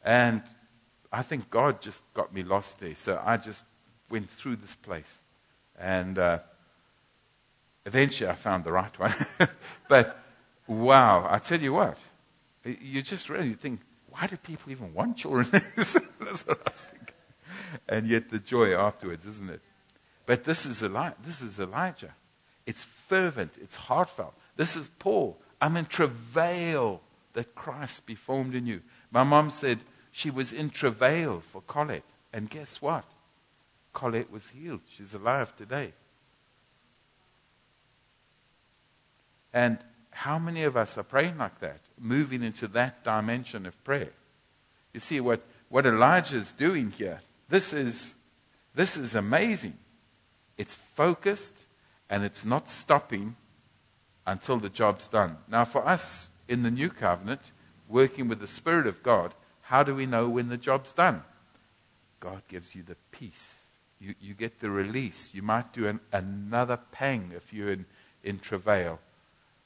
And 0.03 0.41
I 1.11 1.21
think 1.21 1.49
God 1.49 1.81
just 1.81 2.01
got 2.13 2.33
me 2.33 2.43
lost 2.43 2.79
there. 2.79 2.95
So 2.95 3.21
I 3.23 3.37
just 3.37 3.63
went 4.09 4.29
through 4.29 4.57
this 4.57 4.75
place. 4.75 5.19
And 5.79 6.17
uh, 6.17 6.39
eventually 7.85 8.29
I 8.29 8.35
found 8.35 8.63
the 8.63 8.71
right 8.71 8.99
one. 8.99 9.13
but 9.87 10.17
wow, 10.67 11.27
I 11.29 11.39
tell 11.39 11.59
you 11.59 11.73
what, 11.73 11.97
you 12.63 13.01
just 13.01 13.29
really 13.29 13.53
think, 13.53 13.81
why 14.09 14.27
do 14.27 14.37
people 14.37 14.71
even 14.71 14.93
want 14.93 15.17
children? 15.17 15.47
That's 15.75 15.95
what 16.45 16.59
I 16.65 16.71
was 16.71 16.85
thinking. 16.85 17.15
And 17.87 18.07
yet 18.07 18.29
the 18.29 18.39
joy 18.39 18.73
afterwards, 18.73 19.25
isn't 19.25 19.49
it? 19.49 19.61
But 20.25 20.43
this 20.43 20.65
is, 20.65 20.83
Eli- 20.83 21.13
this 21.25 21.41
is 21.41 21.59
Elijah. 21.59 22.13
It's 22.65 22.83
fervent, 22.83 23.53
it's 23.61 23.75
heartfelt. 23.75 24.33
This 24.55 24.75
is 24.75 24.89
Paul. 24.99 25.37
I'm 25.59 25.77
in 25.77 25.85
travail 25.85 27.01
that 27.33 27.55
Christ 27.55 28.05
be 28.05 28.15
formed 28.15 28.55
in 28.55 28.65
you. 28.65 28.81
My 29.11 29.23
mom 29.23 29.49
said 29.49 29.79
she 30.11 30.29
was 30.29 30.53
in 30.53 30.69
travail 30.69 31.41
for 31.51 31.61
Colette. 31.61 32.03
And 32.33 32.49
guess 32.49 32.81
what? 32.81 33.05
Colette 33.93 34.31
was 34.31 34.49
healed. 34.49 34.81
She's 34.89 35.13
alive 35.13 35.55
today. 35.55 35.93
And 39.53 39.77
how 40.11 40.39
many 40.39 40.63
of 40.63 40.77
us 40.77 40.97
are 40.97 41.03
praying 41.03 41.37
like 41.37 41.59
that, 41.59 41.79
moving 41.99 42.43
into 42.43 42.67
that 42.69 43.03
dimension 43.03 43.65
of 43.65 43.81
prayer? 43.83 44.11
You 44.93 44.99
see 44.99 45.19
what, 45.19 45.41
what 45.69 45.85
Elijah 45.85 46.37
is 46.37 46.51
doing 46.51 46.91
here. 46.91 47.19
This 47.49 47.73
is, 47.73 48.15
this 48.75 48.97
is 48.97 49.15
amazing. 49.15 49.77
It's 50.57 50.73
focused 50.73 51.55
and 52.09 52.23
it's 52.23 52.45
not 52.45 52.69
stopping 52.69 53.35
until 54.27 54.57
the 54.57 54.69
job's 54.69 55.07
done. 55.07 55.37
Now, 55.47 55.65
for 55.65 55.87
us 55.87 56.27
in 56.47 56.63
the 56.63 56.71
new 56.71 56.89
covenant, 56.89 57.41
working 57.87 58.27
with 58.27 58.39
the 58.39 58.47
Spirit 58.47 58.87
of 58.87 59.01
God, 59.01 59.33
how 59.61 59.83
do 59.83 59.95
we 59.95 60.05
know 60.05 60.27
when 60.27 60.49
the 60.49 60.57
job's 60.57 60.93
done? 60.93 61.23
God 62.19 62.41
gives 62.47 62.75
you 62.75 62.83
the 62.83 62.97
peace. 63.11 63.61
You, 63.99 64.15
you 64.19 64.33
get 64.33 64.59
the 64.59 64.69
release. 64.69 65.33
You 65.33 65.41
might 65.41 65.73
do 65.73 65.87
an, 65.87 65.99
another 66.11 66.77
pang 66.91 67.31
if 67.35 67.53
you're 67.53 67.71
in, 67.71 67.85
in 68.23 68.39
travail. 68.39 68.99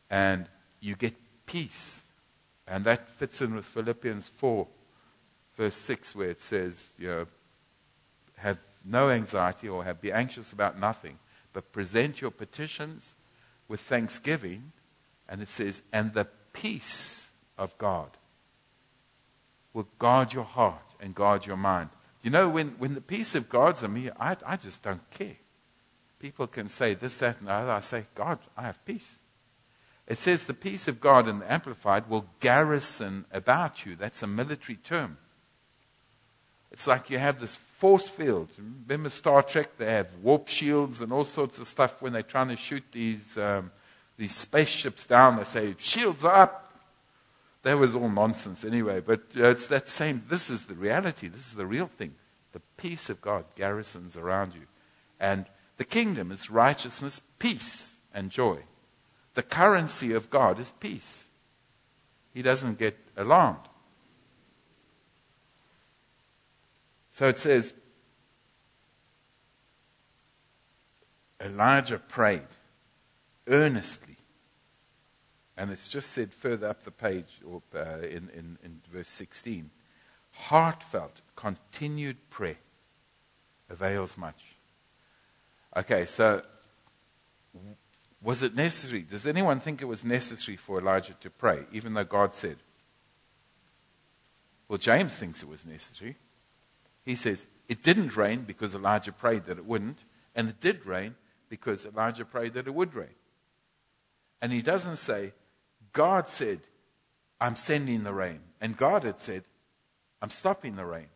And 0.10 0.48
you 0.80 0.96
get 0.96 1.16
peace. 1.46 2.02
And 2.68 2.86
that 2.86 3.10
fits 3.10 3.42
in 3.42 3.56
with 3.56 3.66
Philippians 3.66 4.28
4, 4.28 4.68
verse 5.58 5.76
6, 5.76 6.16
where 6.16 6.30
it 6.30 6.42
says, 6.42 6.88
you 6.98 7.08
know, 7.08 7.28
have 8.38 8.58
no 8.84 9.10
anxiety 9.10 9.68
or 9.70 9.84
have, 9.84 10.02
be 10.02 10.12
anxious 10.12 10.52
about 10.52 10.80
nothing, 10.80 11.18
but 11.54 11.72
present 11.72 12.22
your 12.22 12.32
petitions 12.32 13.16
with 13.68 13.82
thanksgiving. 13.82 14.72
And 15.28 15.42
it 15.42 15.48
says, 15.48 15.82
and 15.92 16.14
the 16.14 16.28
peace 16.54 17.28
of 17.58 17.78
God 17.78 18.10
will 19.74 19.88
guard 20.00 20.34
your 20.34 20.44
heart 20.44 20.96
and 21.00 21.14
guard 21.14 21.46
your 21.46 21.58
mind. 21.58 21.90
You 22.24 22.32
know, 22.32 22.50
when, 22.50 22.70
when 22.80 22.96
the 22.96 23.02
peace 23.02 23.36
of 23.36 23.50
God's 23.50 23.84
on 23.84 23.94
me, 23.94 24.10
I, 24.20 24.36
I 24.46 24.58
just 24.58 24.82
don't 24.82 25.08
care. 25.12 25.36
People 26.18 26.48
can 26.48 26.70
say 26.70 26.96
this, 26.96 27.20
that, 27.20 27.40
and 27.40 27.48
the 27.48 27.52
other. 27.52 27.72
I 27.72 27.82
say, 27.82 28.06
God, 28.16 28.40
I 28.58 28.64
have 28.64 28.84
peace. 28.86 29.20
It 30.08 30.20
says 30.20 30.44
the 30.44 30.54
peace 30.54 30.88
of 30.88 31.00
God 31.00 31.28
in 31.28 31.40
the 31.40 31.52
Amplified 31.52 32.10
will 32.10 32.28
garrison 32.40 33.26
about 33.32 33.86
you. 33.86 33.96
That's 33.96 34.22
a 34.22 34.28
military 34.28 34.78
term. 34.78 35.18
It's 36.72 36.88
like 36.88 37.10
you 37.10 37.18
have 37.18 37.40
this 37.40 37.56
force 37.56 38.08
field. 38.08 38.50
Remember 38.88 39.10
Star 39.10 39.42
Trek? 39.42 39.78
They 39.78 39.86
have 39.86 40.10
warp 40.22 40.48
shields 40.48 41.02
and 41.02 41.12
all 41.12 41.24
sorts 41.24 41.58
of 41.58 41.68
stuff 41.68 42.02
when 42.02 42.14
they're 42.14 42.22
trying 42.22 42.50
to 42.50 42.56
shoot 42.56 42.84
these, 42.92 43.38
um, 43.38 43.72
these 44.18 44.36
spaceships 44.36 45.08
down. 45.08 45.38
They 45.38 45.44
say, 45.44 45.76
shields 45.80 46.24
up. 46.24 46.62
That 47.64 47.80
was 47.80 47.96
all 47.96 48.10
nonsense 48.10 48.64
anyway. 48.64 49.00
But 49.00 49.22
uh, 49.38 49.48
it's 49.48 49.68
that 49.68 49.90
same. 49.90 50.24
This 50.30 50.52
is 50.52 50.66
the 50.66 50.76
reality. 50.76 51.30
This 51.30 51.48
is 51.48 51.56
the 51.56 51.66
real 51.66 51.88
thing. 51.88 52.14
The 52.52 52.62
peace 52.78 53.10
of 53.10 53.22
God 53.22 53.46
garrisons 53.56 54.16
around 54.16 54.54
you. 54.54 54.68
And 55.20 55.46
the 55.78 55.86
kingdom 55.86 56.32
is 56.32 56.52
righteousness, 56.52 57.22
peace, 57.40 57.96
and 58.14 58.30
joy. 58.30 58.60
The 59.36 59.44
currency 59.44 60.14
of 60.14 60.30
God 60.30 60.60
is 60.60 60.72
peace. 60.80 61.28
he 62.34 62.42
doesn't 62.42 62.78
get 62.78 62.98
alarmed. 63.16 63.60
So 67.10 67.30
it 67.30 67.38
says, 67.38 67.74
Elijah 71.40 72.00
prayed 72.00 72.42
earnestly. 73.48 74.18
And 75.56 75.72
it's 75.72 75.88
just 75.88 76.12
said 76.12 76.34
further 76.34 76.68
up 76.68 76.84
the 76.84 76.92
page, 76.92 77.40
or 77.46 77.62
uh, 77.74 78.00
in, 78.00 78.30
in, 78.36 78.58
in 78.64 78.82
verse 78.92 79.08
16 79.08 79.70
heartfelt, 80.36 81.22
continued 81.36 82.18
prayer 82.30 82.58
avails 83.70 84.18
much. 84.18 84.58
Okay, 85.76 86.06
so 86.06 86.42
was 88.26 88.42
it 88.42 88.56
necessary? 88.56 89.04
Does 89.04 89.28
anyone 89.28 89.60
think 89.60 89.82
it 89.82 89.86
was 89.86 90.04
necessary 90.04 90.58
for 90.58 90.80
Elijah 90.80 91.14
to 91.22 91.30
pray, 91.30 91.66
even 91.72 91.94
though 91.94 92.04
God 92.04 92.34
said? 92.34 92.58
Well, 94.68 94.80
James 94.80 95.16
thinks 95.16 95.44
it 95.44 95.48
was 95.48 95.64
necessary. 95.64 96.18
He 97.04 97.14
says 97.16 97.46
it 97.70 97.84
didn't 97.84 98.18
rain 98.18 98.42
because 98.42 98.74
Elijah 98.74 99.12
prayed 99.12 99.46
that 99.46 99.60
it 99.60 99.66
wouldn't, 99.66 100.00
and 100.34 100.50
it 100.50 100.60
did 100.60 100.88
rain 100.88 101.14
because 101.50 101.86
Elijah 101.86 102.26
prayed 102.26 102.56
that 102.56 102.66
it 102.66 102.74
would 102.74 102.96
rain. 102.96 103.14
And 104.42 104.52
he 104.52 104.64
doesn't 104.64 104.98
say, 104.98 105.34
God 105.94 106.28
said, 106.28 106.62
I'm 107.40 107.56
sending 107.56 108.04
the 108.04 108.14
rain. 108.14 108.40
And 108.60 108.76
God 108.76 109.04
had 109.04 109.22
said, 109.22 109.44
I'm 110.20 110.32
stopping 110.32 110.76
the 110.76 110.86
rain. 110.86 111.10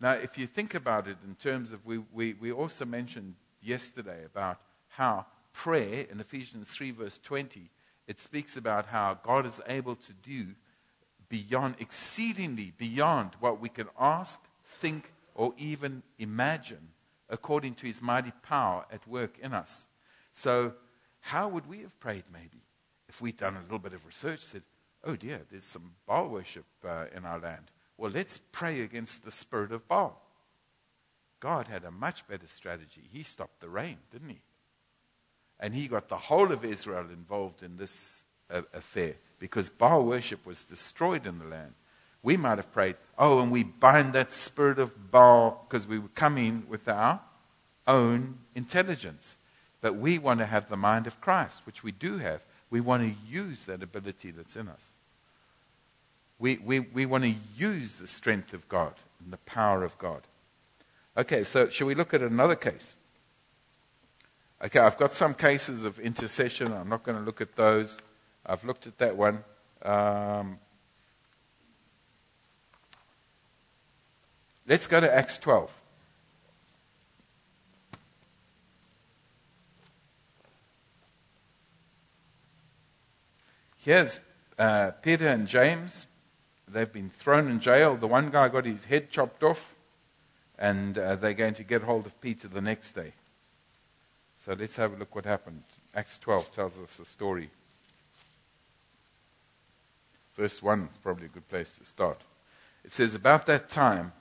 Now, 0.00 0.12
if 0.12 0.38
you 0.38 0.46
think 0.46 0.76
about 0.76 1.08
it 1.08 1.16
in 1.26 1.34
terms 1.34 1.72
of, 1.72 1.84
we, 1.84 1.98
we, 2.12 2.34
we 2.34 2.52
also 2.52 2.84
mentioned 2.84 3.34
yesterday 3.60 4.24
about 4.24 4.60
how 4.86 5.26
prayer 5.58 6.06
in 6.08 6.20
Ephesians 6.20 6.70
3, 6.70 6.92
verse 6.92 7.18
20, 7.24 7.68
it 8.06 8.20
speaks 8.20 8.56
about 8.56 8.86
how 8.86 9.18
God 9.24 9.44
is 9.44 9.60
able 9.66 9.96
to 9.96 10.12
do 10.22 10.46
beyond, 11.28 11.74
exceedingly 11.80 12.72
beyond 12.78 13.32
what 13.40 13.60
we 13.60 13.68
can 13.68 13.88
ask, 13.98 14.38
think, 14.80 15.12
or 15.34 15.52
even 15.58 16.04
imagine, 16.20 16.90
according 17.28 17.74
to 17.74 17.86
his 17.88 18.00
mighty 18.00 18.30
power 18.40 18.86
at 18.92 19.06
work 19.08 19.36
in 19.42 19.52
us. 19.52 19.88
So, 20.32 20.74
how 21.20 21.48
would 21.48 21.66
we 21.66 21.80
have 21.80 21.98
prayed 21.98 22.24
maybe 22.32 22.62
if 23.08 23.20
we'd 23.20 23.36
done 23.36 23.56
a 23.56 23.62
little 23.62 23.80
bit 23.80 23.94
of 23.94 24.06
research, 24.06 24.40
said, 24.40 24.62
oh 25.02 25.16
dear, 25.16 25.40
there's 25.50 25.64
some 25.64 25.90
Baal 26.06 26.28
worship 26.28 26.66
uh, 26.86 27.06
in 27.12 27.24
our 27.24 27.40
land? 27.40 27.72
Well, 27.96 28.12
let's 28.12 28.38
pray 28.52 28.82
against 28.82 29.24
the 29.24 29.32
spirit 29.32 29.72
of 29.72 29.88
Baal. 29.88 30.22
God 31.40 31.66
had 31.66 31.82
a 31.84 31.90
much 31.90 32.28
better 32.28 32.46
strategy. 32.46 33.02
He 33.10 33.24
stopped 33.24 33.60
the 33.60 33.68
rain, 33.68 33.98
didn't 34.12 34.30
he? 34.30 34.40
And 35.60 35.74
he 35.74 35.88
got 35.88 36.08
the 36.08 36.16
whole 36.16 36.52
of 36.52 36.64
Israel 36.64 37.06
involved 37.10 37.62
in 37.62 37.76
this 37.76 38.24
uh, 38.50 38.62
affair 38.72 39.16
because 39.38 39.68
Baal 39.68 40.04
worship 40.04 40.46
was 40.46 40.64
destroyed 40.64 41.26
in 41.26 41.38
the 41.38 41.44
land. 41.44 41.74
We 42.22 42.36
might 42.36 42.58
have 42.58 42.72
prayed, 42.72 42.96
oh, 43.18 43.40
and 43.40 43.50
we 43.50 43.62
bind 43.62 44.12
that 44.12 44.32
spirit 44.32 44.78
of 44.78 45.10
Baal 45.10 45.66
because 45.68 45.86
we 45.86 45.98
were 45.98 46.08
coming 46.08 46.64
with 46.68 46.88
our 46.88 47.20
own 47.86 48.38
intelligence. 48.54 49.36
But 49.80 49.96
we 49.96 50.18
want 50.18 50.40
to 50.40 50.46
have 50.46 50.68
the 50.68 50.76
mind 50.76 51.06
of 51.06 51.20
Christ, 51.20 51.62
which 51.64 51.84
we 51.84 51.92
do 51.92 52.18
have. 52.18 52.42
We 52.70 52.80
want 52.80 53.02
to 53.02 53.30
use 53.30 53.64
that 53.64 53.82
ability 53.82 54.32
that's 54.32 54.56
in 54.56 54.68
us. 54.68 54.82
We, 56.38 56.58
we, 56.58 56.80
we 56.80 57.06
want 57.06 57.24
to 57.24 57.34
use 57.56 57.96
the 57.96 58.06
strength 58.06 58.52
of 58.52 58.68
God 58.68 58.94
and 59.22 59.32
the 59.32 59.38
power 59.38 59.84
of 59.84 59.96
God. 59.98 60.22
Okay, 61.16 61.42
so 61.44 61.68
shall 61.68 61.86
we 61.86 61.94
look 61.94 62.14
at 62.14 62.22
another 62.22 62.54
case? 62.54 62.96
Okay, 64.64 64.80
I've 64.80 64.96
got 64.96 65.12
some 65.12 65.34
cases 65.34 65.84
of 65.84 66.00
intercession. 66.00 66.72
I'm 66.72 66.88
not 66.88 67.04
going 67.04 67.16
to 67.16 67.24
look 67.24 67.40
at 67.40 67.54
those. 67.54 67.96
I've 68.44 68.64
looked 68.64 68.86
at 68.86 68.98
that 68.98 69.16
one. 69.16 69.44
Um, 69.82 70.58
let's 74.66 74.86
go 74.86 75.00
to 75.00 75.14
Acts 75.14 75.38
12. 75.38 75.72
Here's 83.84 84.20
uh, 84.58 84.90
Peter 85.02 85.28
and 85.28 85.46
James 85.46 86.06
They've 86.70 86.92
been 86.92 87.10
thrown 87.10 87.50
in 87.50 87.60
jail. 87.60 87.96
The 87.96 88.06
one 88.06 88.30
guy 88.30 88.48
got 88.48 88.66
his 88.66 88.84
head 88.84 89.10
chopped 89.10 89.42
off, 89.42 89.74
and 90.58 90.98
uh, 90.98 91.16
they're 91.16 91.34
going 91.34 91.54
to 91.54 91.64
get 91.64 91.82
hold 91.82 92.06
of 92.06 92.20
Peter 92.20 92.48
the 92.48 92.60
next 92.60 92.92
day. 92.92 93.12
So 94.48 94.54
let's 94.58 94.76
have 94.76 94.94
a 94.94 94.96
look 94.96 95.14
what 95.14 95.26
happened. 95.26 95.62
Acts 95.94 96.18
12 96.20 96.52
tells 96.52 96.78
us 96.78 96.96
the 96.96 97.04
story. 97.04 97.50
Verse 100.34 100.62
1 100.62 100.88
is 100.90 100.96
probably 100.96 101.26
a 101.26 101.28
good 101.28 101.46
place 101.50 101.76
to 101.76 101.84
start. 101.84 102.22
It 102.82 102.94
says, 102.94 103.14
About 103.14 103.44
that 103.44 103.68
time, 103.68 104.14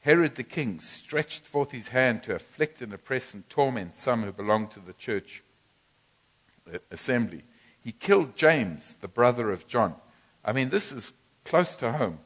Herod 0.00 0.34
the 0.34 0.42
king 0.42 0.80
stretched 0.80 1.46
forth 1.46 1.70
his 1.70 1.86
hand 1.86 2.24
to 2.24 2.34
afflict 2.34 2.82
and 2.82 2.92
oppress 2.92 3.32
and 3.32 3.48
torment 3.48 3.96
some 3.96 4.24
who 4.24 4.32
belonged 4.32 4.72
to 4.72 4.80
the 4.80 4.92
church 4.92 5.44
assembly. 6.90 7.44
He 7.80 7.92
killed 7.92 8.34
James, 8.34 8.96
the 9.00 9.06
brother 9.06 9.52
of 9.52 9.68
John. 9.68 9.94
I 10.44 10.52
mean, 10.52 10.70
this 10.70 10.90
is 10.90 11.12
close 11.44 11.76
to 11.76 11.92
home. 11.92 12.18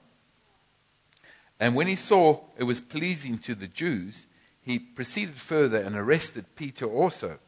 And 1.60 1.74
when 1.74 1.88
he 1.88 1.96
saw 1.96 2.40
it 2.56 2.64
was 2.64 2.80
pleasing 2.80 3.36
to 3.40 3.54
the 3.54 3.68
Jews, 3.68 4.24
he 4.64 4.78
proceeded 4.78 5.36
further 5.36 5.78
and 5.78 5.94
arrested 5.94 6.46
Peter 6.56 6.86
also. 6.86 7.38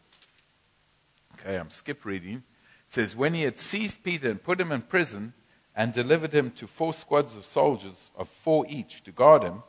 Okay, 1.34 1.56
I'm 1.56 1.70
skip 1.70 2.04
reading. 2.04 2.36
It 2.36 2.42
says, 2.88 3.16
When 3.16 3.34
he 3.34 3.42
had 3.42 3.58
seized 3.58 4.04
Peter 4.04 4.30
and 4.30 4.42
put 4.42 4.60
him 4.60 4.72
in 4.72 4.82
prison 4.82 5.32
and 5.74 5.92
delivered 5.92 6.32
him 6.32 6.50
to 6.52 6.66
four 6.66 6.94
squads 6.94 7.36
of 7.36 7.46
soldiers, 7.46 8.10
of 8.16 8.28
four 8.28 8.66
each, 8.68 9.02
to 9.04 9.12
guard 9.12 9.42
him, 9.42 9.62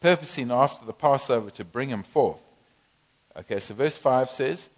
purposing 0.00 0.50
after 0.50 0.84
the 0.84 0.92
Passover 0.92 1.50
to 1.50 1.64
bring 1.64 1.88
him 1.88 2.02
forth. 2.02 2.40
Okay, 3.36 3.60
so 3.60 3.74
verse 3.74 3.96
5 3.96 4.30
says, 4.30 4.68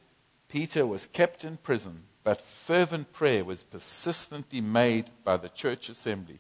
Peter 0.49 0.85
was 0.87 1.07
kept 1.07 1.45
in 1.45 1.57
prison 1.57 2.03
but 2.25 2.41
fervent 2.41 3.13
prayer 3.13 3.45
was 3.45 3.63
persistently 3.63 4.61
made 4.61 5.07
by 5.25 5.37
the 5.37 5.49
church 5.49 5.89
assembly. 5.89 6.39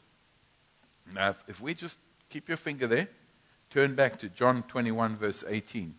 Now, 1.12 1.30
if, 1.30 1.44
if 1.48 1.60
we 1.60 1.74
just 1.74 1.98
keep 2.28 2.48
your 2.48 2.56
finger 2.56 2.86
there, 2.86 3.08
turn 3.72 3.94
back 3.94 4.18
to 4.18 4.28
John 4.28 4.62
21, 4.64 5.16
verse 5.16 5.42
18. 5.48 5.94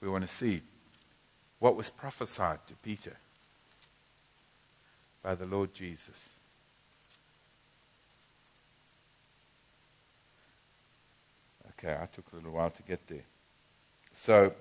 We 0.00 0.08
want 0.08 0.26
to 0.26 0.34
see 0.34 0.62
what 1.58 1.76
was 1.76 1.90
prophesied 1.90 2.60
to 2.68 2.74
Peter 2.76 3.18
by 5.22 5.34
the 5.34 5.44
Lord 5.44 5.74
Jesus. 5.74 6.30
Okay, 11.72 11.94
I 12.00 12.06
took 12.06 12.24
a 12.32 12.36
little 12.36 12.52
while 12.52 12.70
to 12.70 12.82
get 12.84 13.06
there. 13.08 13.24
So, 14.14 14.52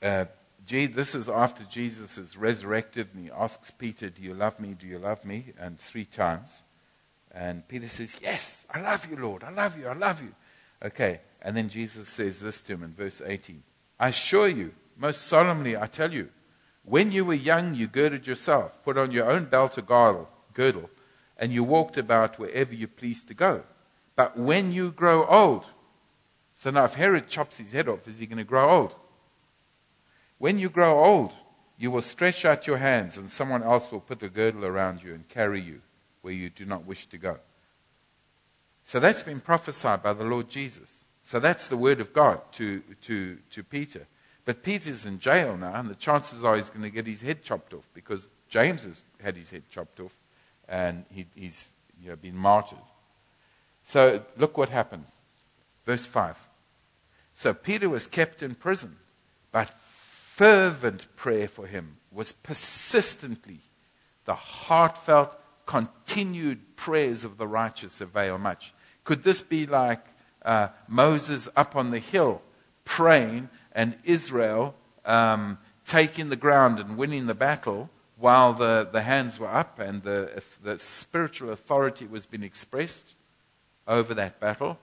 uh, 0.00 0.26
this 0.68 1.16
is 1.16 1.28
after 1.28 1.64
Jesus 1.64 2.16
is 2.16 2.36
resurrected 2.36 3.08
and 3.12 3.24
he 3.24 3.30
asks 3.32 3.72
Peter, 3.72 4.08
Do 4.08 4.22
you 4.22 4.34
love 4.34 4.60
me? 4.60 4.74
Do 4.74 4.86
you 4.86 5.00
love 5.00 5.24
me? 5.24 5.46
And 5.58 5.80
three 5.80 6.04
times. 6.04 6.62
And 7.34 7.66
Peter 7.68 7.88
says, 7.88 8.16
Yes, 8.20 8.66
I 8.72 8.80
love 8.80 9.06
you, 9.10 9.16
Lord. 9.16 9.44
I 9.44 9.50
love 9.50 9.78
you. 9.78 9.88
I 9.88 9.94
love 9.94 10.22
you. 10.22 10.34
Okay. 10.82 11.20
And 11.42 11.56
then 11.56 11.68
Jesus 11.68 12.08
says 12.08 12.40
this 12.40 12.62
to 12.62 12.74
him 12.74 12.82
in 12.82 12.92
verse 12.92 13.22
18 13.24 13.62
I 14.00 14.08
assure 14.08 14.48
you, 14.48 14.74
most 14.96 15.22
solemnly, 15.22 15.76
I 15.76 15.86
tell 15.86 16.12
you, 16.12 16.30
when 16.84 17.12
you 17.12 17.24
were 17.24 17.34
young, 17.34 17.74
you 17.74 17.86
girded 17.86 18.26
yourself, 18.26 18.82
put 18.82 18.96
on 18.96 19.10
your 19.10 19.30
own 19.30 19.44
belt 19.44 19.76
or 19.76 19.82
girdle, 19.82 20.28
girdle, 20.54 20.90
and 21.36 21.52
you 21.52 21.62
walked 21.62 21.96
about 21.96 22.38
wherever 22.38 22.74
you 22.74 22.88
pleased 22.88 23.28
to 23.28 23.34
go. 23.34 23.62
But 24.16 24.36
when 24.36 24.72
you 24.72 24.90
grow 24.90 25.26
old, 25.26 25.64
so 26.54 26.70
now 26.70 26.84
if 26.84 26.94
Herod 26.94 27.28
chops 27.28 27.58
his 27.58 27.72
head 27.72 27.88
off, 27.88 28.08
is 28.08 28.18
he 28.18 28.26
going 28.26 28.38
to 28.38 28.44
grow 28.44 28.70
old? 28.70 28.94
When 30.38 30.58
you 30.58 30.68
grow 30.68 31.04
old, 31.04 31.32
you 31.76 31.90
will 31.90 32.00
stretch 32.00 32.44
out 32.44 32.66
your 32.66 32.78
hands, 32.78 33.16
and 33.16 33.30
someone 33.30 33.62
else 33.62 33.92
will 33.92 34.00
put 34.00 34.22
a 34.22 34.28
girdle 34.28 34.64
around 34.64 35.02
you 35.02 35.14
and 35.14 35.28
carry 35.28 35.60
you 35.60 35.82
where 36.28 36.34
you 36.34 36.50
do 36.50 36.66
not 36.66 36.84
wish 36.84 37.06
to 37.06 37.16
go. 37.16 37.38
So 38.84 39.00
that's 39.00 39.22
been 39.22 39.40
prophesied 39.40 40.02
by 40.02 40.12
the 40.12 40.24
Lord 40.24 40.50
Jesus. 40.50 40.98
So 41.24 41.40
that's 41.40 41.68
the 41.68 41.76
word 41.78 42.02
of 42.02 42.12
God 42.12 42.42
to, 42.52 42.82
to, 43.04 43.38
to 43.50 43.62
Peter. 43.62 44.06
But 44.44 44.62
Peter's 44.62 45.06
in 45.06 45.20
jail 45.20 45.56
now, 45.56 45.74
and 45.76 45.88
the 45.88 45.94
chances 45.94 46.44
are 46.44 46.56
he's 46.56 46.68
going 46.68 46.82
to 46.82 46.90
get 46.90 47.06
his 47.06 47.22
head 47.22 47.42
chopped 47.42 47.72
off 47.72 47.88
because 47.94 48.28
James 48.50 48.84
has 48.84 49.00
had 49.22 49.36
his 49.36 49.48
head 49.48 49.62
chopped 49.70 50.00
off 50.00 50.14
and 50.68 51.06
he, 51.10 51.24
he's 51.34 51.68
you 52.02 52.10
know, 52.10 52.16
been 52.16 52.36
martyred. 52.36 52.78
So 53.84 54.22
look 54.36 54.58
what 54.58 54.68
happens. 54.68 55.08
Verse 55.86 56.04
5. 56.04 56.36
So 57.36 57.54
Peter 57.54 57.88
was 57.88 58.06
kept 58.06 58.42
in 58.42 58.54
prison, 58.54 58.96
but 59.50 59.70
fervent 59.80 61.06
prayer 61.16 61.48
for 61.48 61.66
him 61.66 61.96
was 62.12 62.32
persistently 62.32 63.60
the 64.28 64.34
heartfelt, 64.34 65.34
continued 65.68 66.76
prayers 66.76 67.24
of 67.24 67.36
the 67.36 67.46
righteous 67.46 68.00
avail 68.00 68.38
much. 68.38 68.72
Could 69.04 69.22
this 69.22 69.42
be 69.42 69.66
like 69.66 70.02
uh, 70.42 70.68
Moses 70.88 71.46
up 71.54 71.76
on 71.76 71.90
the 71.90 71.98
hill 71.98 72.40
praying 72.86 73.50
and 73.72 73.94
Israel 74.02 74.74
um, 75.04 75.58
taking 75.84 76.30
the 76.30 76.36
ground 76.36 76.80
and 76.80 76.96
winning 76.96 77.26
the 77.26 77.34
battle 77.34 77.90
while 78.16 78.54
the, 78.54 78.88
the 78.90 79.02
hands 79.02 79.38
were 79.38 79.54
up 79.54 79.78
and 79.78 80.02
the, 80.04 80.42
the 80.62 80.78
spiritual 80.78 81.50
authority 81.50 82.06
was 82.06 82.24
being 82.24 82.44
expressed 82.44 83.04
over 83.86 84.14
that 84.14 84.40
battle, 84.40 84.78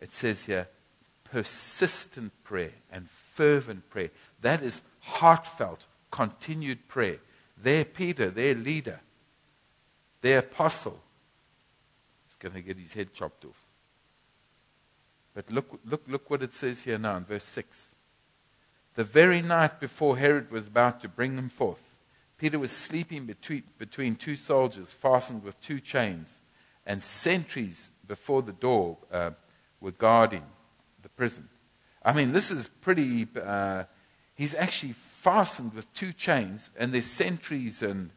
it 0.00 0.12
says 0.12 0.46
here, 0.46 0.66
persistent 1.22 2.32
prayer 2.42 2.72
and 2.90 3.08
fervent 3.08 3.88
prayer. 3.88 4.10
That 4.40 4.64
is 4.64 4.80
heartfelt, 4.98 5.86
continued 6.10 6.88
prayer. 6.88 7.18
Their 7.56 7.84
Peter, 7.84 8.30
their 8.30 8.56
leader, 8.56 8.98
their 10.20 10.40
apostle, 10.40 11.00
is 12.28 12.36
going 12.36 12.54
to 12.54 12.62
get 12.62 12.76
his 12.76 12.92
head 12.92 13.12
chopped 13.14 13.44
off. 13.44 13.62
But 15.34 15.50
look, 15.50 15.80
look, 15.84 16.02
look 16.08 16.30
what 16.30 16.42
it 16.42 16.52
says 16.52 16.82
here 16.82 16.98
now 16.98 17.16
in 17.16 17.24
verse 17.24 17.44
6. 17.44 17.86
The 18.94 19.04
very 19.04 19.40
night 19.40 19.80
before 19.80 20.18
Herod 20.18 20.50
was 20.50 20.66
about 20.66 21.00
to 21.02 21.08
bring 21.08 21.36
him 21.38 21.48
forth, 21.48 21.82
Peter 22.36 22.58
was 22.58 22.72
sleeping 22.72 23.26
between, 23.26 23.62
between 23.78 24.16
two 24.16 24.34
soldiers 24.34 24.90
fastened 24.90 25.44
with 25.44 25.60
two 25.60 25.78
chains, 25.78 26.38
and 26.86 27.02
sentries 27.02 27.90
before 28.08 28.40
the 28.40 28.52
door 28.52 28.96
uh, 29.12 29.30
were 29.80 29.90
guarding 29.92 30.44
the 31.02 31.08
prison. 31.10 31.48
I 32.02 32.14
mean, 32.14 32.32
this 32.32 32.50
is 32.50 32.68
pretty. 32.80 33.28
Uh, 33.36 33.84
he's 34.34 34.54
actually 34.54 34.94
fastened 34.94 35.74
with 35.74 35.92
two 35.92 36.14
chains, 36.14 36.70
and 36.78 36.94
there's 36.94 37.04
sentries, 37.04 37.82
and 37.82 38.10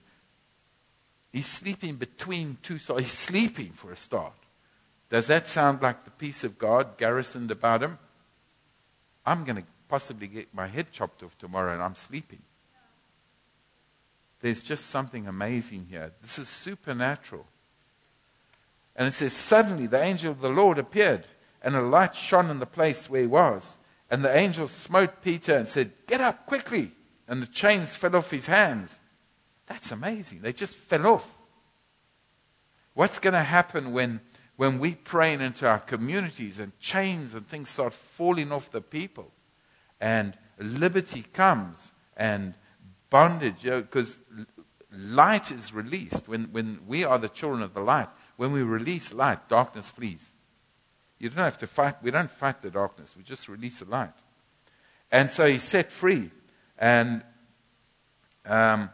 he's 1.33 1.47
sleeping 1.47 1.97
between 1.97 2.57
two 2.61 2.77
soldiers. 2.77 3.05
He's 3.05 3.11
sleeping 3.11 3.71
for 3.71 3.91
a 3.91 3.97
start. 3.97 4.33
Does 5.09 5.27
that 5.27 5.47
sound 5.47 5.81
like 5.81 6.05
the 6.05 6.11
peace 6.11 6.45
of 6.45 6.57
God 6.57 6.97
garrisoned 6.97 7.51
about 7.51 7.83
him? 7.83 7.99
I'm 9.25 9.43
going 9.43 9.57
to 9.57 9.63
possibly 9.89 10.27
get 10.27 10.53
my 10.53 10.67
head 10.67 10.91
chopped 10.91 11.21
off 11.23 11.37
tomorrow, 11.37 11.73
and 11.73 11.83
I'm 11.83 11.95
sleeping. 11.95 12.41
There's 14.41 14.63
just 14.63 14.87
something 14.87 15.27
amazing 15.27 15.87
here. 15.89 16.11
This 16.21 16.39
is 16.39 16.49
supernatural. 16.49 17.45
And 18.95 19.07
it 19.07 19.13
says, 19.13 19.33
Suddenly 19.33 19.87
the 19.87 20.01
angel 20.01 20.31
of 20.31 20.41
the 20.41 20.49
Lord 20.49 20.77
appeared 20.77 21.25
and 21.61 21.75
a 21.75 21.81
light 21.81 22.15
shone 22.15 22.49
in 22.49 22.59
the 22.59 22.65
place 22.65 23.09
where 23.09 23.21
he 23.21 23.27
was. 23.27 23.77
And 24.11 24.23
the 24.23 24.35
angel 24.35 24.67
smote 24.67 25.21
Peter 25.23 25.55
and 25.55 25.67
said, 25.67 25.93
Get 26.07 26.21
up 26.21 26.45
quickly. 26.45 26.91
And 27.27 27.41
the 27.41 27.47
chains 27.47 27.95
fell 27.95 28.17
off 28.17 28.31
his 28.31 28.47
hands. 28.47 28.99
That's 29.67 29.91
amazing. 29.91 30.41
They 30.41 30.53
just 30.53 30.75
fell 30.75 31.07
off. 31.07 31.29
What's 32.93 33.19
going 33.19 33.33
to 33.33 33.43
happen 33.43 33.91
when, 33.91 34.21
when 34.55 34.79
we 34.79 34.95
pray 34.95 35.33
into 35.33 35.67
our 35.67 35.79
communities 35.79 36.59
and 36.59 36.77
chains 36.79 37.33
and 37.33 37.47
things 37.47 37.69
start 37.69 37.93
falling 37.93 38.51
off 38.51 38.71
the 38.71 38.81
people 38.81 39.31
and 39.99 40.37
liberty 40.59 41.23
comes 41.33 41.91
and 42.15 42.53
bondage? 43.09 43.63
Because 43.63 44.17
you 44.31 44.39
know, 44.39 44.45
light 45.15 45.51
is 45.51 45.73
released. 45.73 46.27
When, 46.27 46.45
when 46.51 46.81
we 46.85 47.03
are 47.03 47.17
the 47.17 47.29
children 47.29 47.63
of 47.63 47.73
the 47.73 47.81
light, 47.81 48.09
when 48.37 48.51
we 48.51 48.61
release 48.61 49.13
light, 49.13 49.49
darkness 49.49 49.89
flees. 49.89 50.29
You 51.17 51.29
don't 51.29 51.45
have 51.45 51.57
to 51.59 51.67
fight. 51.67 52.03
We 52.03 52.11
don't 52.11 52.29
fight 52.29 52.61
the 52.61 52.69
darkness. 52.69 53.15
We 53.15 53.23
just 53.23 53.47
release 53.47 53.79
the 53.79 53.89
light. 53.89 54.13
And 55.09 55.29
so 55.29 55.45
he's 55.45 55.63
set 55.63 55.91
free. 55.91 56.31
And 56.77 57.23
um, 58.45 58.89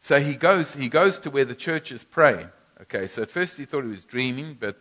so 0.00 0.18
he 0.18 0.34
goes, 0.34 0.74
he 0.74 0.88
goes 0.88 1.18
to 1.20 1.30
where 1.30 1.44
the 1.44 1.54
churches 1.54 2.04
pray. 2.04 2.46
Okay, 2.82 3.06
so 3.06 3.22
at 3.22 3.30
first 3.30 3.58
he 3.58 3.66
thought 3.66 3.84
he 3.84 3.90
was 3.90 4.04
dreaming, 4.04 4.56
but 4.58 4.78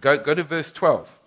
go, 0.00 0.16
go 0.18 0.34
to 0.34 0.42
verse 0.42 0.72
12. 0.72 1.18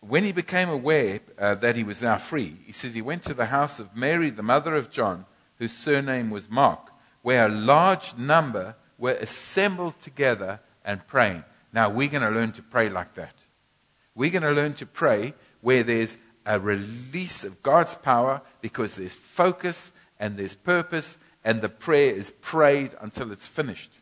When 0.00 0.24
he 0.24 0.32
became 0.32 0.68
aware 0.68 1.20
uh, 1.38 1.54
that 1.56 1.76
he 1.76 1.84
was 1.84 2.02
now 2.02 2.18
free, 2.18 2.56
he 2.66 2.72
says 2.72 2.94
he 2.94 3.02
went 3.02 3.22
to 3.24 3.34
the 3.34 3.46
house 3.46 3.78
of 3.78 3.96
Mary, 3.96 4.30
the 4.30 4.42
mother 4.42 4.74
of 4.74 4.90
John, 4.90 5.24
whose 5.58 5.72
surname 5.72 6.30
was 6.30 6.50
Mark, 6.50 6.90
where 7.22 7.46
a 7.46 7.50
large 7.50 8.16
number 8.16 8.76
were 8.98 9.12
assembled 9.12 10.00
together 10.00 10.60
and 10.84 11.06
praying. 11.06 11.44
Now, 11.72 11.90
we're 11.90 12.08
going 12.08 12.22
to 12.22 12.30
learn 12.30 12.52
to 12.52 12.62
pray 12.62 12.88
like 12.88 13.14
that. 13.14 13.34
We're 14.14 14.30
going 14.30 14.42
to 14.42 14.52
learn 14.52 14.74
to 14.74 14.86
pray 14.86 15.34
where 15.60 15.82
there's 15.82 16.16
a 16.44 16.58
release 16.60 17.44
of 17.44 17.62
God's 17.62 17.94
power 17.94 18.40
because 18.60 18.96
there's 18.96 19.12
focus 19.12 19.92
and 20.18 20.36
there's 20.36 20.54
purpose, 20.54 21.18
and 21.46 21.62
the 21.62 21.68
prayer 21.68 22.12
is 22.12 22.32
prayed 22.32 22.90
until 23.00 23.30
it's 23.30 23.46
finished. 23.46 23.92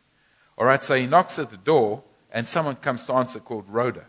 All 0.57 0.65
right, 0.65 0.81
so 0.81 0.95
he 0.95 1.05
knocks 1.05 1.37
at 1.37 1.51
the 1.51 1.57
door, 1.57 2.01
and 2.31 2.49
someone 2.49 2.75
comes 2.75 3.05
to 3.05 3.13
answer 3.13 3.39
called 3.39 3.69
Rhoda. 3.69 4.05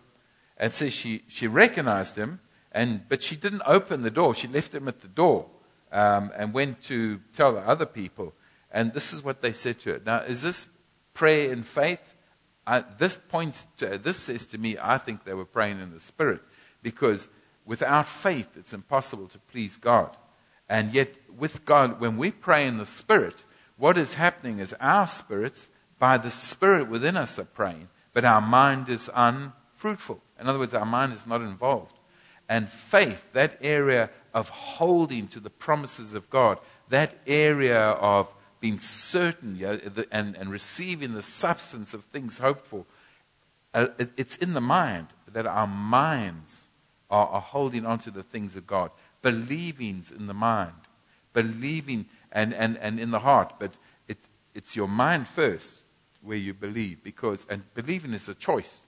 And 0.56 0.72
says 0.72 0.94
she, 0.94 1.22
she 1.28 1.46
recognized 1.46 2.16
him, 2.16 2.40
and, 2.72 3.06
but 3.10 3.22
she 3.22 3.36
didn't 3.36 3.60
open 3.66 4.00
the 4.00 4.10
door. 4.10 4.34
She 4.34 4.48
left 4.48 4.74
him 4.74 4.88
at 4.88 5.02
the 5.02 5.08
door 5.08 5.50
um, 5.92 6.32
and 6.34 6.54
went 6.54 6.82
to 6.84 7.20
tell 7.34 7.52
the 7.52 7.60
other 7.60 7.84
people. 7.84 8.32
And 8.70 8.94
this 8.94 9.12
is 9.12 9.22
what 9.22 9.42
they 9.42 9.52
said 9.52 9.80
to 9.80 9.92
her. 9.92 10.02
Now, 10.04 10.20
is 10.20 10.40
this 10.40 10.66
prayer 11.12 11.52
in 11.52 11.62
faith? 11.62 12.14
I, 12.66 12.84
this 12.96 13.16
points 13.16 13.66
to, 13.76 13.98
this 13.98 14.16
says 14.16 14.46
to 14.46 14.58
me, 14.58 14.78
I 14.80 14.96
think 14.96 15.24
they 15.24 15.34
were 15.34 15.44
praying 15.44 15.80
in 15.80 15.92
the 15.92 16.00
Spirit 16.00 16.40
because 16.82 17.28
without 17.66 18.08
faith, 18.08 18.56
it's 18.56 18.72
impossible 18.72 19.28
to 19.28 19.38
please 19.38 19.76
God. 19.76 20.16
And 20.68 20.92
yet, 20.92 21.14
with 21.36 21.64
God, 21.64 22.00
when 22.00 22.16
we 22.16 22.30
pray 22.30 22.66
in 22.66 22.78
the 22.78 22.86
Spirit, 22.86 23.36
what 23.76 23.98
is 23.98 24.14
happening 24.14 24.58
is 24.58 24.74
our 24.80 25.06
spirits, 25.06 25.68
by 25.98 26.18
the 26.18 26.30
Spirit 26.30 26.88
within 26.88 27.16
us, 27.16 27.38
are 27.38 27.44
praying, 27.44 27.88
but 28.12 28.24
our 28.24 28.40
mind 28.40 28.88
is 28.88 29.10
unfruitful. 29.14 30.20
In 30.40 30.48
other 30.48 30.58
words, 30.58 30.74
our 30.74 30.86
mind 30.86 31.12
is 31.12 31.26
not 31.26 31.40
involved. 31.40 31.92
And 32.48 32.68
faith, 32.68 33.32
that 33.32 33.58
area 33.60 34.10
of 34.32 34.48
holding 34.48 35.28
to 35.28 35.40
the 35.40 35.50
promises 35.50 36.14
of 36.14 36.30
God, 36.30 36.58
that 36.88 37.14
area 37.26 37.80
of 37.80 38.28
being 38.60 38.78
certain 38.78 39.56
you 39.56 39.66
know, 39.66 40.04
and, 40.10 40.36
and 40.36 40.50
receiving 40.50 41.14
the 41.14 41.22
substance 41.22 41.94
of 41.94 42.04
things 42.04 42.38
hoped 42.38 42.66
for. 42.66 42.84
Uh, 43.74 43.88
it, 43.98 44.10
it's 44.16 44.36
in 44.36 44.54
the 44.54 44.60
mind 44.60 45.08
that 45.32 45.46
our 45.46 45.66
minds 45.66 46.62
are, 47.10 47.26
are 47.26 47.40
holding 47.40 47.84
on 47.84 47.98
to 48.00 48.10
the 48.10 48.22
things 48.22 48.56
of 48.56 48.66
God. 48.66 48.90
Believing's 49.22 50.10
in 50.10 50.26
the 50.26 50.34
mind. 50.34 50.72
Believing 51.32 52.06
and, 52.32 52.54
and, 52.54 52.76
and 52.78 52.98
in 53.00 53.10
the 53.10 53.20
heart. 53.20 53.54
But 53.58 53.72
it, 54.08 54.18
it's 54.54 54.76
your 54.76 54.88
mind 54.88 55.28
first 55.28 55.80
where 56.22 56.36
you 56.36 56.54
believe. 56.54 57.02
Because, 57.02 57.46
and 57.48 57.62
believing 57.74 58.12
is 58.12 58.28
a 58.28 58.34
choice. 58.34 58.80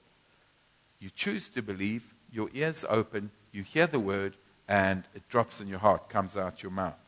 You 1.01 1.11
choose 1.11 1.49
to 1.51 1.63
believe, 1.63 2.15
your 2.31 2.51
ears 2.53 2.85
open, 2.89 3.31
you 3.53 3.63
hear 3.63 3.87
the 3.87 4.01
word, 4.01 4.37
and 4.67 5.05
it 5.15 5.29
drops 5.29 5.61
in 5.61 5.69
your 5.69 5.79
heart, 5.79 6.09
comes 6.09 6.37
out 6.37 6.63
your 6.63 6.73
mouth. 6.73 6.99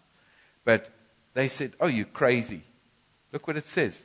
But 0.64 0.90
they 1.34 1.48
said, 1.48 1.72
Oh, 1.80 1.86
you're 1.86 2.06
crazy. 2.06 2.62
Look 3.32 3.46
what 3.46 3.56
it 3.56 3.66
says. 3.66 4.02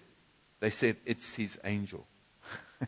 They 0.60 0.70
said, 0.70 0.98
It's 1.06 1.36
his 1.36 1.58
angel. 1.64 2.06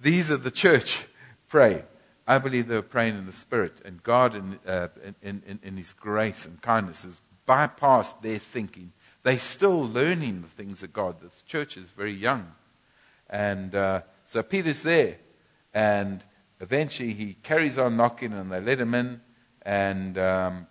These 0.00 0.30
are 0.30 0.36
the 0.36 0.50
church 0.50 1.04
pray. 1.48 1.84
I 2.26 2.38
believe 2.38 2.68
they 2.68 2.76
were 2.76 2.82
praying 2.82 3.16
in 3.16 3.26
the 3.26 3.32
Spirit, 3.32 3.80
and 3.84 4.02
God, 4.02 4.34
in, 4.34 4.58
uh, 4.66 4.88
in, 5.22 5.42
in, 5.46 5.58
in 5.62 5.76
His 5.76 5.92
grace 5.92 6.44
and 6.44 6.60
kindness, 6.60 7.04
has 7.04 7.20
bypassed 7.46 8.22
their 8.22 8.38
thinking. 8.38 8.92
They're 9.22 9.38
still 9.38 9.86
learning 9.86 10.42
the 10.42 10.48
things 10.48 10.82
of 10.82 10.92
God. 10.92 11.20
The 11.20 11.30
church 11.44 11.76
is 11.76 11.90
very 11.90 12.12
young. 12.12 12.52
And 13.28 13.74
uh, 13.74 14.02
so 14.26 14.42
Peter's 14.42 14.82
there, 14.82 15.18
and 15.74 16.24
eventually 16.60 17.12
he 17.12 17.34
carries 17.42 17.78
on 17.78 17.96
knocking, 17.96 18.32
and 18.32 18.50
they 18.50 18.60
let 18.60 18.80
him 18.80 18.94
in, 18.94 19.20
and 19.62 20.16
um, 20.18 20.66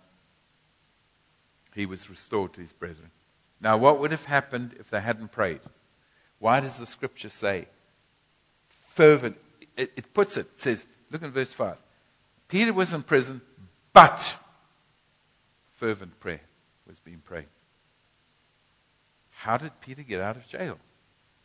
he 1.74 1.86
was 1.86 2.10
restored 2.10 2.52
to 2.54 2.60
his 2.60 2.72
brethren. 2.72 3.10
Now, 3.60 3.76
what 3.76 4.00
would 4.00 4.10
have 4.10 4.24
happened 4.24 4.74
if 4.78 4.90
they 4.90 5.00
hadn't 5.00 5.32
prayed? 5.32 5.60
Why 6.38 6.60
does 6.60 6.78
the 6.78 6.86
scripture 6.86 7.28
say 7.28 7.68
fervent? 8.68 9.36
It, 9.76 9.92
it 9.96 10.14
puts 10.14 10.36
it, 10.36 10.46
it 10.54 10.60
says, 10.60 10.86
look 11.10 11.22
at 11.22 11.30
verse 11.30 11.52
5. 11.52 11.76
Peter 12.48 12.72
was 12.72 12.92
in 12.92 13.02
prison, 13.02 13.40
but 13.92 14.36
fervent 15.76 16.18
prayer 16.20 16.40
was 16.86 16.98
being 16.98 17.22
prayed. 17.24 17.46
How 19.30 19.56
did 19.56 19.80
Peter 19.80 20.02
get 20.02 20.20
out 20.20 20.36
of 20.36 20.46
jail? 20.48 20.78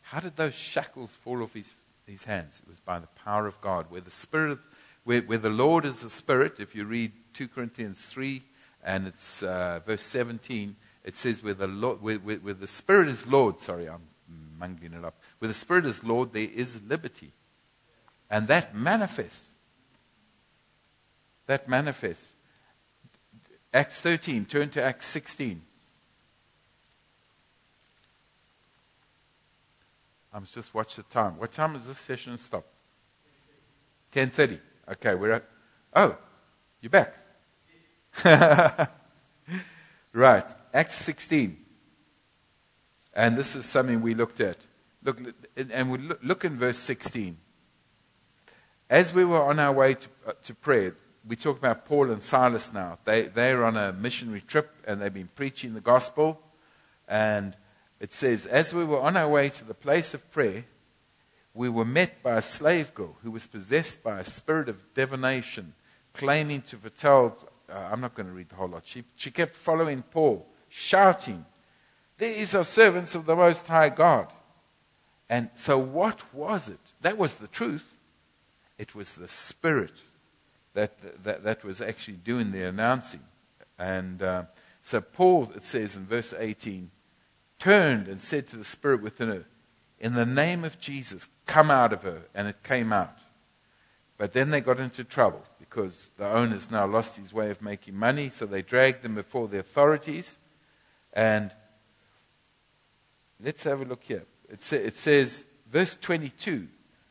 How 0.02 0.20
did 0.20 0.36
those 0.36 0.54
shackles 0.54 1.14
fall 1.14 1.42
off 1.42 1.54
his, 1.54 1.68
his 2.06 2.24
hands? 2.24 2.60
It 2.62 2.68
was 2.68 2.80
by 2.80 2.98
the 2.98 3.08
power 3.24 3.46
of 3.46 3.60
God. 3.60 3.86
Where 3.88 4.00
the 4.00 4.10
Spirit, 4.10 4.58
where, 5.04 5.22
where 5.22 5.38
the 5.38 5.50
Lord 5.50 5.84
is 5.84 6.02
the 6.02 6.10
Spirit, 6.10 6.60
if 6.60 6.74
you 6.74 6.84
read 6.84 7.12
2 7.34 7.48
Corinthians 7.48 8.00
3, 8.00 8.42
and 8.86 9.06
it's 9.06 9.42
uh, 9.42 9.80
verse 9.84 10.02
17. 10.02 10.76
It 11.04 11.16
says, 11.16 11.42
where 11.42 11.54
the, 11.54 11.66
Lord, 11.66 12.00
where, 12.00 12.16
where, 12.16 12.36
where 12.36 12.54
the 12.54 12.66
Spirit 12.66 13.08
is 13.08 13.26
Lord, 13.26 13.60
sorry, 13.60 13.88
I'm 13.88 14.02
mangling 14.58 14.94
it 14.94 15.04
up. 15.04 15.20
Where 15.38 15.48
the 15.48 15.54
Spirit 15.54 15.86
is 15.86 16.02
Lord, 16.02 16.32
there 16.32 16.48
is 16.52 16.82
liberty. 16.82 17.32
And 18.30 18.48
that 18.48 18.74
manifests. 18.74 19.50
That 21.46 21.68
manifests. 21.68 22.32
Acts 23.72 24.00
13, 24.00 24.46
turn 24.46 24.70
to 24.70 24.82
Acts 24.82 25.06
16. 25.06 25.62
I 30.32 30.38
must 30.38 30.54
just 30.54 30.74
watch 30.74 30.96
the 30.96 31.02
time. 31.04 31.38
What 31.38 31.52
time 31.52 31.76
is 31.76 31.86
this 31.86 31.98
session 31.98 32.36
stop? 32.36 32.66
10.30. 34.12 34.60
Okay, 34.92 35.14
we're 35.14 35.32
at... 35.32 35.44
Oh, 35.94 36.16
you're 36.80 36.90
back. 36.90 37.14
right. 40.12 40.44
Acts 40.74 40.96
16. 40.96 41.56
And 43.14 43.36
this 43.36 43.56
is 43.56 43.64
something 43.64 44.02
we 44.02 44.14
looked 44.14 44.40
at. 44.40 44.58
Look, 45.02 45.20
and 45.56 45.90
we 45.90 45.98
look 46.22 46.44
in 46.44 46.58
verse 46.58 46.78
16. 46.78 47.38
As 48.90 49.14
we 49.14 49.24
were 49.24 49.42
on 49.42 49.58
our 49.58 49.72
way 49.72 49.94
to, 49.94 50.08
uh, 50.26 50.32
to 50.44 50.54
prayer, 50.54 50.94
we 51.28 51.36
talk 51.36 51.58
about 51.58 51.86
Paul 51.86 52.10
and 52.10 52.22
Silas 52.22 52.72
now. 52.72 52.98
They, 53.04 53.22
they're 53.22 53.64
on 53.64 53.76
a 53.76 53.92
missionary 53.92 54.40
trip 54.40 54.70
and 54.86 55.00
they've 55.00 55.12
been 55.12 55.30
preaching 55.34 55.74
the 55.74 55.80
gospel. 55.80 56.40
And 57.08 57.56
it 58.00 58.14
says, 58.14 58.46
As 58.46 58.72
we 58.72 58.84
were 58.84 59.00
on 59.00 59.16
our 59.16 59.28
way 59.28 59.48
to 59.48 59.64
the 59.64 59.74
place 59.74 60.14
of 60.14 60.30
prayer, 60.30 60.64
we 61.54 61.68
were 61.68 61.84
met 61.84 62.22
by 62.22 62.36
a 62.36 62.42
slave 62.42 62.94
girl 62.94 63.16
who 63.22 63.30
was 63.30 63.46
possessed 63.46 64.02
by 64.02 64.20
a 64.20 64.24
spirit 64.24 64.68
of 64.68 64.94
divination, 64.94 65.74
claiming 66.12 66.62
to 66.62 66.76
foretell. 66.76 67.36
Uh, 67.68 67.88
I'm 67.90 68.00
not 68.00 68.14
going 68.14 68.26
to 68.26 68.32
read 68.32 68.50
the 68.50 68.56
whole 68.56 68.68
lot. 68.68 68.82
She, 68.84 69.04
she 69.16 69.30
kept 69.30 69.56
following 69.56 70.02
Paul, 70.02 70.46
shouting, 70.68 71.44
These 72.18 72.54
are 72.54 72.64
servants 72.64 73.14
of 73.14 73.26
the 73.26 73.34
Most 73.34 73.66
High 73.66 73.88
God. 73.88 74.32
And 75.28 75.50
so, 75.56 75.76
what 75.78 76.32
was 76.32 76.68
it? 76.68 76.78
That 77.00 77.18
was 77.18 77.36
the 77.36 77.48
truth. 77.48 77.96
It 78.78 78.94
was 78.94 79.14
the 79.14 79.28
spirit 79.28 79.94
that, 80.76 81.24
that, 81.24 81.42
that 81.42 81.64
was 81.64 81.80
actually 81.80 82.18
doing 82.18 82.52
the 82.52 82.62
announcing. 82.62 83.22
And 83.78 84.22
uh, 84.22 84.44
so, 84.82 85.00
Paul, 85.00 85.50
it 85.56 85.64
says 85.64 85.96
in 85.96 86.04
verse 86.04 86.34
18, 86.38 86.90
turned 87.58 88.08
and 88.08 88.20
said 88.20 88.46
to 88.48 88.56
the 88.56 88.64
spirit 88.64 89.02
within 89.02 89.28
her, 89.28 89.44
In 89.98 90.14
the 90.14 90.26
name 90.26 90.64
of 90.64 90.78
Jesus, 90.78 91.28
come 91.46 91.70
out 91.70 91.92
of 91.94 92.02
her. 92.02 92.22
And 92.34 92.46
it 92.46 92.62
came 92.62 92.92
out. 92.92 93.16
But 94.18 94.34
then 94.34 94.50
they 94.50 94.60
got 94.60 94.78
into 94.78 95.02
trouble 95.02 95.42
because 95.58 96.10
the 96.18 96.30
owner's 96.30 96.70
now 96.70 96.86
lost 96.86 97.16
his 97.16 97.32
way 97.32 97.50
of 97.50 97.62
making 97.62 97.96
money, 97.96 98.30
so 98.30 98.46
they 98.46 98.62
dragged 98.62 99.02
them 99.02 99.14
before 99.14 99.48
the 99.48 99.58
authorities. 99.58 100.36
And 101.12 101.52
let's 103.42 103.64
have 103.64 103.80
a 103.80 103.84
look 103.84 104.04
here. 104.04 104.24
It, 104.50 104.62
sa- 104.62 104.76
it 104.76 104.96
says, 104.96 105.44
verse 105.70 105.96
22 106.00 106.68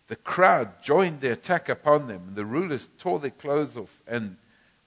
the 0.07 0.15
crowd 0.15 0.83
joined 0.83 1.21
the 1.21 1.31
attack 1.31 1.69
upon 1.69 2.07
them. 2.07 2.23
and 2.27 2.35
The 2.35 2.45
rulers 2.45 2.89
tore 2.97 3.19
their 3.19 3.31
clothes 3.31 3.75
off 3.75 4.01
and 4.07 4.37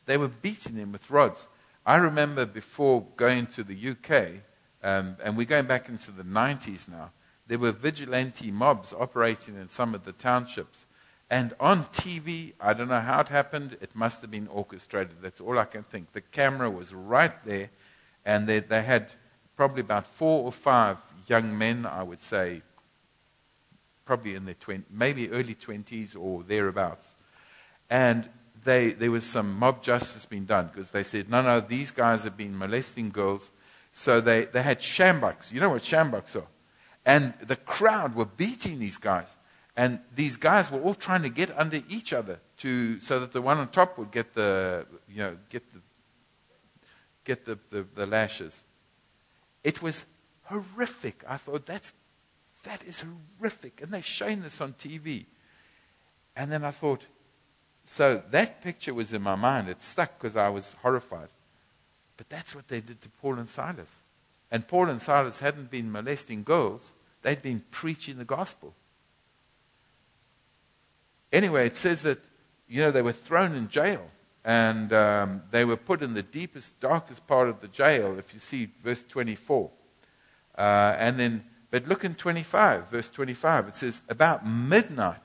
they 0.07 0.17
were 0.17 0.29
beating 0.29 0.77
them 0.77 0.93
with 0.93 1.11
rods. 1.11 1.47
I 1.85 1.97
remember 1.97 2.47
before 2.47 3.07
going 3.17 3.47
to 3.49 3.65
the 3.65 3.91
UK, 3.91 4.43
um, 4.83 5.17
and 5.23 5.37
we're 5.37 5.47
going 5.47 5.67
back 5.67 5.89
into 5.89 6.11
the 6.11 6.23
90s 6.23 6.89
now, 6.89 7.11
there 7.47 7.59
were 7.59 7.73
vigilante 7.73 8.51
mobs 8.51 8.93
operating 8.93 9.57
in 9.57 9.69
some 9.69 9.95
of 9.95 10.05
the 10.05 10.13
townships. 10.13 10.85
And 11.31 11.55
on 11.61 11.85
TV, 11.87 12.55
I 12.61 12.73
don't 12.73 12.89
know 12.89 13.01
how 13.01 13.21
it 13.21 13.29
happened, 13.29 13.77
it 13.81 13.95
must 13.95 14.23
have 14.23 14.31
been 14.31 14.49
orchestrated. 14.49 15.17
That's 15.21 15.41
all 15.41 15.59
I 15.59 15.65
can 15.65 15.83
think. 15.83 16.13
The 16.13 16.21
camera 16.21 16.71
was 16.71 16.95
right 16.95 17.45
there, 17.45 17.71
and 18.25 18.47
they, 18.47 18.61
they 18.61 18.83
had 18.83 19.13
probably 19.57 19.81
about 19.81 20.07
four 20.07 20.45
or 20.45 20.53
five 20.53 20.99
young 21.27 21.57
men, 21.57 21.85
I 21.85 22.03
would 22.03 22.23
say, 22.23 22.63
probably 24.09 24.35
in 24.35 24.47
their 24.47 24.55
20, 24.55 24.85
maybe 24.91 25.31
early 25.31 25.55
20s 25.55 26.17
or 26.19 26.43
thereabouts. 26.43 27.09
And 27.91 28.27
they, 28.65 28.93
there 28.93 29.11
was 29.11 29.25
some 29.25 29.59
mob 29.59 29.83
justice 29.83 30.25
being 30.25 30.47
done 30.47 30.71
because 30.73 30.93
they 30.93 31.03
said, 31.03 31.29
no, 31.29 31.43
no, 31.43 31.61
these 31.61 31.91
guys 31.91 32.25
have 32.25 32.35
been 32.35 32.57
molesting 32.57 33.11
girls. 33.11 33.51
So 33.93 34.23
they, 34.23 34.47
they 34.47 34.63
had 34.63 34.81
sjamboks. 34.81 35.53
You 35.53 35.61
know 35.61 35.69
what 35.69 35.83
sjamboks 35.83 36.37
are? 36.37 36.47
And 37.05 37.35
the 37.43 37.57
crowd 37.57 38.15
were 38.15 38.25
beating 38.25 38.79
these 38.79 38.97
guys. 38.97 39.37
And 39.77 40.01
these 40.17 40.39
guys 40.39 40.71
were 40.71 40.81
all 40.81 40.95
trying 40.95 41.23
to 41.23 41.29
get 41.29 41.51
under 41.59 41.83
each 41.91 42.15
other 42.15 42.41
to, 42.61 43.01
so 43.01 43.21
that 43.21 43.33
the 43.35 43.43
one 43.43 43.59
on 43.59 43.69
top 43.69 43.99
would 43.99 44.11
get 44.11 44.33
the, 44.33 44.87
you 45.07 45.19
know, 45.19 45.37
get 45.51 45.71
the, 45.75 45.81
get 47.25 47.45
the, 47.45 47.59
the, 47.69 47.87
the 47.95 48.07
lashes. 48.07 48.63
It 49.63 49.83
was 49.83 50.07
horrific. 50.45 51.25
I 51.29 51.37
thought, 51.37 51.67
that's, 51.67 51.93
that 52.69 52.85
is 52.85 53.03
horrific. 53.39 53.81
And 53.83 53.91
they're 53.91 54.03
showing 54.03 54.43
this 54.43 54.61
on 54.61 54.75
TV. 54.75 55.25
And 56.37 56.53
then 56.53 56.65
I 56.65 56.71
thought, 56.71 57.03
so 57.87 58.23
that 58.31 58.63
picture 58.63 58.93
was 58.93 59.13
in 59.13 59.23
my 59.23 59.35
mind. 59.35 59.69
It 59.69 59.81
stuck 59.81 60.19
because 60.19 60.37
I 60.37 60.51
was 60.51 60.77
horrified. 60.83 61.29
But 62.19 62.29
that's 62.29 62.55
what 62.55 62.69
they 62.69 62.81
did 62.81 63.01
to 63.03 63.09
Paul 63.09 63.39
and 63.39 63.49
Silas. 63.49 64.03
And 64.51 64.69
Paul 64.69 64.89
and 64.89 65.01
Silas 65.01 65.41
hadn't 65.41 65.71
been 65.71 65.91
molesting 65.91 66.43
girls, 66.43 66.93
they'd 67.23 67.43
been 67.43 67.65
preaching 67.71 68.19
the 68.19 68.25
gospel. 68.25 68.75
Anyway, 71.33 71.67
it 71.67 71.77
says 71.77 72.03
that, 72.03 72.19
you 72.69 72.83
know, 72.83 72.91
they 72.91 73.03
were 73.03 73.13
thrown 73.13 73.55
in 73.55 73.69
jail. 73.69 74.11
And 74.45 74.93
um, 74.93 75.43
they 75.51 75.65
were 75.65 75.77
put 75.77 76.03
in 76.03 76.15
the 76.15 76.23
deepest, 76.23 76.81
darkest 76.81 77.27
part 77.27 77.49
of 77.49 77.61
the 77.61 77.69
jail, 77.69 78.19
if 78.19 78.33
you 78.33 78.41
see 78.41 78.71
verse 78.83 79.05
24. 79.09 79.71
Uh, 80.57 80.97
and 80.99 81.19
then, 81.19 81.45
but 81.71 81.87
look 81.87 82.05
in 82.05 82.15
25, 82.15 82.89
verse 82.89 83.11
25. 83.11 83.69
It 83.69 83.77
says, 83.77 84.03
About 84.09 84.47
midnight, 84.47 85.23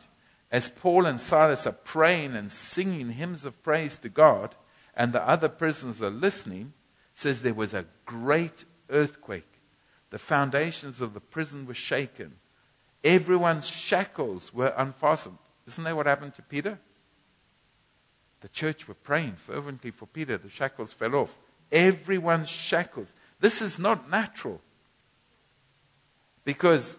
as 0.52 0.70
Paul 0.70 1.06
and 1.06 1.20
Silas 1.20 1.66
are 1.66 1.72
praying 1.72 2.36
and 2.36 2.52
singing 2.52 3.12
hymns 3.12 3.46
of 3.46 3.62
praise 3.64 3.98
to 4.00 4.10
God, 4.10 4.56
and 4.96 5.14
the 5.14 5.28
other 5.28 5.50
prisoners 5.50 6.02
are 6.02 6.10
listening, 6.10 6.74
says 7.14 7.42
there 7.42 7.54
was 7.54 7.74
a 7.74 7.86
great 8.06 8.66
earthquake. 8.90 9.48
The 10.10 10.20
foundations 10.20 11.02
of 11.02 11.14
the 11.14 11.20
prison 11.20 11.66
were 11.66 11.74
shaken. 11.74 12.36
Everyone's 13.04 13.68
shackles 13.68 14.54
were 14.54 14.74
unfastened. 14.78 15.38
Isn't 15.68 15.84
that 15.84 15.96
what 15.96 16.06
happened 16.06 16.36
to 16.36 16.42
Peter? 16.42 16.78
The 18.42 18.50
church 18.50 18.88
were 18.88 18.94
praying 18.94 19.38
fervently 19.38 19.92
for 19.92 20.06
Peter. 20.06 20.38
The 20.38 20.50
shackles 20.50 20.94
fell 20.94 21.16
off. 21.16 21.38
Everyone's 21.72 22.50
shackles. 22.50 23.14
This 23.40 23.62
is 23.62 23.80
not 23.80 24.10
natural. 24.10 24.62
Because 26.46 26.98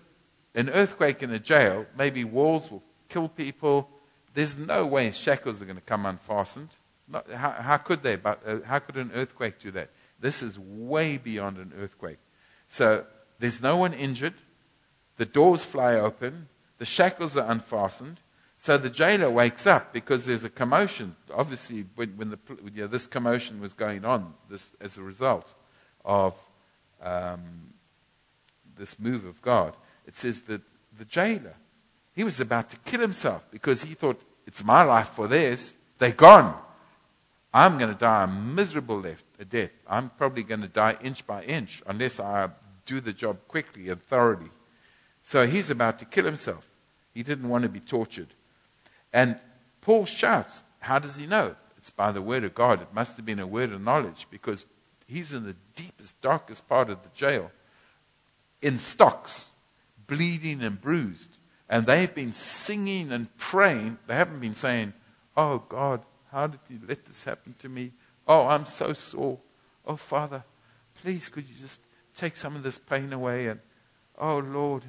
an 0.54 0.70
earthquake 0.70 1.22
in 1.22 1.30
a 1.30 1.38
jail, 1.38 1.86
maybe 1.96 2.24
walls 2.24 2.70
will 2.70 2.82
kill 3.08 3.28
people. 3.28 3.88
There's 4.34 4.56
no 4.56 4.86
way 4.86 5.10
shackles 5.12 5.60
are 5.60 5.64
going 5.64 5.76
to 5.76 5.82
come 5.82 6.06
unfastened. 6.06 6.70
Not, 7.08 7.30
how, 7.30 7.50
how, 7.50 7.76
could 7.76 8.02
they? 8.02 8.16
But, 8.16 8.40
uh, 8.46 8.58
how 8.64 8.78
could 8.78 8.96
an 8.96 9.10
earthquake 9.14 9.58
do 9.58 9.70
that? 9.72 9.90
This 10.20 10.42
is 10.42 10.58
way 10.58 11.18
beyond 11.18 11.58
an 11.58 11.72
earthquake. 11.78 12.18
So 12.68 13.04
there's 13.38 13.60
no 13.60 13.76
one 13.76 13.92
injured. 13.92 14.34
The 15.16 15.26
doors 15.26 15.64
fly 15.64 15.94
open. 15.94 16.48
The 16.78 16.84
shackles 16.84 17.36
are 17.36 17.50
unfastened. 17.50 18.20
So 18.56 18.78
the 18.78 18.88
jailer 18.88 19.30
wakes 19.30 19.66
up 19.66 19.92
because 19.92 20.24
there's 20.24 20.44
a 20.44 20.48
commotion. 20.48 21.16
Obviously, 21.32 21.84
when, 21.96 22.16
when 22.16 22.30
the, 22.30 22.38
you 22.74 22.82
know, 22.82 22.86
this 22.86 23.06
commotion 23.06 23.60
was 23.60 23.74
going 23.74 24.04
on 24.04 24.32
this, 24.48 24.72
as 24.80 24.96
a 24.96 25.02
result 25.02 25.52
of 26.04 26.34
um, 27.02 27.73
this 28.76 28.98
move 28.98 29.24
of 29.24 29.40
God, 29.42 29.74
it 30.06 30.16
says 30.16 30.42
that 30.42 30.62
the 30.96 31.04
jailer, 31.04 31.54
he 32.14 32.24
was 32.24 32.40
about 32.40 32.70
to 32.70 32.76
kill 32.78 33.00
himself 33.00 33.46
because 33.50 33.82
he 33.82 33.94
thought, 33.94 34.20
it's 34.46 34.62
my 34.62 34.82
life 34.82 35.08
for 35.08 35.26
theirs. 35.26 35.74
They're 35.98 36.12
gone. 36.12 36.60
I'm 37.52 37.78
going 37.78 37.92
to 37.92 37.98
die 37.98 38.24
a 38.24 38.26
miserable 38.26 39.04
death. 39.48 39.70
I'm 39.88 40.10
probably 40.10 40.42
going 40.42 40.62
to 40.62 40.68
die 40.68 40.96
inch 41.02 41.26
by 41.26 41.44
inch 41.44 41.82
unless 41.86 42.18
I 42.18 42.48
do 42.84 43.00
the 43.00 43.12
job 43.12 43.38
quickly 43.48 43.88
and 43.88 44.02
thoroughly. 44.02 44.50
So 45.22 45.46
he's 45.46 45.70
about 45.70 45.98
to 46.00 46.04
kill 46.04 46.24
himself. 46.24 46.68
He 47.14 47.22
didn't 47.22 47.48
want 47.48 47.62
to 47.62 47.68
be 47.68 47.80
tortured. 47.80 48.34
And 49.12 49.38
Paul 49.80 50.04
shouts, 50.04 50.62
How 50.80 50.98
does 50.98 51.16
he 51.16 51.26
know? 51.26 51.54
It's 51.78 51.90
by 51.90 52.12
the 52.12 52.22
word 52.22 52.44
of 52.44 52.54
God. 52.54 52.82
It 52.82 52.92
must 52.92 53.16
have 53.16 53.26
been 53.26 53.38
a 53.38 53.46
word 53.46 53.72
of 53.72 53.80
knowledge 53.80 54.26
because 54.30 54.66
he's 55.06 55.32
in 55.32 55.44
the 55.44 55.54
deepest, 55.76 56.20
darkest 56.20 56.68
part 56.68 56.90
of 56.90 57.02
the 57.02 57.10
jail 57.14 57.50
in 58.64 58.78
stocks, 58.78 59.48
bleeding 60.06 60.62
and 60.62 60.80
bruised. 60.80 61.28
And 61.68 61.86
they've 61.86 62.12
been 62.12 62.32
singing 62.32 63.12
and 63.12 63.34
praying. 63.36 63.98
They 64.06 64.14
haven't 64.14 64.40
been 64.40 64.54
saying, 64.54 64.94
Oh 65.36 65.58
God, 65.68 66.00
how 66.32 66.46
did 66.46 66.60
you 66.68 66.80
let 66.88 67.04
this 67.04 67.24
happen 67.24 67.54
to 67.58 67.68
me? 67.68 67.92
Oh, 68.26 68.46
I'm 68.46 68.64
so 68.64 68.94
sore. 68.94 69.38
Oh, 69.86 69.96
Father, 69.96 70.44
please 71.02 71.28
could 71.28 71.44
you 71.44 71.54
just 71.60 71.80
take 72.14 72.36
some 72.36 72.56
of 72.56 72.62
this 72.62 72.78
pain 72.78 73.12
away? 73.12 73.48
And, 73.48 73.60
oh, 74.18 74.38
Lord, 74.38 74.84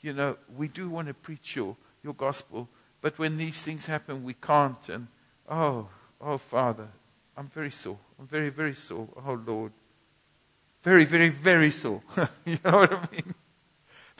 you 0.00 0.12
know, 0.12 0.36
we 0.56 0.68
do 0.68 0.88
want 0.88 1.08
to 1.08 1.14
preach 1.14 1.56
your, 1.56 1.76
your 2.04 2.14
gospel, 2.14 2.68
but 3.00 3.18
when 3.18 3.38
these 3.38 3.60
things 3.62 3.86
happen, 3.86 4.22
we 4.22 4.34
can't. 4.34 4.88
And, 4.88 5.08
oh, 5.50 5.88
oh, 6.20 6.38
Father, 6.38 6.88
I'm 7.36 7.48
very 7.48 7.72
sore. 7.72 7.98
I'm 8.20 8.26
very, 8.28 8.50
very 8.50 8.74
sore. 8.74 9.08
Oh, 9.26 9.40
Lord. 9.44 9.72
Very, 10.86 11.04
very, 11.04 11.28
very 11.28 11.70
sore. 11.70 12.00
you 12.46 12.56
know 12.64 12.78
what 12.78 12.92
I 12.94 13.08
mean? 13.12 13.34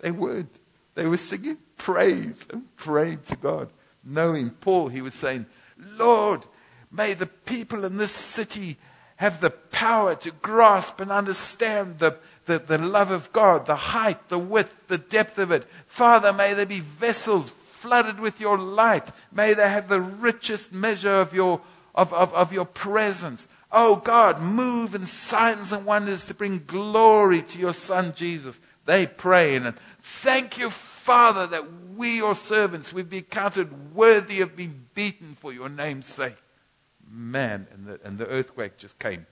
They 0.03 0.11
would. 0.11 0.49
They 0.95 1.07
were 1.07 1.17
singing 1.17 1.57
praise 1.79 2.47
and 2.53 2.77
praying 2.77 3.21
to 3.27 3.37
God. 3.37 3.71
Knowing 4.05 4.51
Paul, 4.51 4.89
he 4.89 5.01
was 5.01 5.15
saying, 5.15 5.47
Lord, 5.79 6.45
May 6.91 7.13
the 7.13 7.27
people 7.27 7.85
in 7.85 7.99
this 7.99 8.13
city 8.13 8.79
have 9.17 9.41
the 9.41 9.51
power 9.51 10.15
to 10.17 10.31
grasp 10.31 11.01
and 11.01 11.11
understand 11.11 11.99
the, 11.99 12.19
the, 12.47 12.59
the 12.59 12.79
love 12.79 13.11
of 13.11 13.33
God, 13.33 13.67
the 13.67 13.77
height, 13.77 14.29
the 14.29 14.39
width, 14.39 14.75
the 14.89 14.99
depth 14.99 15.39
of 15.39 15.51
it. 15.51 15.67
Father, 15.87 16.33
may 16.33 16.55
they 16.55 16.65
be 16.65 16.81
vessels 16.81 17.51
flooded 17.51 18.21
with 18.21 18.41
your 18.41 18.59
light. 18.59 19.11
May 19.33 19.55
they 19.55 19.69
have 19.69 19.89
the 19.89 20.01
richest 20.01 20.73
measure 20.73 21.13
of 21.13 21.35
your, 21.35 21.61
of, 21.95 22.13
of, 22.13 22.33
of 22.35 22.53
your 22.53 22.65
presence. 22.67 23.49
Oh 23.79 23.97
God, 23.97 24.41
move 24.41 24.95
in 24.95 25.05
signs 25.05 25.71
and 25.71 25.85
wonders 25.85 26.25
to 26.25 26.35
bring 26.35 26.65
glory 26.67 27.43
to 27.43 27.59
your 27.59 27.75
Son 27.75 28.15
Jesus. 28.17 28.59
They 28.87 29.07
pray 29.07 29.55
and 29.55 29.75
thank 30.01 30.57
you, 30.57 30.71
Father, 30.71 31.47
that 31.49 31.67
we, 31.95 32.17
your 32.17 32.35
servants, 32.35 32.95
we've 32.95 33.11
been 33.11 33.25
counted 33.25 33.95
worthy 33.95 34.41
of 34.41 34.57
being 34.57 34.87
beaten 34.95 35.37
for 35.39 35.53
your 35.53 35.69
name's 35.69 36.07
sake. 36.07 36.37
Man, 37.07 37.67
and 37.71 37.87
the, 37.87 38.01
and 38.03 38.17
the 38.17 38.27
earthquake 38.29 38.79
just 38.79 38.99
came. 38.99 39.27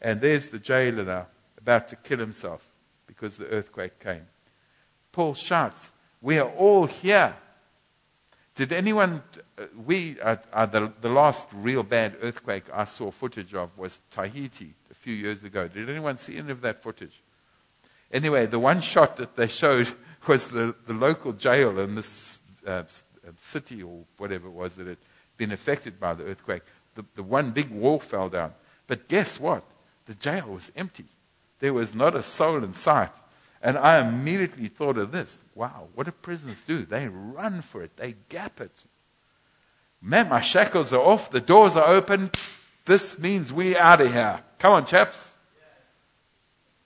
And 0.00 0.22
there's 0.22 0.48
the 0.48 0.58
jailer 0.58 1.04
now, 1.04 1.26
about 1.58 1.88
to 1.88 1.96
kill 1.96 2.18
himself 2.18 2.66
because 3.06 3.36
the 3.36 3.46
earthquake 3.48 4.00
came. 4.00 4.26
Paul 5.12 5.34
shouts, 5.34 5.92
We 6.22 6.38
are 6.38 6.48
all 6.48 6.86
here. 6.86 7.36
Did 8.54 8.72
anyone, 8.72 9.22
uh, 9.56 9.64
we, 9.86 10.20
uh, 10.20 10.36
uh, 10.52 10.66
the, 10.66 10.92
the 11.00 11.08
last 11.08 11.48
real 11.54 11.82
bad 11.82 12.16
earthquake 12.20 12.64
I 12.72 12.84
saw 12.84 13.10
footage 13.10 13.54
of 13.54 13.76
was 13.78 14.00
Haiti 14.14 14.74
a 14.90 14.94
few 14.94 15.14
years 15.14 15.42
ago. 15.42 15.68
Did 15.68 15.88
anyone 15.88 16.18
see 16.18 16.36
any 16.36 16.50
of 16.52 16.60
that 16.60 16.82
footage? 16.82 17.22
Anyway, 18.12 18.44
the 18.44 18.58
one 18.58 18.82
shot 18.82 19.16
that 19.16 19.36
they 19.36 19.48
showed 19.48 19.88
was 20.26 20.48
the, 20.48 20.74
the 20.86 20.92
local 20.92 21.32
jail 21.32 21.78
in 21.80 21.94
this 21.94 22.40
uh, 22.66 22.70
uh, 23.26 23.30
city 23.38 23.82
or 23.82 24.04
whatever 24.18 24.48
it 24.48 24.52
was 24.52 24.74
that 24.74 24.86
had 24.86 24.98
been 25.38 25.52
affected 25.52 25.98
by 25.98 26.12
the 26.12 26.24
earthquake. 26.24 26.62
The, 26.94 27.06
the 27.14 27.22
one 27.22 27.52
big 27.52 27.70
wall 27.70 27.98
fell 27.98 28.28
down. 28.28 28.52
But 28.86 29.08
guess 29.08 29.40
what? 29.40 29.64
The 30.04 30.14
jail 30.14 30.48
was 30.48 30.70
empty. 30.76 31.06
There 31.60 31.72
was 31.72 31.94
not 31.94 32.14
a 32.14 32.22
soul 32.22 32.62
in 32.62 32.74
sight. 32.74 33.12
And 33.62 33.78
I 33.78 34.00
immediately 34.06 34.68
thought 34.68 34.98
of 34.98 35.12
this. 35.12 35.38
Wow, 35.54 35.88
what 35.94 36.06
do 36.06 36.12
prisoners 36.12 36.62
do? 36.66 36.84
They 36.84 37.06
run 37.08 37.62
for 37.62 37.82
it. 37.82 37.96
They 37.96 38.16
gap 38.28 38.60
it. 38.60 38.72
Man, 40.00 40.28
my 40.28 40.40
shackles 40.40 40.92
are 40.92 41.00
off. 41.00 41.30
The 41.30 41.40
doors 41.40 41.76
are 41.76 41.86
open. 41.86 42.32
This 42.84 43.18
means 43.20 43.52
we're 43.52 43.78
out 43.78 44.00
of 44.00 44.12
here. 44.12 44.40
Come 44.58 44.72
on, 44.72 44.84
chaps. 44.84 45.36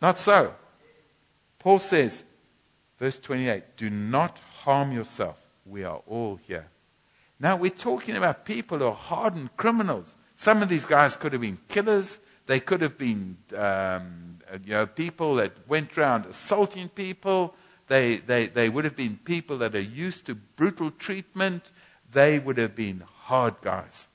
Not 0.03 0.19
so. 0.19 0.55
Paul 1.59 1.79
says, 1.79 2.23
verse 2.99 3.19
28, 3.19 3.77
do 3.79 3.89
not 3.89 4.39
harm 4.61 4.93
yourself. 4.93 5.39
We 5.65 5.85
are 5.85 6.03
all 6.07 6.39
here. 6.47 6.69
Now 7.41 7.57
we're 7.57 7.71
talking 7.71 8.17
about 8.17 8.45
people 8.45 8.79
who 8.79 8.87
are 8.87 8.95
hardened 8.95 9.57
criminals. 9.57 10.15
Some 10.37 10.63
of 10.63 10.69
these 10.69 10.85
guys 10.85 11.17
could 11.17 11.33
have 11.33 11.41
been 11.41 11.59
killers. 11.69 12.19
They 12.47 12.61
could 12.61 12.83
have 12.83 12.99
been 12.99 13.39
um, 13.57 14.26
Uh, 14.53 14.59
you 14.65 14.73
know, 14.73 14.87
people 14.87 15.37
that 15.37 15.53
went 15.69 15.97
around 15.97 16.27
assaulting 16.27 16.89
people. 16.89 17.55
They, 17.89 18.17
they, 18.17 18.47
they 18.47 18.69
would 18.69 18.85
have 18.85 18.97
been 18.97 19.19
people 19.25 19.59
that 19.59 19.75
are 19.75 19.81
used 19.81 20.27
to 20.27 20.35
brutal 20.35 20.91
treatment. 20.91 21.71
They 22.13 22.39
would 22.39 22.59
have 22.59 22.75
been 22.75 23.05
hard 23.23 23.55
guys. 23.63 24.09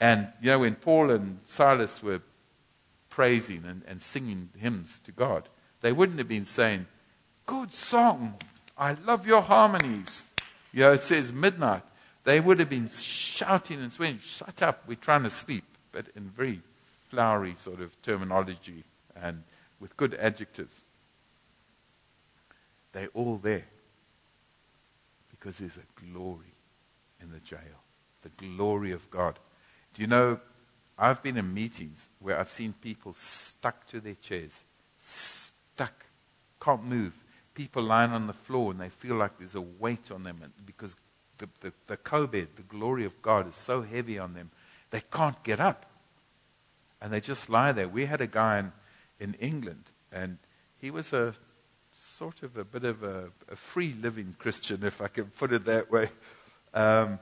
And, 0.00 0.28
you 0.42 0.50
know, 0.50 0.60
when 0.60 0.74
Paul 0.74 1.10
and 1.10 1.40
Silas 1.44 2.02
were 2.02 2.20
praising 3.08 3.64
and, 3.66 3.82
and 3.86 4.02
singing 4.02 4.50
hymns 4.58 5.00
to 5.04 5.12
God, 5.12 5.48
they 5.80 5.92
wouldn't 5.92 6.18
have 6.18 6.28
been 6.28 6.44
saying, 6.44 6.86
Good 7.46 7.72
song. 7.72 8.34
I 8.76 8.94
love 9.06 9.26
your 9.26 9.40
harmonies. 9.40 10.24
You 10.72 10.80
know, 10.80 10.92
it 10.92 11.02
says 11.02 11.32
midnight. 11.32 11.82
They 12.24 12.40
would 12.40 12.58
have 12.58 12.68
been 12.68 12.88
shouting 12.88 13.80
and 13.80 13.92
swearing, 13.92 14.18
Shut 14.18 14.62
up, 14.62 14.82
we're 14.86 14.96
trying 14.96 15.22
to 15.22 15.30
sleep, 15.30 15.64
but 15.92 16.06
in 16.16 16.24
very 16.24 16.60
flowery 17.08 17.54
sort 17.58 17.80
of 17.80 18.02
terminology 18.02 18.84
and 19.20 19.42
with 19.80 19.96
good 19.96 20.14
adjectives. 20.14 20.82
They're 22.92 23.08
all 23.14 23.36
there 23.36 23.64
because 25.30 25.58
there's 25.58 25.76
a 25.76 26.12
glory 26.12 26.54
in 27.20 27.30
the 27.30 27.40
jail, 27.40 27.58
the 28.22 28.30
glory 28.30 28.92
of 28.92 29.10
God. 29.10 29.38
Do 29.94 30.02
you 30.02 30.08
know, 30.08 30.40
I've 30.98 31.22
been 31.22 31.36
in 31.36 31.52
meetings 31.52 32.08
where 32.20 32.38
I've 32.38 32.50
seen 32.50 32.74
people 32.80 33.14
stuck 33.18 33.86
to 33.88 34.00
their 34.00 34.14
chairs, 34.14 34.62
stuck, 34.98 36.06
can't 36.60 36.84
move. 36.84 37.12
People 37.54 37.82
lying 37.82 38.12
on 38.12 38.26
the 38.26 38.32
floor 38.32 38.70
and 38.70 38.80
they 38.80 38.88
feel 38.88 39.16
like 39.16 39.38
there's 39.38 39.54
a 39.54 39.60
weight 39.60 40.10
on 40.10 40.22
them 40.22 40.40
because 40.64 40.96
the, 41.38 41.48
the, 41.60 41.72
the 41.86 41.96
kavod, 41.96 42.48
the 42.56 42.62
glory 42.62 43.04
of 43.04 43.20
God, 43.22 43.48
is 43.48 43.56
so 43.56 43.82
heavy 43.82 44.18
on 44.18 44.34
them, 44.34 44.50
they 44.90 45.02
can't 45.10 45.42
get 45.42 45.60
up. 45.60 45.86
And 47.00 47.12
they 47.12 47.20
just 47.20 47.50
lie 47.50 47.72
there. 47.72 47.88
We 47.88 48.06
had 48.06 48.22
a 48.22 48.26
guy 48.26 48.58
in 48.58 48.72
in 49.18 49.34
England. 49.34 49.84
And 50.12 50.38
he 50.78 50.90
was 50.90 51.12
a 51.12 51.34
sort 51.92 52.42
of 52.42 52.56
a 52.56 52.64
bit 52.64 52.84
of 52.84 53.02
a, 53.02 53.30
a 53.50 53.56
free 53.56 53.94
living 54.00 54.36
Christian, 54.38 54.84
if 54.84 55.00
I 55.00 55.08
can 55.08 55.26
put 55.26 55.52
it 55.52 55.64
that 55.64 55.90
way. 55.90 56.10
Um, 56.74 57.18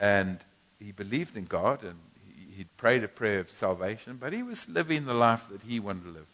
and 0.00 0.38
he 0.78 0.92
believed 0.92 1.36
in 1.36 1.44
God 1.44 1.84
and 1.84 1.96
he, 2.26 2.56
he'd 2.56 2.76
prayed 2.76 3.04
a 3.04 3.08
prayer 3.08 3.40
of 3.40 3.50
salvation, 3.50 4.16
but 4.20 4.32
he 4.32 4.42
was 4.42 4.68
living 4.68 5.06
the 5.06 5.14
life 5.14 5.48
that 5.50 5.62
he 5.62 5.78
wanted 5.78 6.04
to 6.04 6.10
live. 6.10 6.26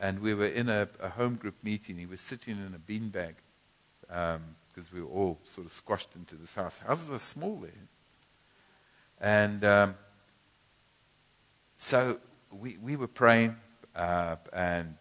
And 0.00 0.20
we 0.20 0.34
were 0.34 0.46
in 0.46 0.68
a, 0.68 0.88
a 1.00 1.10
home 1.10 1.36
group 1.36 1.54
meeting. 1.62 1.98
He 1.98 2.06
was 2.06 2.20
sitting 2.20 2.56
in 2.56 2.74
a 2.74 2.78
beanbag 2.78 3.34
because 4.06 4.36
um, 4.36 4.94
we 4.94 5.00
were 5.00 5.08
all 5.08 5.38
sort 5.44 5.66
of 5.66 5.72
squashed 5.72 6.10
into 6.16 6.36
this 6.36 6.54
house. 6.54 6.78
Houses 6.78 7.10
are 7.10 7.18
small 7.18 7.56
there. 7.56 7.70
And 9.20 9.64
um, 9.64 9.94
so 11.78 12.18
we, 12.50 12.76
we 12.82 12.96
were 12.96 13.08
praying, 13.08 13.56
uh, 13.94 14.36
and 14.52 14.96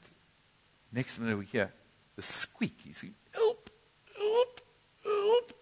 next 0.91 1.19
minute 1.19 1.37
we 1.37 1.45
hear 1.45 1.71
the 2.15 2.21
squeak. 2.21 2.75
He's 2.85 3.01
going, 3.01 3.15
help, 3.31 3.69
help, 4.17 4.61
help. 5.03 5.53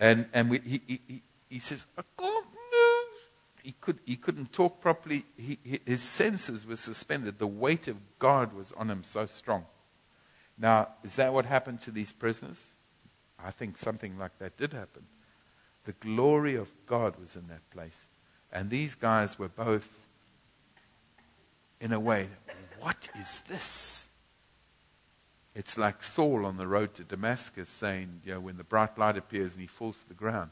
And, 0.00 0.26
and 0.32 0.50
we, 0.50 0.58
he, 0.58 0.80
he, 0.86 1.22
he 1.48 1.58
says, 1.58 1.86
I 1.96 2.02
can't 2.18 2.46
move. 2.46 3.62
He, 3.62 3.74
could, 3.80 3.98
he 4.04 4.16
couldn't 4.16 4.52
talk 4.52 4.80
properly. 4.80 5.24
He, 5.36 5.58
his 5.86 6.02
senses 6.02 6.66
were 6.66 6.76
suspended. 6.76 7.38
The 7.38 7.46
weight 7.46 7.88
of 7.88 7.96
God 8.18 8.52
was 8.52 8.72
on 8.72 8.90
him 8.90 9.04
so 9.04 9.26
strong. 9.26 9.64
Now, 10.58 10.88
is 11.02 11.16
that 11.16 11.32
what 11.32 11.46
happened 11.46 11.80
to 11.82 11.90
these 11.90 12.12
prisoners? 12.12 12.66
I 13.42 13.50
think 13.50 13.78
something 13.78 14.18
like 14.18 14.38
that 14.38 14.56
did 14.56 14.72
happen. 14.72 15.06
The 15.84 15.92
glory 15.92 16.54
of 16.54 16.70
God 16.86 17.18
was 17.18 17.36
in 17.36 17.46
that 17.48 17.68
place. 17.70 18.06
And 18.52 18.70
these 18.70 18.94
guys 18.94 19.38
were 19.38 19.48
both 19.48 19.88
in 21.84 21.92
a 21.92 22.00
way, 22.00 22.26
what 22.80 23.08
is 23.20 23.40
this? 23.40 24.08
It's 25.54 25.76
like 25.76 26.02
Saul 26.02 26.46
on 26.46 26.56
the 26.56 26.66
road 26.66 26.94
to 26.94 27.04
Damascus 27.04 27.68
saying, 27.68 28.22
you 28.24 28.32
know, 28.32 28.40
when 28.40 28.56
the 28.56 28.64
bright 28.64 28.96
light 28.96 29.18
appears 29.18 29.52
and 29.52 29.60
he 29.60 29.66
falls 29.66 30.00
to 30.00 30.08
the 30.08 30.14
ground, 30.14 30.50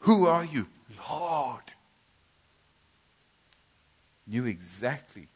Who 0.00 0.26
are 0.26 0.44
you? 0.44 0.68
Lord. 1.10 1.64
Knew 4.24 4.46
exactly 4.46 5.26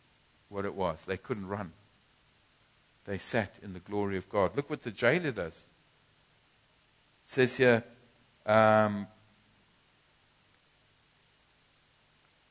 what 0.49 0.65
it 0.65 0.75
was. 0.75 1.05
They 1.05 1.17
couldn't 1.17 1.49
run. 1.49 1.73
They 3.05 3.19
sat 3.19 3.59
in 3.65 3.73
the 3.73 3.81
glory 3.81 4.17
of 4.17 4.29
God. 4.29 4.57
Look 4.57 4.71
what 4.71 4.85
the 4.85 4.93
jailer 4.93 5.33
does. 5.33 5.55
It 5.55 5.65
says 7.25 7.57
here, 7.57 7.83
um, 8.47 9.09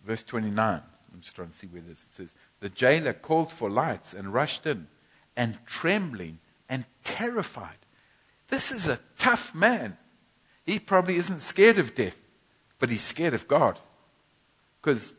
verse 0.05 0.25
29. 0.25 0.81
I'm 1.13 1.21
just 1.21 1.35
trying 1.35 1.49
to 1.49 1.57
see 1.57 1.67
where 1.67 1.81
this 1.81 2.03
it 2.03 2.13
says. 2.13 2.33
The 2.59 2.69
jailer 2.69 3.13
called 3.13 3.51
for 3.51 3.69
lights 3.69 4.13
and 4.13 4.33
rushed 4.33 4.65
in, 4.65 4.87
and 5.35 5.57
trembling 5.65 6.39
and 6.69 6.85
terrified. 7.03 7.77
This 8.47 8.71
is 8.71 8.87
a 8.87 8.99
tough 9.17 9.53
man. 9.53 9.97
He 10.65 10.79
probably 10.79 11.17
isn't 11.17 11.41
scared 11.41 11.77
of 11.77 11.95
death, 11.95 12.19
but 12.79 12.89
he's 12.89 13.03
scared 13.03 13.33
of 13.33 13.47
God. 13.47 13.79
Because 14.81 15.13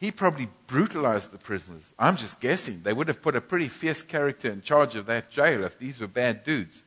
he 0.00 0.10
probably 0.10 0.48
brutalized 0.66 1.32
the 1.32 1.38
prisoners. 1.38 1.92
I'm 1.98 2.16
just 2.16 2.40
guessing. 2.40 2.82
They 2.82 2.92
would 2.92 3.08
have 3.08 3.22
put 3.22 3.36
a 3.36 3.40
pretty 3.40 3.68
fierce 3.68 4.02
character 4.02 4.50
in 4.50 4.62
charge 4.62 4.94
of 4.94 5.06
that 5.06 5.30
jail 5.30 5.64
if 5.64 5.78
these 5.78 5.98
were 5.98 6.06
bad 6.06 6.44
dudes. 6.44 6.82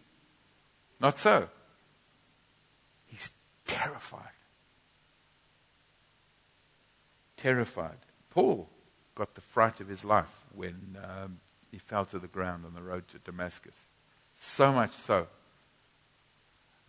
Not 1.00 1.18
so. 1.20 1.50
He's 3.06 3.32
terrified. 3.66 4.22
Terrified. 7.36 7.98
Paul 8.32 8.68
got 9.14 9.36
the 9.36 9.42
fright 9.42 9.80
of 9.80 9.88
his 9.88 10.04
life 10.04 10.40
when 10.56 10.98
um, 11.04 11.40
he 11.70 11.78
fell 11.78 12.06
to 12.06 12.18
the 12.18 12.28
ground 12.28 12.66
on 12.66 12.74
the 12.74 12.82
road 12.82 13.08
to 13.10 13.20
Damascus. 13.20 13.76
So 14.36 14.72
much 14.72 14.94
so 14.94 15.28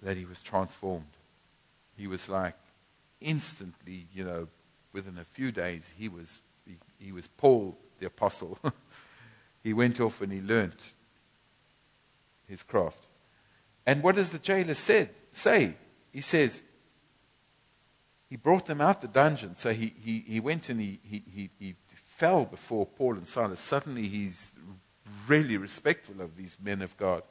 that 0.03 0.17
he 0.17 0.25
was 0.25 0.41
transformed. 0.41 1.05
He 1.97 2.07
was 2.07 2.29
like 2.29 2.57
instantly, 3.21 4.07
you 4.15 4.25
know, 4.25 4.49
within 4.93 5.19
a 5.19 5.25
few 5.25 5.53
days, 5.53 5.93
he 5.97 6.09
was, 6.09 6.41
he, 6.67 6.77
he 6.99 7.13
was 7.13 7.29
Paul 7.29 7.77
the 7.99 8.07
apostle. 8.07 8.59
he 9.63 9.73
went 9.73 10.01
off 10.01 10.21
and 10.21 10.33
he 10.33 10.41
learnt 10.41 10.95
his 12.49 12.63
craft. 12.63 13.07
And 13.87 14.03
what 14.03 14.17
does 14.17 14.31
the 14.31 14.39
jailer 14.39 14.75
said, 14.75 15.11
say? 15.33 15.75
He 16.13 16.21
says, 16.21 16.63
he 18.33 18.37
brought 18.37 18.65
them 18.65 18.81
out 18.81 19.03
the 19.03 19.09
dungeon. 19.09 19.55
So 19.55 19.75
he, 19.75 19.93
he, 20.03 20.25
he 20.27 20.41
went 20.41 20.71
and 20.71 20.81
he, 20.81 21.01
he, 21.03 21.23
he, 21.31 21.51
he 21.59 21.75
fell 22.17 22.47
before 22.47 22.87
Paul 22.87 23.17
and 23.17 23.29
Silas. 23.29 23.61
Suddenly 23.61 24.09
he's 24.09 24.55
really 25.29 25.59
respectful 25.59 26.23
of 26.23 26.35
these 26.35 26.57
men 26.59 26.81
of 26.81 26.97
God. 26.97 27.25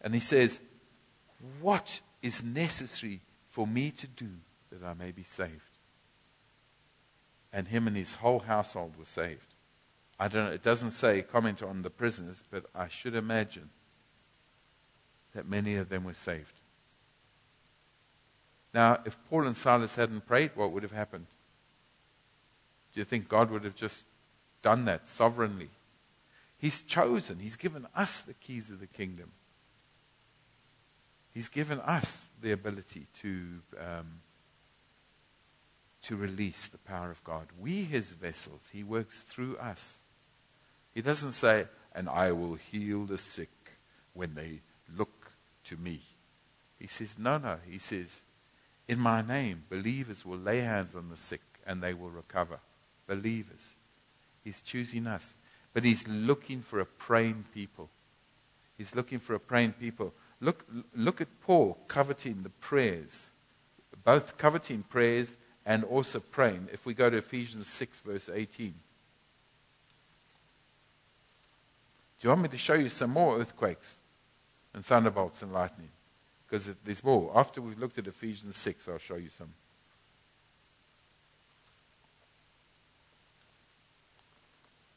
And 0.00 0.12
he 0.12 0.18
says, 0.18 0.58
What 1.60 2.00
is 2.20 2.42
necessary 2.42 3.20
for 3.48 3.64
me 3.64 3.92
to 3.92 4.08
do 4.08 4.26
that 4.72 4.84
I 4.84 4.92
may 4.94 5.12
be 5.12 5.22
saved? 5.22 5.52
And 7.52 7.68
him 7.68 7.86
and 7.86 7.96
his 7.96 8.14
whole 8.14 8.40
household 8.40 8.94
were 8.98 9.04
saved. 9.04 9.54
I 10.18 10.26
don't 10.26 10.46
know, 10.46 10.52
it 10.52 10.64
doesn't 10.64 10.90
say 10.90 11.22
comment 11.22 11.62
on 11.62 11.82
the 11.82 11.90
prisoners, 11.90 12.42
but 12.50 12.64
I 12.74 12.88
should 12.88 13.14
imagine 13.14 13.70
that 15.32 15.48
many 15.48 15.76
of 15.76 15.90
them 15.90 16.02
were 16.02 16.12
saved. 16.12 16.59
Now, 18.72 19.00
if 19.04 19.18
Paul 19.28 19.46
and 19.46 19.56
Silas 19.56 19.96
hadn't 19.96 20.26
prayed, 20.26 20.52
what 20.54 20.72
would 20.72 20.82
have 20.82 20.92
happened? 20.92 21.26
Do 22.92 23.00
you 23.00 23.04
think 23.04 23.28
God 23.28 23.50
would 23.50 23.64
have 23.64 23.74
just 23.74 24.04
done 24.62 24.84
that 24.84 25.08
sovereignly? 25.08 25.70
He's 26.58 26.82
chosen, 26.82 27.38
He's 27.38 27.56
given 27.56 27.86
us 27.96 28.20
the 28.20 28.34
keys 28.34 28.70
of 28.70 28.80
the 28.80 28.86
kingdom. 28.86 29.32
He's 31.32 31.48
given 31.48 31.80
us 31.80 32.28
the 32.42 32.52
ability 32.52 33.06
to, 33.22 33.62
um, 33.78 34.20
to 36.02 36.16
release 36.16 36.66
the 36.66 36.78
power 36.78 37.10
of 37.10 37.22
God. 37.24 37.46
We, 37.58 37.82
His 37.84 38.10
vessels, 38.12 38.68
He 38.72 38.82
works 38.82 39.20
through 39.20 39.56
us. 39.56 39.96
He 40.92 41.02
doesn't 41.02 41.32
say, 41.32 41.66
and 41.94 42.08
I 42.08 42.32
will 42.32 42.54
heal 42.54 43.04
the 43.04 43.18
sick 43.18 43.50
when 44.12 44.34
they 44.34 44.60
look 44.96 45.30
to 45.64 45.76
me. 45.76 46.00
He 46.78 46.88
says, 46.88 47.16
no, 47.18 47.38
no. 47.38 47.58
He 47.68 47.78
says, 47.78 48.20
in 48.90 48.98
my 48.98 49.22
name, 49.22 49.62
believers 49.70 50.26
will 50.26 50.36
lay 50.36 50.58
hands 50.58 50.96
on 50.96 51.10
the 51.10 51.16
sick 51.16 51.42
and 51.64 51.80
they 51.80 51.94
will 51.94 52.10
recover. 52.10 52.58
Believers. 53.06 53.76
He's 54.42 54.60
choosing 54.60 55.06
us. 55.06 55.32
But 55.72 55.84
he's 55.84 56.08
looking 56.08 56.60
for 56.60 56.80
a 56.80 56.84
praying 56.84 57.44
people. 57.54 57.88
He's 58.76 58.96
looking 58.96 59.20
for 59.20 59.34
a 59.34 59.38
praying 59.38 59.74
people. 59.74 60.12
Look, 60.40 60.66
look 60.96 61.20
at 61.20 61.28
Paul 61.42 61.78
coveting 61.86 62.42
the 62.42 62.48
prayers, 62.48 63.28
both 64.02 64.36
coveting 64.36 64.82
prayers 64.82 65.36
and 65.64 65.84
also 65.84 66.18
praying. 66.18 66.66
If 66.72 66.84
we 66.84 66.92
go 66.92 67.08
to 67.08 67.18
Ephesians 67.18 67.68
6, 67.68 68.00
verse 68.00 68.28
18. 68.28 68.70
Do 68.70 68.74
you 72.22 72.30
want 72.30 72.42
me 72.42 72.48
to 72.48 72.58
show 72.58 72.74
you 72.74 72.88
some 72.88 73.10
more 73.10 73.38
earthquakes 73.38 73.94
and 74.74 74.84
thunderbolts 74.84 75.42
and 75.42 75.52
lightning? 75.52 75.90
Because 76.50 76.68
there's 76.84 77.04
more. 77.04 77.30
After 77.34 77.62
we've 77.62 77.78
looked 77.78 77.98
at 77.98 78.06
Ephesians 78.08 78.56
6, 78.56 78.88
I'll 78.88 78.98
show 78.98 79.16
you 79.16 79.28
some. 79.28 79.52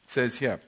It 0.02 0.10
says 0.10 0.36
here. 0.36 0.60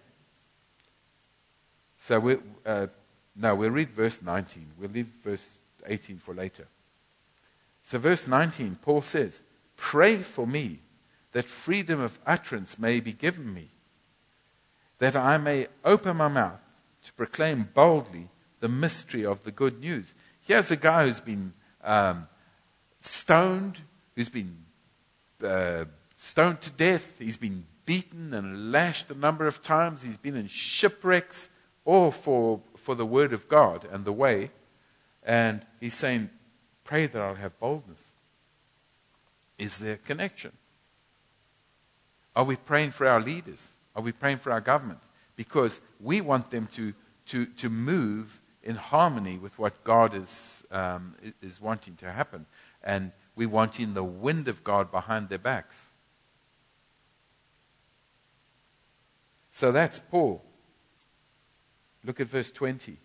So 1.99 2.21
we 2.21 2.37
uh, 2.65 2.87
now 3.35 3.57
we'll 3.57 3.71
read 3.71 3.91
verse 3.91 4.23
19. 4.23 4.67
We'll 4.79 4.91
leave 4.91 5.09
verse 5.25 5.59
18 5.87 6.19
for 6.19 6.35
later. 6.35 6.69
So 7.83 7.99
verse 7.99 8.29
19, 8.29 8.79
Paul 8.81 9.03
says, 9.03 9.41
"Pray 9.77 10.23
for 10.23 10.47
me 10.47 10.79
that 11.33 11.47
freedom 11.47 12.01
of 12.01 12.19
utterance 12.25 12.79
may 12.79 13.01
be 13.01 13.13
given 13.13 13.53
me, 13.53 13.71
that 14.99 15.17
I 15.17 15.37
may 15.37 15.67
open 15.85 16.17
my 16.17 16.29
mouth 16.29 16.61
to 17.07 17.13
proclaim 17.15 17.69
boldly 17.75 18.29
the 18.61 18.69
mystery 18.69 19.27
of 19.27 19.43
the 19.43 19.51
good 19.51 19.81
news." 19.81 20.15
Here's 20.47 20.71
a 20.71 20.77
guy 20.77 21.07
who's 21.07 21.19
been 21.19 21.53
um, 21.83 22.29
stoned, 23.01 23.81
who's 24.15 24.29
been 24.29 24.57
uh, 25.43 25.87
stoned 26.17 26.61
to 26.61 26.71
death. 26.71 27.19
He's 27.19 27.37
been 27.37 27.67
beaten 27.85 28.33
and 28.33 28.71
lashed 28.71 29.11
a 29.11 29.15
number 29.15 29.49
of 29.49 29.61
times. 29.61 30.05
He's 30.05 30.17
been 30.17 30.37
in 30.37 30.47
shipwrecks, 30.47 31.49
all 31.85 32.13
for, 32.13 32.61
for 32.77 32.95
the 32.95 33.05
word 33.05 33.33
of 33.33 33.49
God 33.49 33.89
and 33.91 34.05
the 34.05 34.13
way. 34.13 34.51
And 35.25 35.67
he's 35.81 35.97
saying, 35.97 36.31
Pray 36.85 37.09
that 37.09 37.21
I'll 37.21 37.35
have 37.35 37.59
boldness. 37.59 38.01
Is 39.59 39.81
there 39.81 39.95
a 39.95 39.99
connection? 39.99 40.53
Are 42.37 42.45
we 42.45 42.55
praying 42.55 42.93
for 42.93 43.09
our 43.09 43.21
leaders? 43.21 43.67
Are 43.97 44.03
we 44.03 44.13
praying 44.13 44.39
for 44.39 44.53
our 44.53 44.61
government? 44.61 45.01
Because 45.35 45.81
we 46.01 46.21
want 46.21 46.53
them 46.53 46.69
to, 46.75 46.95
to, 47.31 47.47
to 47.47 47.69
move 47.69 48.41
in 48.67 48.75
harmony 48.75 49.39
with 49.39 49.57
what 49.61 49.85
God 49.85 50.13
is, 50.13 50.65
um, 50.73 51.15
is 51.41 51.61
wanting 51.61 51.95
to 51.97 52.11
happen. 52.11 52.47
And 52.83 53.13
we 53.37 53.47
want 53.47 53.79
in 53.79 53.95
the 53.95 54.03
wind 54.03 54.49
of 54.49 54.65
God 54.65 54.91
behind 54.91 55.29
their 55.29 55.39
backs. 55.39 55.81
So 59.53 59.71
that's 59.71 60.01
Paul. 60.11 60.43
Look 62.05 62.21
at 62.21 62.27
verse 62.27 62.51
20. 62.51 62.99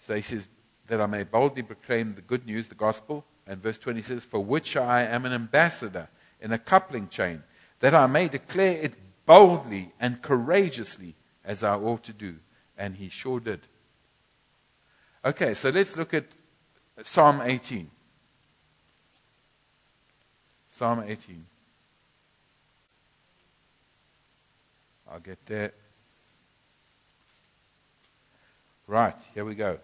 So 0.00 0.14
he 0.14 0.20
says, 0.20 0.46
That 0.88 1.00
I 1.00 1.06
may 1.06 1.24
boldly 1.24 1.62
proclaim 1.62 2.14
the 2.14 2.20
good 2.20 2.44
news, 2.46 2.68
the 2.68 2.74
gospel. 2.74 3.24
And 3.46 3.62
verse 3.62 3.78
20 3.78 4.02
says, 4.02 4.24
For 4.24 4.44
which 4.44 4.76
I 4.76 5.04
am 5.04 5.24
an 5.24 5.32
ambassador 5.32 6.08
in 6.38 6.52
a 6.52 6.58
coupling 6.58 7.08
chain, 7.08 7.42
that 7.80 7.94
I 7.94 8.06
may 8.06 8.28
declare 8.28 8.78
it 8.78 8.92
boldly 9.24 9.92
and 9.98 10.20
courageously 10.20 11.14
as 11.44 11.64
I 11.64 11.76
ought 11.76 12.04
to 12.04 12.12
do. 12.12 12.36
And 12.76 12.96
he 12.96 13.08
sure 13.08 13.40
did. 13.40 13.60
Okay, 15.24 15.54
so 15.54 15.70
let's 15.70 15.96
look 15.96 16.14
at 16.14 16.24
Psalm 17.04 17.42
18. 17.42 17.88
Psalm 20.70 21.04
18. 21.06 21.46
I'll 25.10 25.20
get 25.20 25.38
there. 25.46 25.72
Right, 28.88 29.14
here 29.34 29.44
we 29.44 29.54
go. 29.54 29.78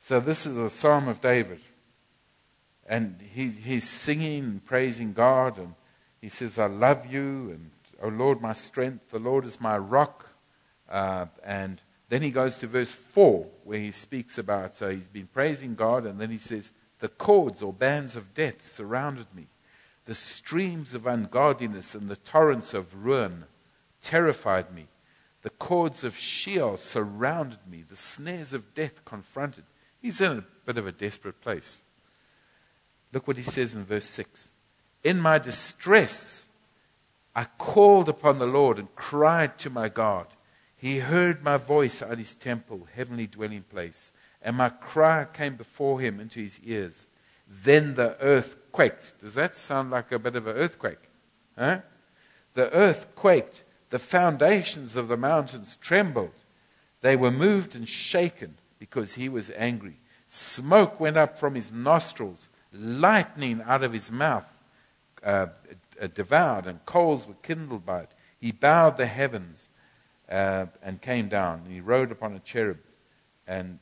So 0.00 0.18
this 0.18 0.46
is 0.46 0.56
a 0.56 0.68
psalm 0.68 1.06
of 1.08 1.20
David. 1.20 1.60
And 2.88 3.20
he, 3.34 3.48
he's 3.48 3.88
singing 3.88 4.44
and 4.44 4.64
praising 4.64 5.12
God. 5.12 5.58
And 5.58 5.74
he 6.20 6.28
says, 6.28 6.58
I 6.58 6.66
love 6.66 7.06
you. 7.06 7.50
And, 7.50 7.70
O 8.02 8.08
Lord, 8.08 8.40
my 8.40 8.52
strength. 8.52 9.10
The 9.10 9.18
Lord 9.18 9.44
is 9.44 9.60
my 9.60 9.78
rock. 9.78 10.28
Uh, 10.88 11.26
and 11.44 11.80
then 12.08 12.22
he 12.22 12.30
goes 12.30 12.58
to 12.58 12.66
verse 12.66 12.90
4, 12.90 13.46
where 13.64 13.80
he 13.80 13.90
speaks 13.90 14.38
about, 14.38 14.76
so 14.76 14.90
he's 14.90 15.08
been 15.08 15.26
praising 15.26 15.74
God, 15.74 16.06
and 16.06 16.20
then 16.20 16.30
he 16.30 16.38
says, 16.38 16.70
The 17.00 17.08
cords 17.08 17.62
or 17.62 17.72
bands 17.72 18.14
of 18.14 18.34
death 18.34 18.64
surrounded 18.64 19.26
me. 19.34 19.48
The 20.04 20.14
streams 20.14 20.94
of 20.94 21.06
ungodliness 21.06 21.94
and 21.94 22.08
the 22.08 22.16
torrents 22.16 22.74
of 22.74 23.04
ruin 23.04 23.44
terrified 24.02 24.72
me. 24.72 24.86
The 25.42 25.50
cords 25.50 26.04
of 26.04 26.16
Sheol 26.16 26.76
surrounded 26.76 27.58
me. 27.68 27.84
The 27.88 27.96
snares 27.96 28.52
of 28.52 28.74
death 28.74 29.04
confronted. 29.04 29.64
He's 30.00 30.20
in 30.20 30.38
a 30.38 30.44
bit 30.64 30.78
of 30.78 30.86
a 30.86 30.92
desperate 30.92 31.40
place. 31.40 31.80
Look 33.12 33.26
what 33.26 33.36
he 33.36 33.42
says 33.42 33.74
in 33.74 33.84
verse 33.84 34.08
6. 34.10 34.48
In 35.02 35.20
my 35.20 35.38
distress, 35.38 36.46
I 37.34 37.44
called 37.58 38.08
upon 38.08 38.38
the 38.38 38.46
Lord 38.46 38.78
and 38.78 38.94
cried 38.94 39.58
to 39.58 39.70
my 39.70 39.88
God. 39.88 40.26
He 40.76 40.98
heard 40.98 41.42
my 41.42 41.56
voice 41.56 42.02
at 42.02 42.18
his 42.18 42.36
temple, 42.36 42.86
heavenly 42.94 43.26
dwelling 43.26 43.62
place, 43.62 44.12
and 44.42 44.56
my 44.56 44.68
cry 44.68 45.24
came 45.24 45.56
before 45.56 46.00
him 46.00 46.20
into 46.20 46.40
his 46.40 46.60
ears. 46.62 47.06
Then 47.48 47.94
the 47.94 48.16
earth 48.20 48.56
quaked. 48.72 49.20
Does 49.20 49.34
that 49.34 49.56
sound 49.56 49.90
like 49.90 50.12
a 50.12 50.18
bit 50.18 50.36
of 50.36 50.46
an 50.46 50.56
earthquake? 50.56 50.98
Huh? 51.56 51.80
The 52.54 52.70
earth 52.72 53.14
quaked. 53.14 53.64
The 53.90 53.98
foundations 53.98 54.96
of 54.96 55.08
the 55.08 55.16
mountains 55.16 55.78
trembled. 55.80 56.34
They 57.00 57.16
were 57.16 57.30
moved 57.30 57.74
and 57.74 57.88
shaken 57.88 58.56
because 58.78 59.14
he 59.14 59.28
was 59.28 59.50
angry. 59.56 59.96
Smoke 60.26 60.98
went 60.98 61.16
up 61.16 61.38
from 61.38 61.54
his 61.54 61.72
nostrils, 61.72 62.48
lightning 62.72 63.62
out 63.64 63.82
of 63.82 63.92
his 63.92 64.10
mouth 64.10 64.48
uh, 65.22 65.46
uh, 66.00 66.08
devoured, 66.08 66.66
and 66.66 66.84
coals 66.84 67.26
were 67.26 67.34
kindled 67.42 67.86
by 67.86 68.00
it. 68.00 68.10
He 68.38 68.52
bowed 68.52 68.96
the 68.96 69.06
heavens 69.06 69.68
uh, 70.30 70.66
and 70.82 71.00
came 71.00 71.28
down. 71.28 71.62
And 71.64 71.72
he 71.72 71.80
rode 71.80 72.10
upon 72.10 72.34
a 72.34 72.40
cherub. 72.40 72.78
And 73.46 73.78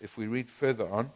if 0.00 0.16
we 0.16 0.26
read 0.26 0.48
further 0.48 0.88
on, 0.88 1.10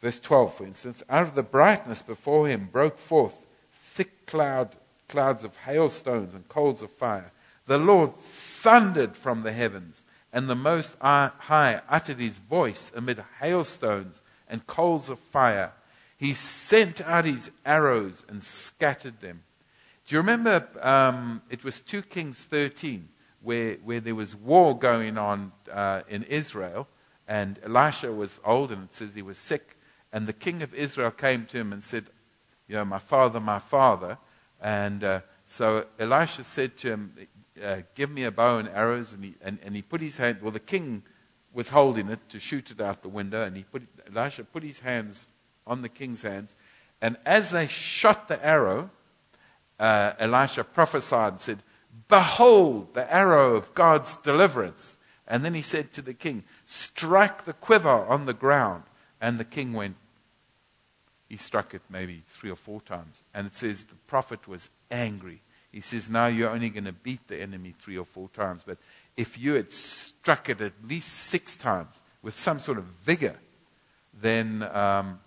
verse 0.00 0.20
12, 0.20 0.54
for 0.54 0.66
instance, 0.66 1.02
out 1.08 1.22
of 1.22 1.34
the 1.34 1.42
brightness 1.42 2.02
before 2.02 2.48
him 2.48 2.68
broke 2.70 2.98
forth 2.98 3.44
thick 3.72 4.26
cloud, 4.26 4.76
clouds 5.08 5.44
of 5.44 5.56
hailstones 5.58 6.34
and 6.34 6.48
coals 6.48 6.82
of 6.82 6.90
fire. 6.90 7.32
The 7.66 7.78
Lord 7.78 8.14
thundered 8.14 9.16
from 9.16 9.42
the 9.42 9.52
heavens, 9.52 10.02
and 10.32 10.48
the 10.48 10.54
Most 10.54 10.96
High 11.00 11.80
uttered 11.88 12.18
his 12.18 12.38
voice 12.38 12.92
amid 12.94 13.24
hailstones 13.40 14.20
and 14.48 14.66
coals 14.66 15.08
of 15.08 15.18
fire. 15.18 15.72
He 16.16 16.34
sent 16.34 17.00
out 17.00 17.24
his 17.24 17.50
arrows 17.64 18.24
and 18.28 18.44
scattered 18.44 19.20
them. 19.20 19.42
Do 20.06 20.14
you 20.14 20.20
remember? 20.20 20.68
Um, 20.80 21.42
it 21.48 21.64
was 21.64 21.80
2 21.80 22.02
Kings 22.02 22.42
13 22.44 23.08
where, 23.44 23.74
where 23.84 24.00
there 24.00 24.14
was 24.14 24.34
war 24.34 24.76
going 24.76 25.18
on 25.18 25.52
uh, 25.70 26.02
in 26.08 26.24
Israel, 26.24 26.88
and 27.28 27.58
Elisha 27.64 28.12
was 28.12 28.40
old, 28.44 28.72
and 28.72 28.84
it 28.84 28.92
says 28.92 29.14
he 29.14 29.22
was 29.22 29.38
sick. 29.38 29.76
And 30.12 30.26
the 30.26 30.32
king 30.32 30.62
of 30.62 30.74
Israel 30.74 31.10
came 31.10 31.46
to 31.46 31.58
him 31.58 31.72
and 31.72 31.82
said, 31.82 32.06
You 32.68 32.76
know, 32.76 32.84
my 32.84 32.98
father, 32.98 33.40
my 33.40 33.58
father. 33.58 34.18
And 34.60 35.02
uh, 35.02 35.20
so 35.46 35.86
Elisha 35.98 36.44
said 36.44 36.76
to 36.78 36.88
him, 36.88 37.14
uh, 37.62 37.78
Give 37.94 38.10
me 38.10 38.24
a 38.24 38.30
bow 38.30 38.58
and 38.58 38.68
arrows. 38.68 39.12
And 39.12 39.24
he, 39.24 39.34
and, 39.40 39.58
and 39.62 39.74
he 39.74 39.82
put 39.82 40.00
his 40.00 40.16
hand, 40.16 40.38
well, 40.42 40.50
the 40.50 40.60
king 40.60 41.02
was 41.52 41.68
holding 41.68 42.08
it 42.08 42.20
to 42.28 42.38
shoot 42.38 42.70
it 42.70 42.80
out 42.80 43.02
the 43.02 43.08
window, 43.08 43.44
and 43.44 43.56
he 43.56 43.62
put, 43.62 43.82
Elisha 44.14 44.44
put 44.44 44.62
his 44.62 44.80
hands 44.80 45.28
on 45.66 45.82
the 45.82 45.88
king's 45.88 46.22
hands. 46.22 46.54
And 47.00 47.16
as 47.24 47.50
they 47.50 47.68
shot 47.68 48.28
the 48.28 48.44
arrow, 48.44 48.90
uh, 49.78 50.12
Elisha 50.18 50.64
prophesied 50.64 51.32
and 51.32 51.40
said, 51.40 51.62
Behold 52.14 52.94
the 52.94 53.12
arrow 53.12 53.56
of 53.56 53.74
God's 53.74 54.14
deliverance. 54.18 54.96
And 55.26 55.44
then 55.44 55.52
he 55.52 55.62
said 55.62 55.92
to 55.94 56.02
the 56.02 56.14
king, 56.14 56.44
Strike 56.64 57.44
the 57.44 57.54
quiver 57.54 57.88
on 57.88 58.26
the 58.26 58.32
ground. 58.32 58.84
And 59.20 59.36
the 59.36 59.44
king 59.44 59.72
went, 59.72 59.96
he 61.28 61.36
struck 61.36 61.74
it 61.74 61.82
maybe 61.90 62.22
three 62.28 62.52
or 62.52 62.56
four 62.56 62.80
times. 62.82 63.24
And 63.34 63.48
it 63.48 63.56
says 63.56 63.82
the 63.82 63.96
prophet 64.06 64.46
was 64.46 64.70
angry. 64.92 65.40
He 65.72 65.80
says, 65.80 66.08
Now 66.08 66.28
you're 66.28 66.50
only 66.50 66.70
going 66.70 66.84
to 66.84 66.92
beat 66.92 67.26
the 67.26 67.40
enemy 67.40 67.74
three 67.76 67.98
or 67.98 68.04
four 68.04 68.28
times. 68.28 68.62
But 68.64 68.78
if 69.16 69.36
you 69.36 69.54
had 69.54 69.72
struck 69.72 70.48
it 70.48 70.60
at 70.60 70.74
least 70.86 71.10
six 71.12 71.56
times 71.56 72.00
with 72.22 72.38
some 72.38 72.60
sort 72.60 72.78
of 72.78 72.84
vigor, 73.04 73.40
then 74.22 74.62
um, 74.72 75.18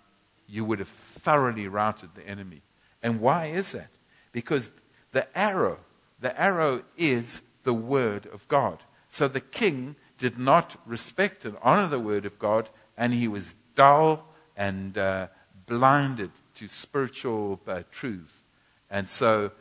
you 0.48 0.64
would 0.64 0.78
have 0.78 0.88
thoroughly 0.88 1.68
routed 1.68 2.14
the 2.14 2.26
enemy. 2.26 2.62
And 3.02 3.20
why 3.20 3.46
is 3.46 3.72
that? 3.72 3.90
Because 4.32 4.70
the 5.12 5.26
arrow, 5.36 5.80
the 6.20 6.38
arrow 6.40 6.82
is 6.96 7.42
the 7.64 7.74
word 7.74 8.26
of 8.26 8.46
God. 8.48 8.82
So 9.08 9.28
the 9.28 9.40
king 9.40 9.96
did 10.18 10.38
not 10.38 10.76
respect 10.86 11.44
and 11.44 11.56
honor 11.62 11.88
the 11.88 12.00
word 12.00 12.26
of 12.26 12.38
God, 12.38 12.68
and 12.96 13.12
he 13.12 13.28
was 13.28 13.54
dull 13.74 14.26
and 14.56 14.98
uh, 14.98 15.28
blinded 15.66 16.30
to 16.56 16.68
spiritual 16.68 17.60
uh, 17.66 17.82
truths. 17.92 18.34
And 18.90 19.08
so 19.08 19.52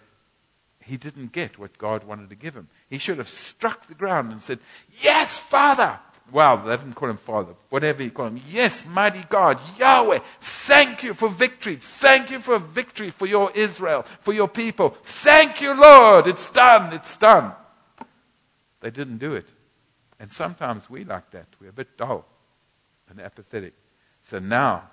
he 0.83 0.97
didn't 0.97 1.31
get 1.31 1.59
what 1.59 1.77
God 1.77 2.03
wanted 2.03 2.29
to 2.29 2.35
give 2.35 2.55
him. 2.55 2.69
He 2.89 2.97
should 2.97 3.17
have 3.17 3.29
struck 3.29 3.87
the 3.87 3.93
ground 3.93 4.31
and 4.31 4.41
said, 4.41 4.59
Yes, 5.01 5.37
Father! 5.37 5.99
Well, 6.31 6.57
they 6.57 6.75
didn't 6.75 6.93
call 6.93 7.09
him 7.09 7.17
Father, 7.17 7.53
whatever 7.69 8.03
he 8.03 8.09
called 8.09 8.33
him. 8.33 8.41
Yes, 8.49 8.85
mighty 8.85 9.23
God, 9.29 9.59
Yahweh, 9.77 10.19
thank 10.41 11.03
you 11.03 11.13
for 11.13 11.29
victory. 11.29 11.77
Thank 11.77 12.31
you 12.31 12.39
for 12.39 12.59
victory 12.59 13.11
for 13.11 13.25
your 13.25 13.51
Israel, 13.51 14.03
for 14.21 14.33
your 14.33 14.49
people. 14.49 14.97
Thank 15.03 15.61
you, 15.61 15.79
Lord. 15.79 16.27
It's 16.27 16.49
done. 16.49 16.93
It's 16.93 17.15
done. 17.15 17.53
They 18.81 18.91
didn't 18.91 19.19
do 19.19 19.33
it. 19.35 19.47
And 20.19 20.31
sometimes 20.31 20.89
we 20.89 21.05
like 21.05 21.31
that. 21.31 21.47
We're 21.61 21.69
a 21.69 21.73
bit 21.73 21.97
dull 21.97 22.25
and 23.09 23.21
apathetic. 23.21 23.73
So 24.23 24.39
now 24.39 24.89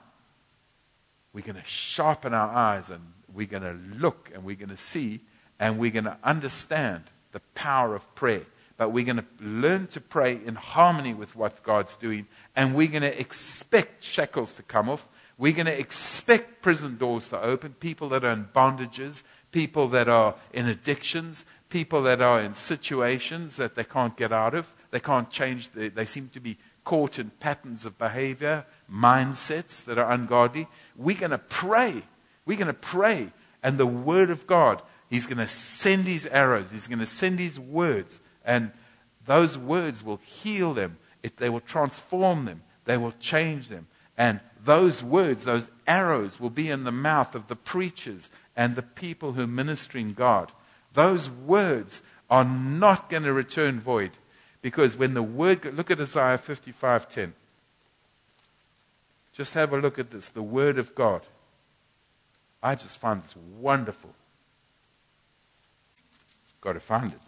we're 1.32 1.42
going 1.42 1.56
to 1.56 1.66
sharpen 1.66 2.32
our 2.32 2.50
eyes 2.50 2.90
and 2.90 3.02
we're 3.32 3.46
going 3.46 3.62
to 3.64 3.76
look 3.98 4.30
and 4.32 4.44
we're 4.44 4.54
going 4.54 4.68
to 4.68 4.76
see 4.76 5.20
and 5.58 5.78
we're 5.78 5.90
going 5.90 6.04
to 6.04 6.16
understand 6.22 7.04
the 7.32 7.40
power 7.54 7.94
of 7.94 8.14
prayer. 8.14 8.44
But 8.76 8.90
we're 8.90 9.04
going 9.04 9.18
to 9.18 9.26
learn 9.40 9.86
to 9.88 10.00
pray 10.00 10.38
in 10.44 10.56
harmony 10.56 11.14
with 11.14 11.36
what 11.36 11.62
God's 11.62 11.96
doing, 11.96 12.26
and 12.56 12.74
we're 12.74 12.88
going 12.88 13.02
to 13.02 13.20
expect 13.20 14.02
shackles 14.02 14.54
to 14.54 14.62
come 14.62 14.88
off. 14.88 15.08
We're 15.38 15.52
going 15.52 15.66
to 15.66 15.78
expect 15.78 16.62
prison 16.62 16.96
doors 16.96 17.28
to 17.30 17.40
open, 17.40 17.74
people 17.74 18.08
that 18.10 18.24
are 18.24 18.32
in 18.32 18.46
bondages, 18.54 19.22
people 19.52 19.88
that 19.88 20.08
are 20.08 20.34
in 20.52 20.66
addictions, 20.66 21.44
people 21.68 22.02
that 22.02 22.20
are 22.20 22.40
in 22.40 22.54
situations 22.54 23.56
that 23.56 23.74
they 23.74 23.84
can't 23.84 24.16
get 24.16 24.32
out 24.32 24.54
of. 24.54 24.72
They 24.90 25.00
can't 25.00 25.30
change, 25.30 25.70
they, 25.70 25.88
they 25.88 26.04
seem 26.04 26.28
to 26.30 26.40
be 26.40 26.56
caught 26.84 27.18
in 27.18 27.30
patterns 27.40 27.86
of 27.86 27.98
behavior, 27.98 28.64
mindsets 28.92 29.84
that 29.84 29.98
are 29.98 30.10
ungodly. 30.10 30.68
We're 30.96 31.18
going 31.18 31.30
to 31.30 31.38
pray. 31.38 32.02
We're 32.46 32.58
going 32.58 32.66
to 32.68 32.74
pray. 32.74 33.32
And 33.62 33.78
the 33.78 33.86
Word 33.86 34.30
of 34.30 34.46
God, 34.46 34.82
He's 35.08 35.26
going 35.26 35.38
to 35.38 35.48
send 35.48 36.06
His 36.06 36.26
arrows, 36.26 36.70
He's 36.70 36.86
going 36.86 36.98
to 36.98 37.06
send 37.06 37.38
His 37.38 37.58
words 37.58 38.20
and 38.44 38.70
those 39.26 39.56
words 39.56 40.02
will 40.02 40.18
heal 40.18 40.74
them. 40.74 40.98
It, 41.22 41.38
they 41.38 41.48
will 41.48 41.60
transform 41.60 42.44
them. 42.44 42.62
They 42.84 42.96
will 42.96 43.12
change 43.12 43.68
them. 43.68 43.86
And 44.16 44.40
those 44.64 45.02
words, 45.02 45.44
those 45.44 45.68
arrows, 45.86 46.38
will 46.38 46.50
be 46.50 46.70
in 46.70 46.84
the 46.84 46.92
mouth 46.92 47.34
of 47.34 47.48
the 47.48 47.56
preachers 47.56 48.30
and 48.56 48.76
the 48.76 48.82
people 48.82 49.32
who 49.32 49.42
are 49.42 49.48
ministering 49.48 50.12
God. 50.12 50.52
Those 50.92 51.28
words 51.28 52.02
are 52.30 52.44
not 52.44 53.10
going 53.10 53.24
to 53.24 53.32
return 53.32 53.80
void. 53.80 54.12
Because 54.62 54.96
when 54.96 55.14
the 55.14 55.22
word, 55.22 55.64
look 55.74 55.90
at 55.90 56.00
Isaiah 56.00 56.38
55:10. 56.38 57.32
Just 59.32 59.54
have 59.54 59.72
a 59.72 59.78
look 59.78 59.98
at 59.98 60.10
this, 60.10 60.28
the 60.28 60.42
word 60.42 60.78
of 60.78 60.94
God. 60.94 61.22
I 62.62 62.74
just 62.76 62.96
find 62.96 63.22
this 63.22 63.34
wonderful. 63.58 64.14
Got 66.60 66.74
to 66.74 66.80
find 66.80 67.12
it. 67.12 67.18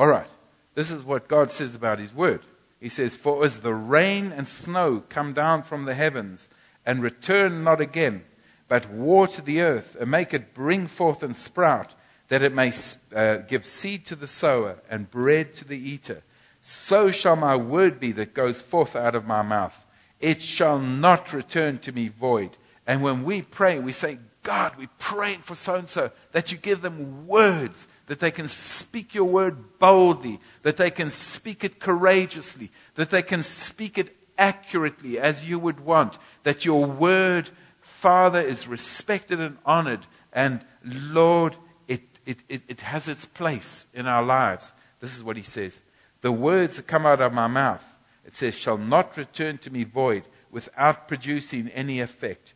All 0.00 0.08
right. 0.08 0.26
This 0.74 0.90
is 0.90 1.04
what 1.04 1.28
God 1.28 1.50
says 1.50 1.74
about 1.74 1.98
His 1.98 2.14
word. 2.14 2.40
He 2.80 2.88
says, 2.88 3.16
For 3.16 3.44
as 3.44 3.58
the 3.58 3.74
rain 3.74 4.32
and 4.32 4.48
snow 4.48 5.04
come 5.10 5.34
down 5.34 5.62
from 5.62 5.84
the 5.84 5.92
heavens 5.92 6.48
and 6.86 7.02
return 7.02 7.64
not 7.64 7.82
again, 7.82 8.24
but 8.66 8.88
water 8.88 9.42
the 9.42 9.60
earth 9.60 9.98
and 10.00 10.10
make 10.10 10.32
it 10.32 10.54
bring 10.54 10.86
forth 10.86 11.22
and 11.22 11.36
sprout, 11.36 11.92
that 12.28 12.42
it 12.42 12.54
may 12.54 12.72
uh, 13.14 13.38
give 13.46 13.66
seed 13.66 14.06
to 14.06 14.16
the 14.16 14.26
sower 14.26 14.78
and 14.88 15.10
bread 15.10 15.52
to 15.56 15.66
the 15.66 15.76
eater, 15.76 16.22
so 16.62 17.10
shall 17.10 17.36
my 17.36 17.54
word 17.54 18.00
be 18.00 18.10
that 18.12 18.32
goes 18.32 18.62
forth 18.62 18.96
out 18.96 19.14
of 19.14 19.26
my 19.26 19.42
mouth. 19.42 19.84
It 20.18 20.40
shall 20.40 20.78
not 20.78 21.34
return 21.34 21.76
to 21.80 21.92
me 21.92 22.08
void. 22.08 22.56
And 22.86 23.02
when 23.02 23.22
we 23.22 23.42
pray, 23.42 23.78
we 23.78 23.92
say, 23.92 24.18
God, 24.44 24.76
we're 24.78 24.88
praying 24.98 25.40
for 25.40 25.54
so 25.54 25.74
and 25.74 25.90
so, 25.90 26.10
that 26.32 26.50
you 26.50 26.56
give 26.56 26.80
them 26.80 27.26
words 27.26 27.86
that 28.10 28.18
they 28.18 28.32
can 28.32 28.48
speak 28.48 29.14
your 29.14 29.26
word 29.26 29.78
boldly, 29.78 30.40
that 30.62 30.76
they 30.76 30.90
can 30.90 31.10
speak 31.10 31.62
it 31.62 31.78
courageously, 31.78 32.68
that 32.96 33.10
they 33.10 33.22
can 33.22 33.40
speak 33.40 33.98
it 33.98 34.16
accurately 34.36 35.16
as 35.16 35.44
you 35.44 35.60
would 35.60 35.78
want, 35.78 36.18
that 36.42 36.64
your 36.64 36.84
word, 36.84 37.48
Father, 37.80 38.40
is 38.40 38.66
respected 38.66 39.38
and 39.38 39.58
honored, 39.64 40.08
and 40.32 40.60
Lord, 40.84 41.54
it, 41.86 42.00
it, 42.26 42.38
it, 42.48 42.62
it 42.66 42.80
has 42.80 43.06
its 43.06 43.26
place 43.26 43.86
in 43.94 44.08
our 44.08 44.24
lives. 44.24 44.72
This 44.98 45.16
is 45.16 45.22
what 45.22 45.36
he 45.36 45.44
says. 45.44 45.80
The 46.20 46.32
words 46.32 46.78
that 46.78 46.88
come 46.88 47.06
out 47.06 47.20
of 47.20 47.32
my 47.32 47.46
mouth, 47.46 47.96
it 48.26 48.34
says, 48.34 48.56
shall 48.56 48.76
not 48.76 49.16
return 49.16 49.58
to 49.58 49.70
me 49.70 49.84
void 49.84 50.24
without 50.50 51.06
producing 51.06 51.68
any 51.68 52.00
effect. 52.00 52.54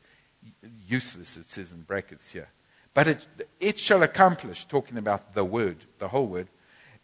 Useless, 0.88 1.36
it 1.36 1.48
says 1.48 1.70
in 1.70 1.82
brackets 1.82 2.32
here. 2.32 2.48
But 2.94 3.08
it, 3.08 3.26
it 3.60 3.78
shall 3.78 4.02
accomplish, 4.02 4.64
talking 4.66 4.96
about 4.96 5.34
the 5.34 5.44
word, 5.44 5.78
the 5.98 6.08
whole 6.08 6.26
word, 6.26 6.48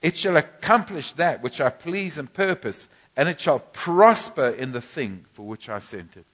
it 0.01 0.17
shall 0.17 0.37
accomplish 0.37 1.13
that 1.15 1.43
which 1.43 1.61
I 1.61 1.69
please 1.69 2.17
and 2.17 2.33
purpose, 2.33 2.89
and 3.17 3.29
it 3.29 3.41
shall 3.41 3.59
prosper 3.59 4.49
in 4.49 4.73
the 4.73 4.81
thing 4.81 5.27
for 5.33 5.47
which 5.47 5.69
I 5.69 5.81
sent 5.81 6.17
it. 6.17 6.25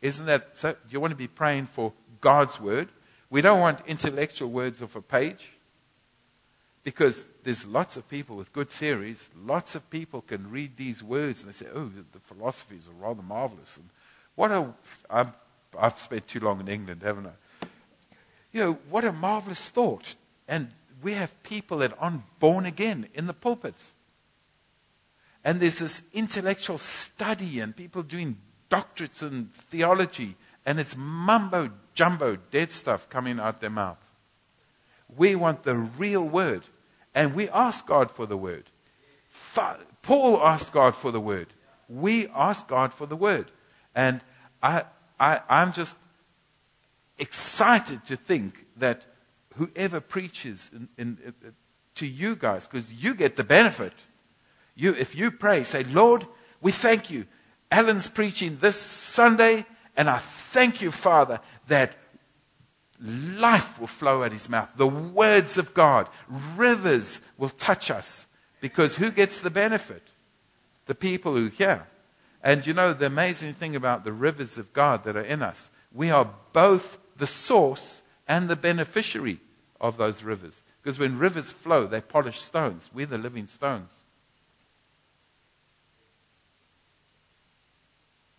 Isn't 0.00 0.26
that 0.26 0.56
so? 0.58 0.72
Do 0.72 0.78
you 0.88 1.00
want 1.00 1.12
to 1.12 1.16
be 1.16 1.28
praying 1.28 1.66
for 1.66 1.92
God's 2.20 2.58
word? 2.58 2.88
We 3.30 3.40
don't 3.40 3.60
want 3.60 3.80
intellectual 3.86 4.50
words 4.50 4.82
off 4.82 4.96
a 4.96 5.00
page 5.00 5.50
because 6.82 7.24
there's 7.44 7.64
lots 7.64 7.96
of 7.96 8.08
people 8.08 8.36
with 8.36 8.52
good 8.52 8.68
theories. 8.68 9.30
Lots 9.44 9.74
of 9.74 9.88
people 9.90 10.22
can 10.22 10.50
read 10.50 10.76
these 10.76 11.02
words 11.02 11.40
and 11.40 11.48
they 11.48 11.56
say, 11.56 11.66
oh, 11.72 11.90
the 12.12 12.18
philosophies 12.20 12.88
are 12.88 13.06
rather 13.06 13.22
marvelous. 13.22 13.76
And 13.76 13.88
what 14.34 14.50
a, 14.50 14.74
I'm, 15.08 15.32
I've 15.78 15.98
spent 16.00 16.26
too 16.26 16.40
long 16.40 16.60
in 16.60 16.68
England, 16.68 17.02
haven't 17.02 17.26
I? 17.26 17.32
You 18.52 18.60
know, 18.60 18.72
what 18.90 19.04
a 19.04 19.12
marvelous 19.12 19.68
thought. 19.68 20.14
And 20.46 20.68
we 21.02 21.14
have 21.14 21.42
people 21.42 21.78
that 21.78 21.96
aren't 21.98 22.22
born 22.38 22.66
again 22.66 23.08
in 23.14 23.26
the 23.26 23.34
pulpits. 23.34 23.92
And 25.44 25.58
there's 25.60 25.78
this 25.78 26.02
intellectual 26.12 26.78
study 26.78 27.60
and 27.60 27.74
people 27.74 28.02
doing 28.02 28.36
doctorates 28.70 29.22
in 29.22 29.50
theology, 29.52 30.36
and 30.64 30.78
it's 30.78 30.96
mumbo 30.96 31.70
jumbo, 31.94 32.36
dead 32.50 32.72
stuff 32.72 33.08
coming 33.08 33.38
out 33.38 33.60
their 33.60 33.70
mouth. 33.70 33.98
We 35.16 35.34
want 35.34 35.64
the 35.64 35.76
real 35.76 36.24
word, 36.24 36.62
and 37.14 37.34
we 37.34 37.48
ask 37.50 37.86
God 37.86 38.10
for 38.10 38.26
the 38.26 38.36
word. 38.36 38.64
Paul 40.02 40.40
asked 40.42 40.72
God 40.72 40.96
for 40.96 41.10
the 41.10 41.20
word. 41.20 41.48
We 41.88 42.28
ask 42.28 42.66
God 42.66 42.94
for 42.94 43.06
the 43.06 43.16
word. 43.16 43.50
And 43.94 44.20
I, 44.62 44.84
I, 45.20 45.40
I'm 45.48 45.72
just 45.72 45.96
excited 47.18 48.04
to 48.06 48.16
think 48.16 48.66
that 48.76 49.02
whoever 49.56 50.00
preaches 50.00 50.70
in, 50.72 50.88
in, 50.96 51.18
in, 51.24 51.34
uh, 51.46 51.50
to 51.94 52.06
you 52.06 52.36
guys, 52.36 52.66
because 52.66 52.92
you 52.92 53.14
get 53.14 53.36
the 53.36 53.44
benefit. 53.44 53.92
You, 54.74 54.94
if 54.94 55.14
you 55.14 55.30
pray, 55.30 55.64
say, 55.64 55.84
Lord, 55.84 56.26
we 56.60 56.72
thank 56.72 57.10
you. 57.10 57.26
Alan's 57.70 58.08
preaching 58.08 58.58
this 58.60 58.76
Sunday, 58.76 59.66
and 59.96 60.08
I 60.08 60.18
thank 60.18 60.80
you, 60.80 60.90
Father, 60.90 61.40
that 61.68 61.96
life 63.00 63.78
will 63.78 63.86
flow 63.86 64.22
out 64.22 64.32
his 64.32 64.48
mouth. 64.48 64.70
The 64.76 64.86
words 64.86 65.58
of 65.58 65.74
God, 65.74 66.08
rivers 66.56 67.20
will 67.36 67.48
touch 67.48 67.90
us. 67.90 68.26
Because 68.60 68.96
who 68.96 69.10
gets 69.10 69.40
the 69.40 69.50
benefit? 69.50 70.02
The 70.86 70.94
people 70.94 71.34
who 71.34 71.48
hear. 71.48 71.86
And 72.42 72.66
you 72.66 72.72
know, 72.72 72.92
the 72.92 73.06
amazing 73.06 73.54
thing 73.54 73.76
about 73.76 74.04
the 74.04 74.12
rivers 74.12 74.56
of 74.56 74.72
God 74.72 75.04
that 75.04 75.16
are 75.16 75.22
in 75.22 75.42
us, 75.42 75.70
we 75.92 76.10
are 76.10 76.32
both 76.52 76.98
the 77.22 77.26
source 77.28 78.02
and 78.26 78.48
the 78.48 78.56
beneficiary 78.56 79.38
of 79.80 79.96
those 79.96 80.24
rivers. 80.24 80.60
Because 80.82 80.98
when 80.98 81.20
rivers 81.20 81.52
flow, 81.52 81.86
they 81.86 82.00
polish 82.00 82.40
stones. 82.40 82.90
We're 82.92 83.06
the 83.06 83.16
living 83.16 83.46
stones. 83.46 83.92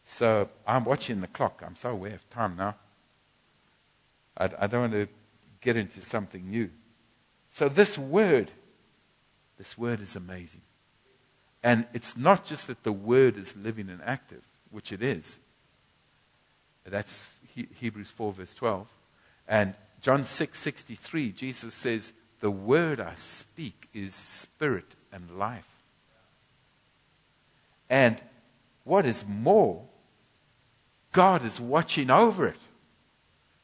So 0.03 0.49
I'm 0.68 0.84
watching 0.84 1.22
the 1.22 1.27
clock. 1.27 1.64
I'm 1.65 1.77
so 1.77 1.91
aware 1.91 2.15
of 2.15 2.30
time 2.30 2.57
now. 2.57 2.76
I, 4.38 4.49
I 4.60 4.68
don't 4.68 4.81
want 4.81 4.93
to 4.93 5.07
get 5.61 5.77
into 5.77 6.01
something 6.01 6.45
new. 6.49 6.69
So 7.51 7.69
this 7.69 7.97
word, 7.97 8.51
this 9.57 9.77
word 9.77 10.01
is 10.01 10.18
amazing. 10.18 10.64
And 11.64 11.85
it's 11.93 12.18
not 12.18 12.45
just 12.45 12.68
that 12.68 12.84
the 12.84 12.91
word 12.91 13.38
is 13.38 13.55
living 13.55 13.88
and 13.88 14.01
active, 14.03 14.41
which 14.72 14.91
it 14.91 15.01
is. 15.01 15.39
That's 16.85 17.38
Hebrews 17.80 18.10
4, 18.10 18.34
verse 18.34 18.53
12. 18.55 18.88
And 19.47 19.76
John 20.01 20.23
6, 20.23 20.60
63, 20.60 21.31
Jesus 21.31 21.73
says, 21.73 22.14
The 22.39 22.51
word 22.51 22.99
I 22.99 23.15
speak 23.15 23.88
is 23.93 24.14
spirit 24.14 24.95
and 25.11 25.38
life. 25.38 25.68
And 27.89 28.18
what 28.84 29.05
is 29.05 29.26
more, 29.27 29.84
God 31.11 31.45
is 31.45 31.60
watching 31.60 32.10
over 32.10 32.47
it. 32.47 32.60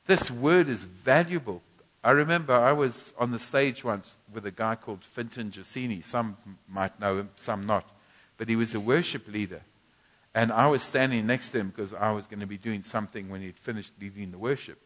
This 0.05 0.31
word 0.31 0.69
is 0.69 0.83
valuable. 0.83 1.61
I 2.03 2.11
remember 2.11 2.53
I 2.53 2.71
was 2.71 3.13
on 3.17 3.31
the 3.31 3.39
stage 3.39 3.83
once 3.83 4.15
with 4.31 4.45
a 4.45 4.51
guy 4.51 4.75
called 4.75 5.03
Fintan 5.03 5.51
Giacchini. 5.51 6.05
Some 6.05 6.37
might 6.67 6.99
know 6.99 7.17
him, 7.17 7.29
some 7.35 7.65
not. 7.65 7.89
But 8.37 8.47
he 8.47 8.55
was 8.55 8.73
a 8.73 8.79
worship 8.79 9.27
leader. 9.27 9.61
And 10.34 10.51
I 10.51 10.68
was 10.68 10.84
standing 10.84 11.26
next 11.26 11.49
to 11.49 11.60
him 11.60 11.69
because 11.69 11.93
I 11.93 12.11
was 12.11 12.27
going 12.27 12.39
to 12.39 12.47
be 12.47 12.57
doing 12.57 12.84
something 12.84 13.30
when 13.30 13.41
he'd 13.41 13.57
finished 13.57 13.93
leading 13.99 14.31
the 14.31 14.38
worship. 14.38 14.80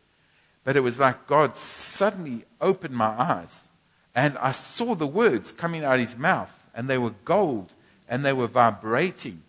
But 0.64 0.78
it 0.78 0.80
was 0.80 1.00
like 1.00 1.28
God 1.28 1.58
suddenly 1.58 2.46
opened 2.62 2.96
my 2.96 3.10
eyes. 3.10 3.68
And 4.16 4.38
I 4.38 4.52
saw 4.52 4.96
the 4.96 5.08
words 5.08 5.52
coming 5.52 5.84
out 5.84 5.96
of 5.96 6.00
his 6.00 6.18
mouth. 6.18 6.58
And 6.74 6.90
they 6.90 6.98
were 6.98 7.14
gold. 7.26 7.74
And 8.08 8.24
they 8.24 8.34
were 8.34 8.48
vibrating. 8.48 9.44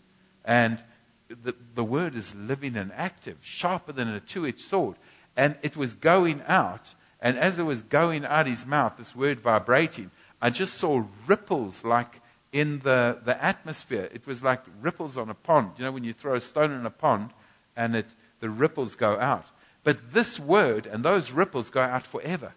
And 0.45 0.83
the, 1.29 1.55
the 1.75 1.85
word 1.85 2.15
is 2.15 2.35
living 2.35 2.77
and 2.77 2.93
active, 2.93 3.39
sharper 3.41 3.93
than 3.93 4.09
a 4.09 4.21
two 4.21 4.47
edged 4.47 4.61
sword. 4.61 4.97
And 5.37 5.57
it 5.63 5.77
was 5.77 5.95
going 5.95 6.43
out. 6.47 6.95
And 7.21 7.39
as 7.39 7.59
it 7.59 7.63
was 7.63 7.83
going 7.83 8.25
out 8.25 8.47
of 8.47 8.53
his 8.53 8.67
mouth, 8.67 8.95
this 8.99 9.15
word 9.15 9.41
vibrating, 9.41 10.11
I 10.43 10.51
just 10.51 10.75
saw 10.75 11.05
ripples 11.27 11.85
like 11.85 12.21
in 12.55 12.79
the, 12.79 13.19
the 13.25 13.45
atmosphere. 13.45 14.09
It 14.15 14.29
was 14.29 14.43
like 14.43 14.61
ripples 14.81 15.19
on 15.19 15.29
a 15.29 15.35
pond. 15.35 15.73
You 15.77 15.85
know, 15.85 15.91
when 15.91 16.05
you 16.05 16.13
throw 16.13 16.37
a 16.37 16.41
stone 16.41 16.71
in 16.71 16.87
a 16.87 16.91
pond 16.91 17.31
and 17.77 17.97
it, 17.97 18.07
the 18.39 18.49
ripples 18.49 18.95
go 18.95 19.19
out. 19.19 19.45
But 19.83 20.13
this 20.13 20.39
word 20.39 20.87
and 20.87 21.05
those 21.05 21.33
ripples 21.33 21.69
go 21.69 21.81
out 21.81 22.07
forever. 22.07 22.53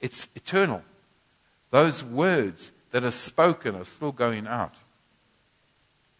It's 0.00 0.28
eternal. 0.36 0.82
Those 1.70 2.04
words 2.04 2.70
that 2.92 3.02
are 3.02 3.10
spoken 3.10 3.74
are 3.74 3.84
still 3.84 4.12
going 4.12 4.46
out. 4.46 4.74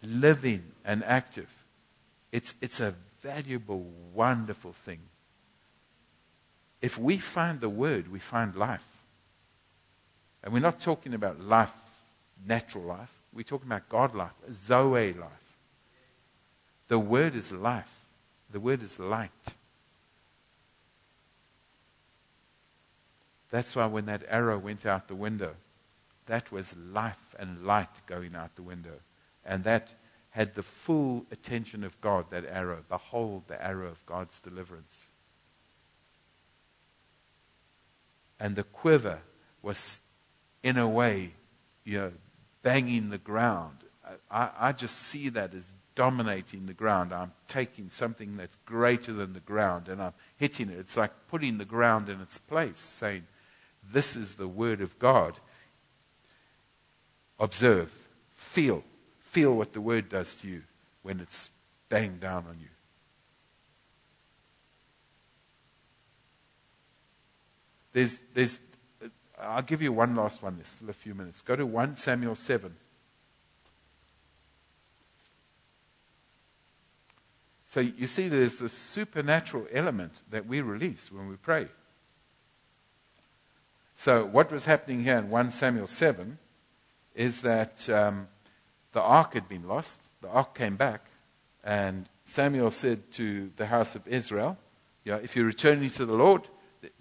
Living 0.02 0.64
and 0.84 1.04
active. 1.04 1.48
It's, 2.32 2.54
it's 2.60 2.80
a 2.80 2.96
valuable, 3.22 3.86
wonderful 4.12 4.72
thing. 4.72 4.98
If 6.80 6.98
we 6.98 7.18
find 7.18 7.60
the 7.60 7.68
word, 7.68 8.10
we 8.10 8.18
find 8.18 8.56
life. 8.56 8.84
And 10.42 10.52
we're 10.52 10.58
not 10.58 10.80
talking 10.80 11.14
about 11.14 11.40
life, 11.40 11.72
natural 12.47 12.85
life. 12.85 13.10
We're 13.32 13.44
talking 13.44 13.69
about 13.69 13.89
God 13.89 14.14
life, 14.14 14.32
Zoe 14.52 15.12
life. 15.12 15.31
The 16.89 16.98
word 16.98 17.35
is 17.35 17.52
life. 17.52 17.90
The 18.51 18.60
word 18.60 18.82
is 18.82 18.98
light. 18.98 19.31
That's 23.51 23.77
why 23.77 23.86
when 23.86 24.06
that 24.06 24.24
arrow 24.28 24.59
went 24.59 24.86
out 24.86 25.09
the 25.09 25.14
window, 25.14 25.55
that 26.27 26.51
was 26.52 26.74
life 26.77 27.35
and 27.39 27.64
light 27.64 28.06
going 28.06 28.35
out 28.35 28.56
the 28.56 28.62
window. 28.62 29.01
And 29.44 29.64
that 29.64 29.89
had 30.31 30.55
the 30.55 30.62
full 30.62 31.27
attention 31.31 31.85
of 31.85 32.01
God, 32.01 32.27
that 32.31 32.47
arrow. 32.47 32.78
Behold, 32.89 33.43
the 33.48 33.62
arrow 33.62 33.89
of 33.89 34.05
God's 34.06 34.40
deliverance. 34.40 35.06
And 38.40 38.56
the 38.56 38.62
quiver 38.62 39.20
was, 39.60 40.01
in 40.62 40.78
a 40.78 40.89
way, 40.89 41.35
you 41.85 41.98
know, 41.98 42.12
banging 42.62 43.10
the 43.10 43.18
ground. 43.18 43.78
I, 44.30 44.51
I 44.59 44.72
just 44.72 44.97
see 44.97 45.28
that 45.30 45.55
as 45.55 45.72
dominating 45.94 46.66
the 46.66 46.72
ground. 46.72 47.12
I'm 47.12 47.32
taking 47.48 47.90
something 47.90 48.36
that's 48.36 48.56
greater 48.64 49.12
than 49.12 49.32
the 49.32 49.40
ground 49.40 49.89
and 49.89 50.02
I'm 50.02 50.14
hitting 50.36 50.70
it. 50.70 50.78
It's 50.78 50.97
like 50.97 51.12
putting 51.28 51.59
the 51.59 51.64
ground 51.64 52.09
in 52.09 52.20
its 52.20 52.39
place, 52.39 52.78
saying, 52.78 53.26
This 53.93 54.16
is 54.16 54.34
the 54.34 54.48
Word 54.48 54.80
of 54.80 54.98
God. 54.98 55.39
Observe, 57.39 57.93
feel, 58.34 58.84
feel 59.18 59.55
what 59.55 59.72
the 59.72 59.80
Word 59.80 60.09
does 60.09 60.34
to 60.36 60.48
you 60.48 60.62
when 61.02 61.20
it's 61.20 61.51
banged 61.89 62.20
down 62.20 62.47
on 62.48 62.59
you. 62.60 62.68
There's, 67.93 68.20
there's, 68.32 68.59
I'll 69.43 69.62
give 69.62 69.82
you 69.82 69.93
one 69.93 70.14
last 70.14 70.43
one. 70.43 70.56
There's 70.56 70.69
still 70.69 70.90
a 70.90 70.94
few 70.94 71.14
minutes. 71.14 71.43
Go 71.43 71.56
to 71.56 71.66
1 71.66 71.97
Samuel 71.97 72.35
7. 72.35 72.74
So 77.66 77.81
you 77.81 78.06
see, 78.06 78.28
there's 78.28 78.59
this 78.59 78.74
supernatural 78.74 79.66
element 79.73 80.12
that 80.31 80.47
we 80.47 80.60
release 80.60 81.10
when 81.10 81.28
we 81.28 81.36
pray. 81.36 81.69
So 83.97 84.27
what 84.27 84.52
was 84.52 84.66
happening 84.66 85.05
here 85.05 85.16
in 85.16 85.31
1 85.31 85.51
Samuel 85.52 85.86
7 85.86 86.39
is 87.14 87.43
that 87.43 87.89
um, 87.89 88.28
the 88.93 89.01
ark 89.01 89.35
had 89.35 89.48
been 89.48 89.66
lost. 89.66 90.01
The 90.20 90.28
ark 90.28 90.55
came 90.55 90.77
back, 90.77 91.06
and 91.64 92.09
Samuel 92.24 92.70
said 92.70 93.10
to 93.12 93.51
the 93.56 93.66
house 93.66 93.94
of 93.94 94.06
Israel, 94.06 94.59
yeah, 95.05 95.16
if 95.16 95.35
you're 95.35 95.47
returning 95.47 95.89
to 95.90 96.05
the 96.05 96.14
Lord, 96.14 96.43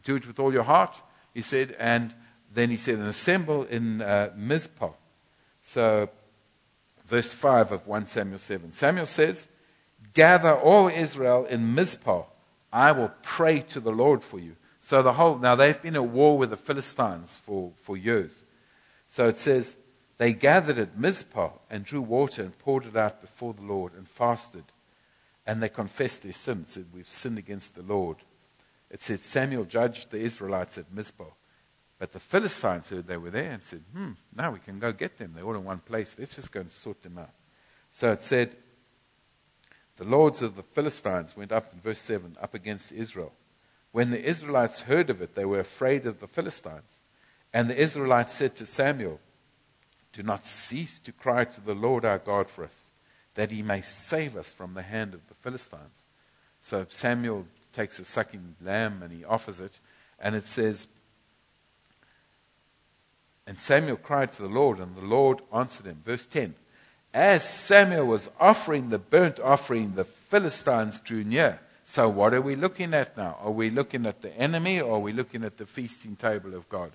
do 0.04 0.16
it 0.16 0.26
with 0.26 0.40
all 0.40 0.54
your 0.54 0.64
heart. 0.64 1.00
He 1.34 1.42
said, 1.42 1.76
and 1.80 2.14
then 2.54 2.70
he 2.70 2.78
said, 2.78 2.96
and 2.96 3.08
assemble 3.08 3.64
in 3.64 4.02
uh, 4.02 4.32
Mizpah. 4.36 4.92
So, 5.64 6.10
verse 7.06 7.34
5 7.34 7.72
of 7.72 7.88
1 7.88 8.08
Samuel 8.08 8.40
7. 8.40 8.72
Samuel 8.72 9.06
says, 9.06 9.48
Gather 10.14 10.54
all 10.54 10.88
Israel 10.88 11.46
in 11.46 11.76
Mizpah. 11.76 12.24
I 12.74 12.92
will 12.92 13.12
pray 13.22 13.60
to 13.62 13.80
the 13.80 13.92
Lord 13.92 14.24
for 14.24 14.40
you. 14.40 14.56
So 14.82 15.04
the 15.04 15.14
whole, 15.14 15.38
now 15.38 15.56
they've 15.56 15.82
been 15.82 15.96
at 15.96 16.06
war 16.06 16.38
with 16.38 16.50
the 16.50 16.58
Philistines 16.58 17.38
for, 17.46 17.72
for 17.82 17.96
years. 17.96 18.44
So 19.10 19.28
it 19.28 19.38
says, 19.38 19.76
they 20.18 20.34
gathered 20.34 20.78
at 20.78 20.98
Mizpah 20.98 21.52
and 21.70 21.86
drew 21.86 22.02
water 22.02 22.44
and 22.44 22.58
poured 22.58 22.86
it 22.86 22.96
out 22.96 23.22
before 23.22 23.54
the 23.54 23.64
Lord 23.64 23.94
and 23.94 24.08
fasted. 24.08 24.64
And 25.46 25.62
they 25.62 25.70
confessed 25.70 26.24
their 26.24 26.34
sins, 26.34 26.72
said, 26.72 26.86
We've 26.94 27.10
sinned 27.10 27.38
against 27.38 27.76
the 27.76 27.82
Lord. 27.82 28.18
It 28.90 29.02
said, 29.02 29.22
Samuel 29.22 29.66
judged 29.66 30.12
the 30.12 30.20
Israelites 30.20 30.78
at 30.78 30.94
Mizpah. 30.94 31.24
But 32.02 32.14
the 32.14 32.20
Philistines 32.20 32.90
heard 32.90 33.06
they 33.06 33.18
were 33.18 33.30
there 33.30 33.52
and 33.52 33.62
said, 33.62 33.84
hmm, 33.94 34.14
now 34.36 34.50
we 34.50 34.58
can 34.58 34.80
go 34.80 34.92
get 34.92 35.20
them. 35.20 35.34
They're 35.36 35.44
all 35.44 35.54
in 35.54 35.64
one 35.64 35.82
place. 35.82 36.16
Let's 36.18 36.36
just 36.36 36.52
go 36.52 36.62
and 36.62 36.72
sort 36.72 37.04
them 37.04 37.20
out. 37.20 37.30
So 37.92 38.12
it 38.12 38.24
said, 38.24 38.56
the 39.98 40.06
lords 40.06 40.42
of 40.42 40.56
the 40.56 40.64
Philistines 40.64 41.38
went 41.38 41.52
up 41.52 41.72
in 41.72 41.80
verse 41.80 42.00
7 42.00 42.38
up 42.42 42.56
against 42.56 42.92
Israel. 42.92 43.34
When 43.92 44.10
the 44.10 44.20
Israelites 44.20 44.82
heard 44.82 45.12
of 45.12 45.22
it, 45.22 45.36
they 45.36 45.46
were 45.46 45.60
afraid 45.60 46.08
of 46.08 46.20
the 46.20 46.28
Philistines. 46.28 47.02
And 47.54 47.70
the 47.70 47.80
Israelites 47.80 48.34
said 48.34 48.56
to 48.56 48.66
Samuel, 48.66 49.20
Do 50.12 50.24
not 50.24 50.48
cease 50.48 50.98
to 51.02 51.12
cry 51.12 51.46
to 51.46 51.62
the 51.62 51.76
Lord 51.76 52.04
our 52.04 52.18
God 52.18 52.50
for 52.50 52.64
us, 52.64 52.86
that 53.36 53.52
he 53.52 53.62
may 53.62 53.84
save 53.84 54.36
us 54.36 54.50
from 54.50 54.74
the 54.74 54.82
hand 54.82 55.14
of 55.14 55.28
the 55.28 55.36
Philistines. 55.36 56.00
So 56.64 56.88
Samuel 56.90 57.46
takes 57.74 58.00
a 58.00 58.06
sucking 58.06 58.56
lamb 58.60 59.04
and 59.04 59.14
he 59.14 59.24
offers 59.24 59.60
it. 59.60 59.74
And 60.18 60.36
it 60.36 60.48
says, 60.48 60.88
and 63.52 63.60
Samuel 63.60 63.98
cried 63.98 64.32
to 64.32 64.44
the 64.44 64.48
Lord, 64.48 64.80
and 64.80 64.96
the 64.96 65.02
Lord 65.02 65.42
answered 65.54 65.86
him. 65.86 66.02
Verse 66.06 66.26
10 66.26 66.56
As 67.14 67.44
Samuel 67.44 68.06
was 68.06 68.30
offering 68.40 68.90
the 68.90 68.98
burnt 68.98 69.42
offering, 69.42 69.96
the 69.96 70.06
Philistines 70.06 71.02
drew 71.02 71.26
near. 71.26 71.60
So, 71.84 72.08
what 72.08 72.34
are 72.34 72.42
we 72.42 72.56
looking 72.56 72.94
at 72.94 73.18
now? 73.18 73.38
Are 73.42 73.52
we 73.52 73.70
looking 73.70 74.06
at 74.06 74.22
the 74.22 74.34
enemy 74.38 74.80
or 74.80 74.96
are 74.96 75.00
we 75.00 75.12
looking 75.12 75.44
at 75.44 75.58
the 75.58 75.66
feasting 75.66 76.16
table 76.16 76.56
of 76.56 76.70
God? 76.70 76.94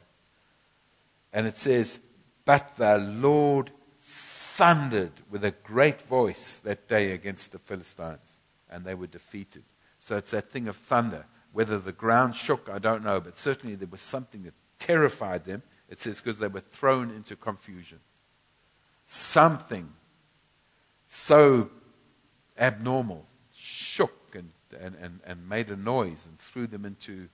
And 1.30 1.46
it 1.46 1.58
says, 1.58 1.98
But 2.46 2.76
the 2.76 2.96
Lord 2.96 3.70
thundered 4.00 5.12
with 5.30 5.44
a 5.44 5.50
great 5.50 6.00
voice 6.00 6.58
that 6.64 6.88
day 6.88 7.12
against 7.12 7.52
the 7.52 7.58
Philistines, 7.58 8.38
and 8.70 8.86
they 8.86 8.94
were 8.94 9.06
defeated. 9.06 9.64
So, 10.00 10.16
it's 10.16 10.30
that 10.30 10.50
thing 10.50 10.68
of 10.68 10.76
thunder. 10.76 11.26
Whether 11.52 11.78
the 11.78 11.92
ground 11.92 12.34
shook, 12.34 12.70
I 12.72 12.78
don't 12.78 13.04
know, 13.04 13.20
but 13.20 13.36
certainly 13.36 13.76
there 13.76 13.88
was 13.92 14.00
something 14.00 14.44
that 14.44 14.54
terrified 14.78 15.44
them 15.44 15.62
it 15.88 16.00
says, 16.00 16.20
because 16.20 16.38
they 16.38 16.48
were 16.48 16.60
thrown 16.60 17.10
into 17.10 17.36
confusion. 17.36 18.00
Something 19.06 19.92
so 21.08 21.70
abnormal 22.58 23.26
shook 23.54 24.34
and, 24.34 24.50
and, 24.78 24.96
and, 25.00 25.20
and 25.24 25.48
made 25.48 25.70
a 25.70 25.76
noise 25.76 26.24
and 26.26 26.38
threw 26.38 26.66
them 26.66 26.84
into. 26.84 27.28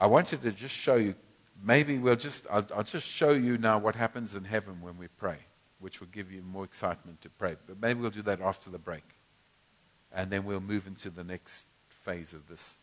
I 0.00 0.06
wanted 0.06 0.42
to 0.42 0.52
just 0.52 0.74
show 0.74 0.96
you, 0.96 1.14
maybe 1.62 1.98
we'll 1.98 2.16
just, 2.16 2.46
I'll, 2.50 2.66
I'll 2.74 2.82
just 2.82 3.06
show 3.06 3.32
you 3.32 3.58
now 3.58 3.78
what 3.78 3.94
happens 3.94 4.34
in 4.34 4.44
heaven 4.44 4.80
when 4.80 4.96
we 4.96 5.08
pray, 5.08 5.38
which 5.80 6.00
will 6.00 6.08
give 6.08 6.32
you 6.32 6.42
more 6.42 6.64
excitement 6.64 7.20
to 7.22 7.28
pray. 7.28 7.56
But 7.66 7.80
maybe 7.80 8.00
we'll 8.00 8.10
do 8.10 8.22
that 8.22 8.40
after 8.40 8.70
the 8.70 8.78
break. 8.78 9.04
And 10.14 10.30
then 10.30 10.44
we'll 10.44 10.60
move 10.60 10.86
into 10.86 11.10
the 11.10 11.24
next 11.24 11.66
phase 12.04 12.32
of 12.32 12.48
this. 12.48 12.74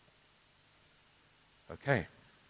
Okay. 1.72 2.06